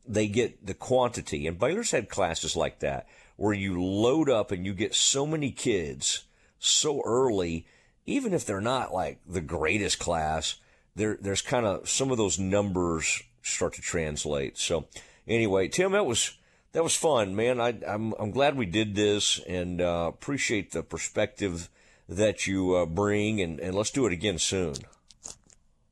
they 0.07 0.27
get 0.27 0.63
the 0.63 0.75
quantity. 0.75 1.47
And 1.47 1.57
Baylor's 1.57 1.89
had 1.89 2.07
classes 2.07 2.55
like 2.55 2.81
that 2.81 3.07
where 3.35 3.55
you 3.55 3.81
load 3.81 4.29
up 4.29 4.51
and 4.51 4.63
you 4.63 4.75
get 4.75 4.93
so 4.93 5.25
many 5.25 5.49
kids 5.49 6.25
so 6.59 7.01
early, 7.03 7.65
even 8.05 8.31
if 8.31 8.45
they're 8.45 8.61
not 8.61 8.93
like 8.93 9.19
the 9.27 9.41
greatest 9.41 9.97
class, 9.97 10.57
there, 10.95 11.17
there's 11.19 11.41
kind 11.41 11.65
of 11.65 11.89
some 11.89 12.11
of 12.11 12.17
those 12.17 12.37
numbers 12.37 13.23
start 13.41 13.73
to 13.73 13.81
translate. 13.81 14.59
So 14.59 14.85
anyway, 15.27 15.67
Tim, 15.67 15.93
that 15.93 16.05
was, 16.05 16.37
that 16.73 16.83
was 16.83 16.95
fun, 16.95 17.35
man. 17.35 17.59
I, 17.59 17.69
am 17.69 17.83
I'm, 17.87 18.13
I'm 18.19 18.31
glad 18.31 18.57
we 18.57 18.65
did 18.65 18.95
this 18.95 19.39
and 19.47 19.81
uh, 19.81 20.11
appreciate 20.13 20.71
the 20.71 20.83
perspective 20.83 21.69
that 22.09 22.45
you 22.45 22.75
uh, 22.75 22.85
bring, 22.85 23.41
and, 23.41 23.59
and 23.59 23.73
let's 23.75 23.91
do 23.91 24.05
it 24.05 24.13
again 24.13 24.37
soon. 24.37 24.75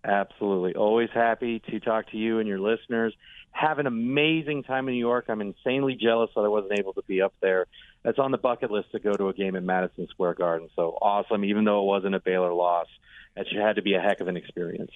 Absolutely. 0.03 0.73
Always 0.73 1.09
happy 1.13 1.59
to 1.69 1.79
talk 1.79 2.09
to 2.11 2.17
you 2.17 2.39
and 2.39 2.47
your 2.47 2.59
listeners. 2.59 3.13
Have 3.51 3.79
an 3.79 3.87
amazing 3.87 4.63
time 4.63 4.87
in 4.87 4.95
New 4.95 4.99
York. 4.99 5.25
I'm 5.29 5.41
insanely 5.41 5.95
jealous 5.95 6.31
that 6.35 6.41
I 6.41 6.47
wasn't 6.47 6.79
able 6.79 6.93
to 6.93 7.03
be 7.07 7.21
up 7.21 7.33
there. 7.41 7.67
It's 8.03 8.17
on 8.17 8.31
the 8.31 8.37
bucket 8.37 8.71
list 8.71 8.91
to 8.93 8.99
go 8.99 9.13
to 9.13 9.27
a 9.27 9.33
game 9.33 9.55
at 9.55 9.63
Madison 9.63 10.07
Square 10.09 10.35
Garden. 10.35 10.69
So 10.75 10.97
awesome, 11.01 11.45
even 11.45 11.65
though 11.65 11.83
it 11.83 11.85
wasn't 11.85 12.15
a 12.15 12.19
Baylor 12.19 12.53
loss. 12.53 12.87
That 13.35 13.45
had 13.47 13.77
to 13.77 13.81
be 13.81 13.93
a 13.93 14.01
heck 14.01 14.19
of 14.19 14.27
an 14.27 14.35
experience. 14.35 14.91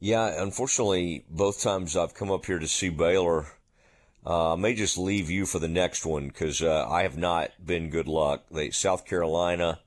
Yeah, 0.00 0.42
unfortunately, 0.42 1.24
both 1.30 1.62
times 1.62 1.96
I've 1.96 2.14
come 2.14 2.30
up 2.30 2.44
here 2.44 2.58
to 2.58 2.68
see 2.68 2.90
Baylor, 2.90 3.46
uh, 4.26 4.54
I 4.54 4.56
may 4.56 4.74
just 4.74 4.98
leave 4.98 5.30
you 5.30 5.46
for 5.46 5.58
the 5.58 5.68
next 5.68 6.04
one 6.04 6.28
because 6.28 6.62
uh, 6.62 6.86
I 6.88 7.02
have 7.02 7.16
not 7.16 7.50
been 7.64 7.90
good 7.90 8.08
luck. 8.08 8.44
They 8.50 8.70
South 8.70 9.06
Carolina, 9.06 9.80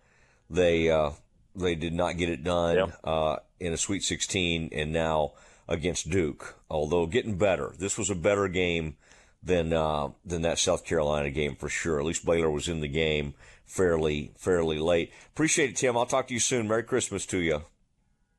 they 0.50 0.90
uh, 0.90 1.12
they 1.56 1.76
did 1.76 1.94
not 1.94 2.18
get 2.18 2.30
it 2.30 2.44
done 2.44 2.76
yep. 2.76 3.00
Uh, 3.04 3.38
in 3.60 3.74
a 3.74 3.78
Sweet 3.78 4.04
16, 4.04 4.70
and 4.72 4.92
now 4.92 5.34
against 5.68 6.10
Duke. 6.10 6.56
Although 6.70 7.06
getting 7.06 7.38
better, 7.38 7.74
this 7.78 7.98
was 7.98 8.10
a 8.10 8.16
better 8.16 8.48
game 8.48 8.96
than 9.44 9.74
uh, 9.74 10.10
than 10.26 10.42
that 10.44 10.60
South 10.60 10.86
Carolina 10.86 11.30
game 11.30 11.56
for 11.56 11.70
sure. 11.70 12.00
At 12.00 12.06
least 12.06 12.26
Baylor 12.26 12.50
was 12.50 12.68
in 12.68 12.82
the 12.82 12.88
game 12.88 13.34
fairly 13.66 14.32
fairly 14.38 14.80
late. 14.80 15.12
Appreciate 15.34 15.72
it, 15.72 15.76
Tim. 15.76 15.98
I'll 15.98 16.06
talk 16.06 16.28
to 16.28 16.34
you 16.34 16.40
soon. 16.40 16.68
Merry 16.68 16.84
Christmas 16.84 17.26
to 17.28 17.40
you. 17.40 17.64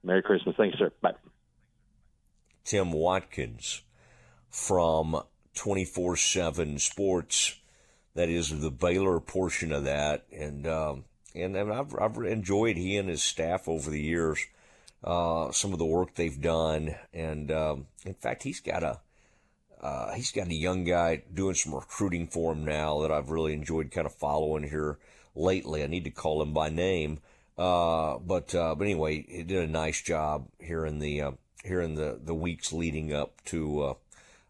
Merry 0.03 0.23
Christmas. 0.23 0.57
Thanks, 0.57 0.79
sir. 0.79 0.91
Bye. 1.01 1.13
Tim 2.65 2.93
Watkins 2.93 3.83
from 4.49 5.23
24 5.55 6.17
7 6.17 6.79
sports. 6.79 7.57
That 8.15 8.29
is 8.29 8.61
the 8.61 8.71
Baylor 8.71 9.21
portion 9.21 9.73
of 9.73 9.85
that. 9.85 10.25
And, 10.33 10.67
um, 10.67 11.05
and, 11.35 11.57
and 11.57 11.73
I've, 11.73 11.95
I've 11.99 12.17
enjoyed 12.17 12.77
he 12.77 12.97
and 12.97 13.09
his 13.09 13.23
staff 13.23 13.69
over 13.69 13.91
the 13.91 14.01
years, 14.01 14.47
uh, 15.03 15.51
some 15.51 15.73
of 15.73 15.79
the 15.79 15.87
work 15.87 16.15
they've 16.15 16.41
done. 16.41 16.95
And, 17.15 17.51
um, 17.51 17.87
in 18.05 18.15
fact, 18.15 18.43
he's 18.43 18.61
got 18.61 18.83
a, 18.83 19.01
uh, 19.81 20.13
he's 20.13 20.31
got 20.31 20.49
a 20.49 20.55
young 20.55 20.85
guy 20.85 21.23
doing 21.33 21.55
some 21.55 21.75
recruiting 21.75 22.29
for 22.29 22.53
him 22.53 22.65
now 22.65 23.01
that 23.01 23.11
I've 23.11 23.31
really 23.31 23.53
enjoyed 23.55 23.91
kind 23.91 24.07
of 24.07 24.15
following 24.15 24.69
here 24.69 24.99
lately. 25.35 25.83
I 25.83 25.87
need 25.87 26.05
to 26.05 26.11
call 26.11 26.43
him 26.43 26.53
by 26.53 26.69
name. 26.69 27.19
Uh, 27.57 28.19
but, 28.19 28.55
uh, 28.55 28.75
but 28.75 28.85
anyway, 28.85 29.25
he 29.29 29.43
did 29.43 29.63
a 29.63 29.73
nice 29.73 30.01
job 30.01 30.49
here 30.59 30.85
in 30.87 30.99
the, 30.99 31.21
uh, 31.21 31.33
here 31.65 31.81
in 31.81 31.95
the, 31.95 32.19
the 32.23 32.35
weeks 32.35 32.73
leading 32.73 33.13
up 33.13 33.43
to, 33.47 33.97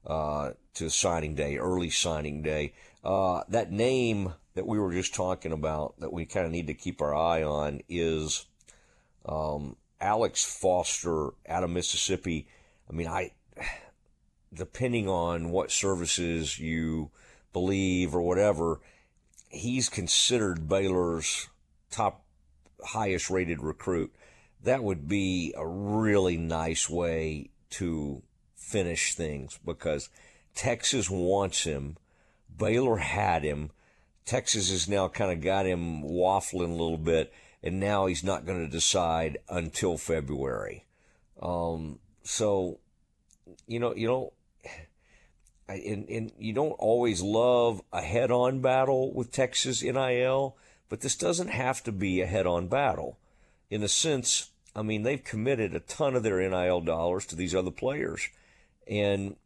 uh, 0.06 0.50
to 0.74 0.88
signing 0.88 1.34
day, 1.34 1.56
early 1.56 1.90
signing 1.90 2.42
day. 2.42 2.72
Uh, 3.04 3.42
that 3.48 3.72
name 3.72 4.34
that 4.54 4.66
we 4.66 4.78
were 4.78 4.92
just 4.92 5.14
talking 5.14 5.52
about 5.52 5.98
that 6.00 6.12
we 6.12 6.26
kind 6.26 6.46
of 6.46 6.52
need 6.52 6.66
to 6.66 6.74
keep 6.74 7.00
our 7.00 7.14
eye 7.14 7.42
on 7.42 7.80
is 7.88 8.46
um, 9.26 9.76
Alex 10.00 10.44
Foster 10.44 11.30
out 11.48 11.64
of 11.64 11.70
Mississippi. 11.70 12.46
I 12.88 12.92
mean, 12.92 13.08
I 13.08 13.32
depending 14.54 15.08
on 15.08 15.50
what 15.50 15.70
services 15.70 16.58
you 16.58 17.10
believe 17.52 18.14
or 18.14 18.22
whatever, 18.22 18.80
he's 19.48 19.88
considered 19.88 20.68
Baylor's 20.68 21.48
top 21.90 22.24
highest 22.84 23.30
rated 23.30 23.62
recruit. 23.62 24.12
That 24.62 24.82
would 24.82 25.08
be 25.08 25.54
a 25.56 25.66
really 25.66 26.36
nice 26.36 26.88
way 26.88 27.50
to 27.70 28.22
finish 28.62 29.14
things 29.14 29.58
because 29.64 30.08
Texas 30.54 31.10
wants 31.10 31.64
him. 31.64 31.96
Baylor 32.56 32.98
had 32.98 33.42
him. 33.42 33.70
Texas 34.24 34.70
has 34.70 34.88
now 34.88 35.08
kind 35.08 35.32
of 35.32 35.40
got 35.40 35.66
him 35.66 36.02
waffling 36.02 36.70
a 36.70 36.82
little 36.82 36.98
bit, 36.98 37.32
and 37.62 37.80
now 37.80 38.06
he's 38.06 38.22
not 38.22 38.46
going 38.46 38.64
to 38.64 38.70
decide 38.70 39.38
until 39.48 39.98
February. 39.98 40.84
Um, 41.40 41.98
so, 42.22 42.78
you 43.66 43.80
know, 43.80 43.94
you 43.94 44.06
know, 44.06 44.32
and, 45.68 46.08
and 46.08 46.32
you 46.38 46.52
don't 46.52 46.72
always 46.72 47.22
love 47.22 47.82
a 47.92 48.02
head-on 48.02 48.60
battle 48.60 49.12
with 49.12 49.32
Texas 49.32 49.82
NIL, 49.82 50.56
but 50.88 51.00
this 51.00 51.16
doesn't 51.16 51.48
have 51.48 51.82
to 51.84 51.92
be 51.92 52.20
a 52.20 52.26
head-on 52.26 52.68
battle. 52.68 53.18
In 53.70 53.82
a 53.82 53.88
sense, 53.88 54.50
I 54.76 54.82
mean, 54.82 55.02
they've 55.02 55.22
committed 55.22 55.74
a 55.74 55.80
ton 55.80 56.14
of 56.14 56.22
their 56.22 56.48
NIL 56.48 56.80
dollars 56.82 57.26
to 57.26 57.36
these 57.36 57.54
other 57.54 57.70
players. 57.70 58.28
And 58.88 59.36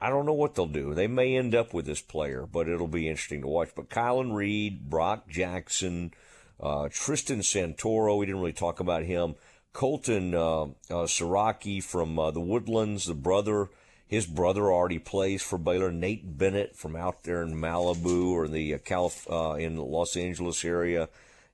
I 0.00 0.08
don't 0.08 0.26
know 0.26 0.32
what 0.32 0.54
they'll 0.54 0.66
do. 0.66 0.94
They 0.94 1.06
may 1.06 1.36
end 1.36 1.54
up 1.54 1.74
with 1.74 1.86
this 1.86 2.00
player, 2.00 2.46
but 2.50 2.68
it'll 2.68 2.88
be 2.88 3.08
interesting 3.08 3.42
to 3.42 3.48
watch. 3.48 3.70
But 3.74 3.90
Kylan 3.90 4.34
Reed, 4.34 4.88
Brock 4.88 5.28
Jackson, 5.28 6.12
uh, 6.58 6.88
Tristan 6.90 7.40
Santoro. 7.40 8.18
We 8.18 8.26
didn't 8.26 8.40
really 8.40 8.52
talk 8.52 8.80
about 8.80 9.04
him. 9.04 9.34
Colton 9.72 10.34
uh, 10.34 10.62
uh, 10.62 11.06
Siraki 11.06 11.82
from 11.82 12.18
uh, 12.18 12.30
the 12.30 12.40
Woodlands, 12.40 13.06
the 13.06 13.14
brother. 13.14 13.68
His 14.06 14.26
brother 14.26 14.72
already 14.72 14.98
plays 14.98 15.42
for 15.42 15.56
Baylor. 15.56 15.92
Nate 15.92 16.36
Bennett 16.36 16.76
from 16.76 16.96
out 16.96 17.22
there 17.22 17.42
in 17.42 17.54
Malibu 17.54 18.32
or 18.32 18.48
the 18.48 18.74
uh, 18.74 18.78
Calif- 18.78 19.30
uh, 19.30 19.54
in 19.54 19.76
Los 19.76 20.16
Angeles 20.16 20.64
area, 20.64 21.08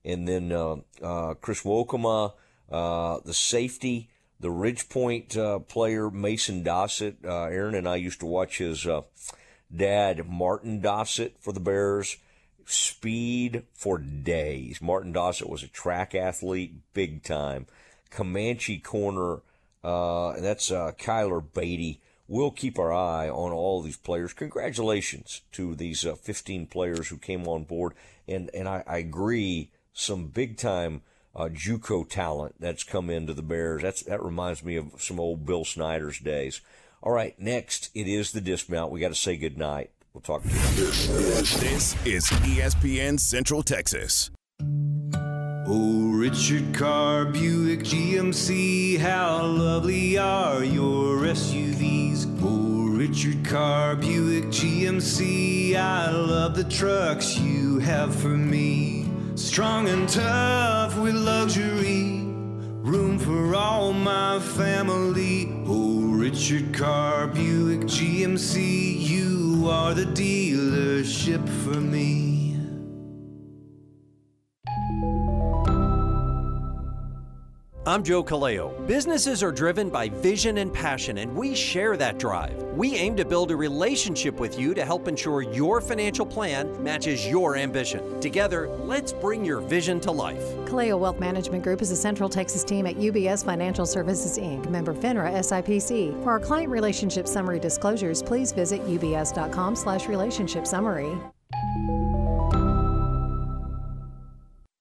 and 0.05 0.27
then 0.27 0.53
uh, 0.53 0.77
uh, 1.03 1.35
Chris 1.35 1.63
Wokema, 1.65 2.33
uh, 2.71 3.19
the 3.25 3.35
safety, 3.35 4.09
the 4.41 4.49
Ridgepoint 4.49 5.37
uh, 5.37 5.59
player 5.61 6.11
Mason 6.11 6.63
Dossett. 6.63 7.25
Uh, 7.25 7.45
Aaron 7.45 7.75
and 7.75 7.89
I 7.89 7.97
used 7.97 8.21
to 8.21 8.27
watch 8.27 8.59
his 8.59 8.87
uh, 8.87 9.03
dad 9.75 10.29
Martin 10.29 10.81
Dossett 10.81 11.39
for 11.41 11.53
the 11.53 11.61
Bears. 11.61 12.17
Speed 12.65 13.63
for 13.73 13.97
days. 13.99 14.83
Martin 14.83 15.13
Dossett 15.13 15.49
was 15.49 15.63
a 15.63 15.69
track 15.69 16.15
athlete, 16.15 16.75
big 16.95 17.23
time. 17.23 17.67
Comanche 18.11 18.79
corner. 18.79 19.43
Uh, 19.85 20.41
that's 20.41 20.73
uh, 20.73 20.93
Kyler 20.99 21.45
Beatty. 21.55 22.01
We'll 22.29 22.51
keep 22.51 22.77
our 22.77 22.93
eye 22.93 23.29
on 23.29 23.53
all 23.53 23.83
these 23.83 23.97
players. 23.97 24.33
Congratulations 24.33 25.43
to 25.53 25.77
these 25.77 26.05
uh, 26.05 26.17
15 26.17 26.67
players 26.67 27.09
who 27.09 27.19
came 27.19 27.47
on 27.47 27.63
board, 27.63 27.95
and 28.27 28.51
and 28.53 28.69
I, 28.69 28.83
I 28.85 28.99
agree, 28.99 29.71
some 29.93 30.27
big 30.27 30.57
time 30.57 31.03
uh, 31.37 31.49
JUCO 31.49 32.09
talent 32.09 32.55
that's 32.59 32.83
come 32.83 33.11
into 33.11 33.35
the 33.35 33.43
Bears. 33.43 33.83
That's 33.83 34.03
that 34.03 34.23
reminds 34.23 34.65
me 34.65 34.77
of 34.77 34.93
some 34.99 35.21
old 35.21 35.45
Bill 35.45 35.65
Snyder's 35.65 36.19
days. 36.19 36.63
All 37.03 37.13
right, 37.13 37.39
next 37.39 37.91
it 37.95 38.09
is 38.09 38.33
the 38.33 38.41
dismount. 38.41 38.91
We 38.91 39.01
got 39.01 39.09
to 39.09 39.15
say 39.15 39.37
goodnight. 39.37 39.91
We'll 40.15 40.23
talk 40.23 40.43
to 40.43 40.49
you. 40.49 40.55
This 40.55 41.95
is 42.07 42.25
ESPN 42.25 43.21
Central 43.21 43.63
Texas. 43.63 44.31
Oh, 45.69 46.13
Richard 46.15 46.75
Carr, 46.75 47.27
Buick, 47.27 47.81
GMC, 47.81 48.99
how 48.99 49.45
lovely 49.45 50.17
are 50.17 50.65
your 50.65 51.19
SUVs. 51.19 52.41
Oh, 52.41 52.87
Richard 52.97 53.45
Carr, 53.45 53.97
Buick, 53.97 54.45
GMC, 54.45 55.75
I 55.75 56.11
love 56.13 56.55
the 56.55 56.65
trucks 56.65 57.37
you 57.37 57.81
have 57.81 58.15
for 58.15 58.29
me. 58.29 59.06
Strong 59.37 59.91
and 59.91 60.09
tough 60.09 60.97
with 60.97 61.15
luxury, 61.15 62.23
room 62.81 63.19
for 63.19 63.55
all 63.55 63.93
my 63.93 64.41
family. 64.41 65.53
Oh, 65.67 66.01
Richard 66.15 66.73
Carr, 66.73 67.27
Buick, 67.27 67.81
GMC, 67.81 68.99
you 68.99 69.69
are 69.69 69.93
the 69.93 70.07
dealership 70.07 71.47
for 71.63 71.79
me. 71.83 72.36
I'm 77.87 78.03
Joe 78.03 78.25
Kaleo. 78.25 78.85
Businesses 78.89 79.45
are 79.45 79.53
driven 79.53 79.91
by 79.91 80.09
vision 80.09 80.59
and 80.59 80.75
passion, 80.75 81.19
and 81.19 81.33
we 81.33 81.55
share 81.55 81.97
that 81.97 82.19
drive. 82.19 82.61
We 82.75 82.97
aim 82.97 83.15
to 83.15 83.25
build 83.25 83.53
a 83.53 83.57
relationship 83.57 84.41
with 84.41 84.59
you 84.59 84.75
to 84.75 84.85
help 84.85 85.07
ensure 85.07 85.43
your 85.43 85.81
financial 85.81 86.27
plan 86.27 86.83
matches 86.83 87.25
your 87.29 87.55
ambition. 87.55 88.21
Together, 88.21 88.69
let's 88.69 89.13
bring 89.13 89.45
your 89.45 89.61
vision 89.61 90.01
to 90.01 90.11
life. 90.11 90.43
Kaleo 90.67 90.99
Wealth 90.99 91.21
Management 91.21 91.63
Group 91.63 91.81
is 91.81 91.93
a 91.93 91.97
Central 91.97 92.29
Texas 92.29 92.65
team 92.65 92.89
at 92.89 92.97
UBS 92.97 93.45
Financial 93.45 93.87
Services 93.87 94.37
Inc., 94.37 94.69
member 94.69 94.93
FINRA 94.93 95.31
SIPC. 95.35 96.21
For 96.25 96.31
our 96.31 96.41
client 96.41 96.71
relationship 96.71 97.29
summary 97.29 97.61
disclosures, 97.61 98.21
please 98.21 98.51
visit 98.51 98.85
ubs.com 98.85 99.77
slash 99.77 100.09
relationship 100.09 100.67
summary. 100.67 101.17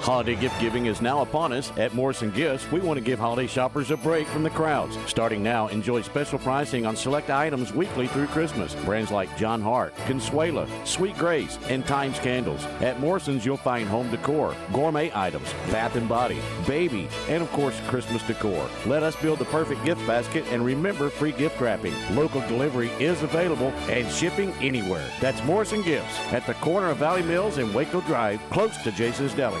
Holiday 0.00 0.34
gift 0.34 0.58
giving 0.58 0.86
is 0.86 1.02
now 1.02 1.20
upon 1.20 1.52
us. 1.52 1.70
At 1.76 1.92
Morrison 1.94 2.30
Gifts, 2.30 2.70
we 2.72 2.80
want 2.80 2.98
to 2.98 3.04
give 3.04 3.18
holiday 3.18 3.46
shoppers 3.46 3.90
a 3.90 3.98
break 3.98 4.26
from 4.26 4.42
the 4.42 4.48
crowds. 4.48 4.96
Starting 5.06 5.42
now, 5.42 5.68
enjoy 5.68 6.00
special 6.00 6.38
pricing 6.38 6.86
on 6.86 6.96
select 6.96 7.28
items 7.28 7.74
weekly 7.74 8.06
through 8.06 8.28
Christmas. 8.28 8.74
Brands 8.86 9.10
like 9.10 9.36
John 9.36 9.60
Hart, 9.60 9.94
Consuela, 10.06 10.66
Sweet 10.86 11.18
Grace, 11.18 11.58
and 11.68 11.84
Thymes 11.84 12.18
Candles. 12.18 12.64
At 12.80 12.98
Morrison's, 12.98 13.44
you'll 13.44 13.58
find 13.58 13.86
home 13.88 14.10
decor, 14.10 14.54
gourmet 14.72 15.12
items, 15.14 15.52
bath 15.70 15.94
and 15.96 16.08
body, 16.08 16.38
baby, 16.66 17.06
and 17.28 17.42
of 17.42 17.52
course, 17.52 17.78
Christmas 17.88 18.22
decor. 18.22 18.70
Let 18.86 19.02
us 19.02 19.16
build 19.16 19.38
the 19.38 19.44
perfect 19.46 19.84
gift 19.84 20.04
basket 20.06 20.46
and 20.48 20.64
remember 20.64 21.10
free 21.10 21.32
gift 21.32 21.60
wrapping. 21.60 21.94
Local 22.16 22.40
delivery 22.48 22.88
is 22.98 23.22
available 23.22 23.68
and 23.90 24.10
shipping 24.10 24.52
anywhere. 24.62 25.08
That's 25.20 25.44
Morrison 25.44 25.82
Gifts 25.82 26.18
at 26.32 26.46
the 26.46 26.54
corner 26.54 26.88
of 26.88 26.96
Valley 26.96 27.22
Mills 27.22 27.58
and 27.58 27.74
Waco 27.74 28.00
Drive, 28.00 28.40
close 28.48 28.76
to 28.78 28.92
Jason's 28.92 29.34
Deli. 29.34 29.60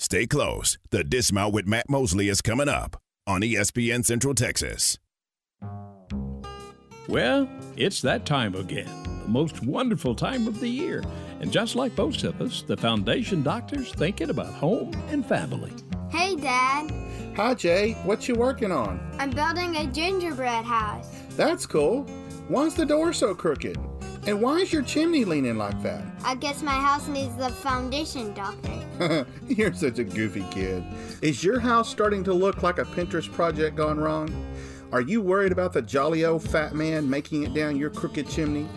Stay 0.00 0.26
close. 0.26 0.78
The 0.88 1.04
Dismount 1.04 1.52
with 1.52 1.66
Matt 1.66 1.90
Mosley 1.90 2.30
is 2.30 2.40
coming 2.40 2.70
up 2.70 2.96
on 3.26 3.42
ESPN 3.42 4.02
Central 4.02 4.34
Texas. 4.34 4.96
Well, 7.06 7.46
it's 7.76 8.00
that 8.00 8.24
time 8.24 8.54
again, 8.54 8.88
the 9.04 9.28
most 9.28 9.62
wonderful 9.62 10.14
time 10.14 10.48
of 10.48 10.58
the 10.58 10.70
year. 10.70 11.04
And 11.40 11.52
just 11.52 11.76
like 11.76 11.98
most 11.98 12.24
of 12.24 12.40
us, 12.40 12.62
the 12.62 12.78
Foundation 12.78 13.42
Doctor's 13.42 13.92
thinking 13.92 14.30
about 14.30 14.54
home 14.54 14.90
and 15.10 15.24
family. 15.24 15.74
Hey, 16.10 16.34
Dad. 16.34 16.90
Hi, 17.36 17.52
Jay. 17.52 17.92
What 18.04 18.26
you 18.26 18.36
working 18.36 18.72
on? 18.72 18.98
I'm 19.18 19.28
building 19.28 19.76
a 19.76 19.86
gingerbread 19.86 20.64
house. 20.64 21.10
That's 21.36 21.66
cool. 21.66 22.04
Why's 22.48 22.74
the 22.74 22.86
door 22.86 23.12
so 23.12 23.34
crooked? 23.34 23.76
And 24.26 24.40
why 24.40 24.60
is 24.60 24.72
your 24.72 24.82
chimney 24.82 25.26
leaning 25.26 25.58
like 25.58 25.82
that? 25.82 26.02
I 26.24 26.36
guess 26.36 26.62
my 26.62 26.72
house 26.72 27.06
needs 27.06 27.36
the 27.36 27.50
foundation, 27.50 28.32
Doctor. 28.32 28.79
You're 29.48 29.72
such 29.72 29.98
a 29.98 30.04
goofy 30.04 30.44
kid. 30.50 30.84
Is 31.22 31.42
your 31.42 31.60
house 31.60 31.88
starting 31.88 32.22
to 32.24 32.32
look 32.32 32.62
like 32.62 32.78
a 32.78 32.84
Pinterest 32.84 33.30
project 33.32 33.76
gone 33.76 33.98
wrong? 33.98 34.28
Are 34.92 35.00
you 35.00 35.20
worried 35.20 35.52
about 35.52 35.72
the 35.72 35.82
jolly 35.82 36.24
old 36.24 36.42
fat 36.42 36.74
man 36.74 37.08
making 37.08 37.44
it 37.44 37.54
down 37.54 37.76
your 37.76 37.90
crooked 37.90 38.28
chimney? 38.28 38.68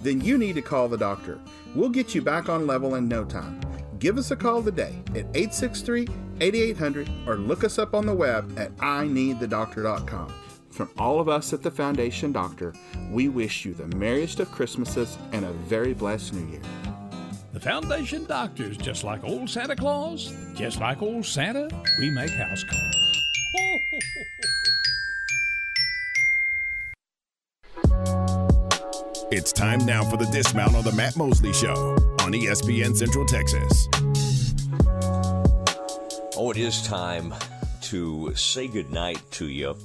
Then 0.00 0.20
you 0.20 0.38
need 0.38 0.54
to 0.54 0.62
call 0.62 0.88
the 0.88 0.96
doctor. 0.96 1.38
We'll 1.74 1.90
get 1.90 2.14
you 2.14 2.22
back 2.22 2.48
on 2.48 2.66
level 2.66 2.94
in 2.94 3.08
no 3.08 3.24
time. 3.24 3.60
Give 3.98 4.16
us 4.16 4.30
a 4.30 4.36
call 4.36 4.62
today 4.62 5.02
at 5.10 5.26
863 5.34 6.08
8800 6.40 7.10
or 7.26 7.36
look 7.36 7.64
us 7.64 7.78
up 7.78 7.94
on 7.94 8.06
the 8.06 8.14
web 8.14 8.58
at 8.58 8.74
ineedthedoctor.com. 8.76 10.32
From 10.70 10.90
all 10.96 11.18
of 11.18 11.28
us 11.28 11.52
at 11.52 11.62
the 11.62 11.70
Foundation 11.70 12.30
Doctor, 12.30 12.72
we 13.10 13.28
wish 13.28 13.64
you 13.64 13.74
the 13.74 13.96
merriest 13.96 14.38
of 14.38 14.52
Christmases 14.52 15.18
and 15.32 15.44
a 15.44 15.50
very 15.50 15.92
blessed 15.92 16.34
New 16.34 16.46
Year. 16.52 16.62
The 17.58 17.64
Foundation 17.70 18.24
Doctor's 18.24 18.76
just 18.76 19.02
like 19.02 19.24
old 19.24 19.50
Santa 19.50 19.74
Claus, 19.74 20.32
just 20.54 20.78
like 20.78 21.02
old 21.02 21.26
Santa, 21.26 21.68
we 21.98 22.08
make 22.08 22.30
house 22.30 22.62
calls. 22.62 22.94
It's 29.32 29.52
time 29.52 29.84
now 29.84 30.04
for 30.04 30.16
the 30.16 30.26
dismount 30.26 30.76
on 30.76 30.84
the 30.84 30.92
Matt 30.92 31.16
Mosley 31.16 31.52
Show 31.52 31.94
on 32.20 32.32
ESPN 32.32 32.96
Central 32.96 33.26
Texas. 33.26 33.88
Oh, 36.36 36.52
it 36.52 36.56
is 36.56 36.86
time 36.86 37.34
to 37.82 38.34
say 38.36 38.68
goodnight 38.68 39.20
to 39.32 39.48
you 39.48 39.76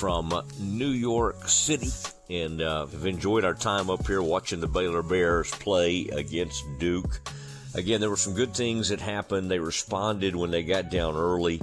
from 0.00 0.32
New 0.58 0.88
York 0.88 1.46
City 1.46 1.90
and 2.30 2.62
uh, 2.62 2.86
have 2.86 3.04
enjoyed 3.04 3.44
our 3.44 3.52
time 3.52 3.90
up 3.90 4.06
here 4.06 4.22
watching 4.22 4.58
the 4.58 4.66
Baylor 4.66 5.02
Bears 5.02 5.50
play 5.50 6.08
against 6.10 6.64
Duke. 6.78 7.20
Again, 7.74 8.00
there 8.00 8.08
were 8.08 8.16
some 8.16 8.32
good 8.32 8.54
things 8.54 8.88
that 8.88 8.98
happened. 8.98 9.50
They 9.50 9.58
responded 9.58 10.34
when 10.34 10.50
they 10.50 10.62
got 10.62 10.88
down 10.88 11.16
early. 11.16 11.60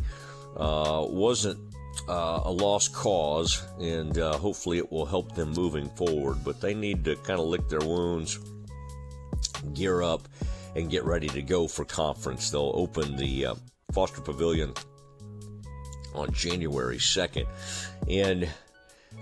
Uh, 0.55 1.07
wasn't 1.09 1.59
uh, 2.07 2.41
a 2.43 2.51
lost 2.51 2.93
cause, 2.93 3.63
and 3.79 4.15
uh, 4.19 4.38
hopefully 4.38 4.77
it 4.77 4.91
will 4.91 5.07
help 5.07 5.33
them 5.33 5.53
moving 5.53 5.89
forward. 5.89 6.38
But 6.45 6.61
they 6.61 6.75
need 6.75 7.05
to 7.05 7.15
kind 7.15 7.39
of 7.39 7.47
lick 7.47 7.67
their 7.69 7.79
wounds, 7.79 8.38
gear 9.73 10.03
up, 10.03 10.27
and 10.75 10.91
get 10.91 11.05
ready 11.05 11.27
to 11.29 11.41
go 11.41 11.67
for 11.67 11.85
conference. 11.85 12.51
They'll 12.51 12.71
open 12.75 13.15
the 13.15 13.47
uh, 13.47 13.55
Foster 13.93 14.21
Pavilion 14.21 14.75
on 16.18 16.32
January 16.34 16.97
2nd. 16.97 17.47
And 18.09 18.49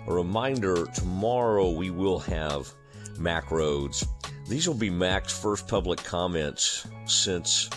a 0.08 0.14
reminder 0.14 0.86
tomorrow 0.88 1.72
we 1.72 1.90
will 1.90 2.20
have 2.20 2.74
Mack 3.18 3.46
Rhoades. 3.50 4.08
These 4.48 4.68
will 4.68 4.76
be 4.76 4.90
Mack's 4.90 5.38
first 5.38 5.68
public 5.68 6.04
comments 6.04 6.88
since 7.06 7.70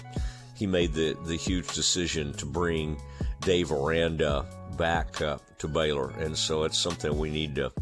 he 0.55 0.67
made 0.67 0.93
the, 0.93 1.17
the 1.25 1.37
huge 1.37 1.69
decision 1.69 2.33
to 2.35 2.47
bring 2.47 3.01
Dave 3.41 3.73
Aranda 3.73 4.47
back 4.77 5.21
uh, 5.23 5.39
to 5.59 5.69
Baylor. 5.69 6.11
And 6.19 6.37
so 6.37 6.65
it's 6.65 6.79
something 6.79 7.17
we 7.17 7.31
need 7.31 7.55
to 7.57 7.73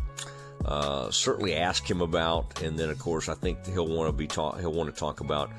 uh, 0.65 1.11
certainly 1.11 1.55
ask 1.55 1.89
him 1.89 2.01
about. 2.01 2.63
And 2.63 2.79
then, 2.79 2.91
of 2.91 2.99
course, 2.99 3.29
I 3.29 3.35
think 3.35 3.67
he'll 3.67 3.89
want 3.89 4.09
to 4.09 4.13
be 4.13 4.27
talk, 4.27 4.61
he'll 4.61 4.73
want 4.73 4.93
to 4.93 4.99
talk 4.99 5.21
about 5.21 5.51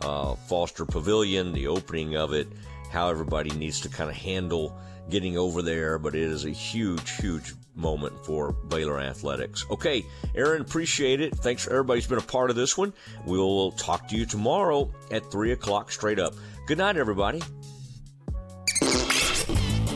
uh, 0.00 0.34
Foster 0.34 0.84
Pavilion, 0.84 1.52
the 1.52 1.68
opening 1.68 2.16
of 2.16 2.32
it, 2.32 2.48
how 2.94 3.10
everybody 3.10 3.50
needs 3.50 3.80
to 3.80 3.88
kind 3.88 4.08
of 4.08 4.16
handle 4.16 4.78
getting 5.10 5.36
over 5.36 5.60
there, 5.60 5.98
but 5.98 6.14
it 6.14 6.22
is 6.22 6.44
a 6.44 6.50
huge, 6.50 7.16
huge 7.16 7.52
moment 7.74 8.14
for 8.24 8.52
Baylor 8.52 9.00
athletics. 9.00 9.66
Okay, 9.68 10.06
Aaron, 10.34 10.62
appreciate 10.62 11.20
it. 11.20 11.34
Thanks 11.34 11.64
for 11.64 11.70
everybody's 11.70 12.06
been 12.06 12.18
a 12.18 12.22
part 12.22 12.50
of 12.50 12.56
this 12.56 12.78
one. 12.78 12.92
We'll 13.26 13.72
talk 13.72 14.08
to 14.08 14.16
you 14.16 14.24
tomorrow 14.24 14.92
at 15.10 15.30
3 15.30 15.52
o'clock 15.52 15.90
straight 15.90 16.20
up. 16.20 16.34
Good 16.66 16.78
night, 16.78 16.96
everybody. 16.96 17.42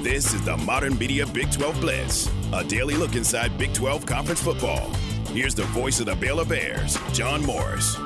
This 0.02 0.34
is 0.34 0.44
the 0.44 0.56
Modern 0.56 0.98
Media 0.98 1.26
Big 1.26 1.52
12 1.52 1.80
Blitz, 1.80 2.30
a 2.52 2.64
daily 2.64 2.94
look 2.94 3.14
inside 3.14 3.56
Big 3.58 3.72
12 3.74 4.06
conference 4.06 4.42
football. 4.42 4.90
Here's 5.28 5.54
the 5.54 5.64
voice 5.64 6.00
of 6.00 6.06
the 6.06 6.16
Baylor 6.16 6.44
Bears, 6.44 6.98
John 7.12 7.46
Morris. 7.46 7.96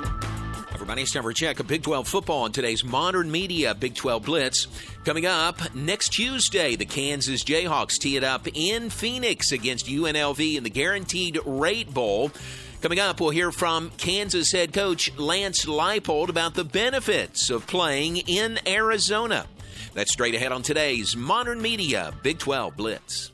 Everybody, 0.83 1.03
it's 1.03 1.13
time 1.13 1.23
for 1.23 1.31
a 1.31 1.35
check 1.35 1.61
of 1.61 1.69
Big 1.69 1.85
12 1.85 2.09
football 2.09 2.43
on 2.43 2.51
today's 2.51 2.83
Modern 2.83 3.31
Media 3.31 3.73
Big 3.73 3.95
12 3.95 4.25
Blitz. 4.25 4.67
Coming 5.05 5.27
up 5.27 5.73
next 5.77 6.09
Tuesday, 6.09 6.75
the 6.75 6.85
Kansas 6.85 7.45
Jayhawks 7.45 8.01
tee 8.01 8.17
it 8.17 8.25
up 8.25 8.49
in 8.53 8.91
Phoenix 8.91 9.53
against 9.53 9.87
UNLV 9.87 10.57
in 10.57 10.65
the 10.65 10.71
Guaranteed 10.71 11.39
Rate 11.47 11.95
Bowl. 11.95 12.33
Coming 12.81 12.99
up, 12.99 13.21
we'll 13.21 13.31
hear 13.31 13.53
from 13.53 13.91
Kansas 13.91 14.51
head 14.51 14.73
coach 14.73 15.17
Lance 15.17 15.67
Leipold 15.67 16.31
about 16.31 16.55
the 16.55 16.65
benefits 16.65 17.49
of 17.49 17.69
playing 17.69 18.17
in 18.17 18.59
Arizona. 18.67 19.47
That's 19.95 20.11
straight 20.11 20.35
ahead 20.35 20.51
on 20.51 20.63
today's 20.63 21.15
Modern 21.15 21.63
Media 21.63 22.13
Big 22.25 22.41
12 22.41 22.77
Blitz. 22.77 23.32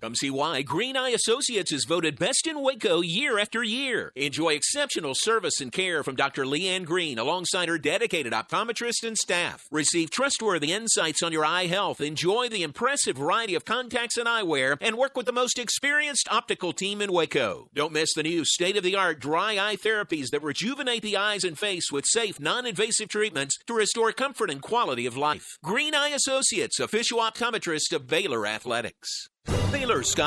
Come 0.00 0.14
see 0.14 0.30
why 0.30 0.62
Green 0.62 0.96
Eye 0.96 1.10
Associates 1.10 1.72
is 1.72 1.84
voted 1.84 2.18
best 2.18 2.46
in 2.46 2.62
Waco 2.62 3.02
year 3.02 3.38
after 3.38 3.62
year. 3.62 4.12
Enjoy 4.16 4.54
exceptional 4.54 5.12
service 5.14 5.60
and 5.60 5.70
care 5.70 6.02
from 6.02 6.16
Dr. 6.16 6.46
Leanne 6.46 6.86
Green 6.86 7.18
alongside 7.18 7.68
her 7.68 7.76
dedicated 7.76 8.32
optometrist 8.32 9.04
and 9.04 9.18
staff. 9.18 9.66
Receive 9.70 10.10
trustworthy 10.10 10.72
insights 10.72 11.22
on 11.22 11.32
your 11.32 11.44
eye 11.44 11.66
health. 11.66 12.00
Enjoy 12.00 12.48
the 12.48 12.62
impressive 12.62 13.18
variety 13.18 13.54
of 13.54 13.66
contacts 13.66 14.16
and 14.16 14.26
eyewear 14.26 14.78
and 14.80 14.96
work 14.96 15.18
with 15.18 15.26
the 15.26 15.32
most 15.32 15.58
experienced 15.58 16.28
optical 16.30 16.72
team 16.72 17.02
in 17.02 17.12
Waco. 17.12 17.68
Don't 17.74 17.92
miss 17.92 18.14
the 18.14 18.22
new 18.22 18.42
state 18.46 18.78
of 18.78 18.82
the 18.82 18.96
art 18.96 19.20
dry 19.20 19.58
eye 19.58 19.76
therapies 19.76 20.30
that 20.30 20.42
rejuvenate 20.42 21.02
the 21.02 21.18
eyes 21.18 21.44
and 21.44 21.58
face 21.58 21.92
with 21.92 22.06
safe, 22.06 22.40
non 22.40 22.64
invasive 22.64 23.10
treatments 23.10 23.58
to 23.66 23.74
restore 23.74 24.12
comfort 24.12 24.50
and 24.50 24.62
quality 24.62 25.04
of 25.04 25.18
life. 25.18 25.58
Green 25.62 25.94
Eye 25.94 26.08
Associates, 26.08 26.80
official 26.80 27.18
optometrist 27.18 27.92
of 27.92 28.06
Baylor 28.06 28.46
Athletics. 28.46 29.28
Baylor 29.72 30.02
Scottish. 30.02 30.20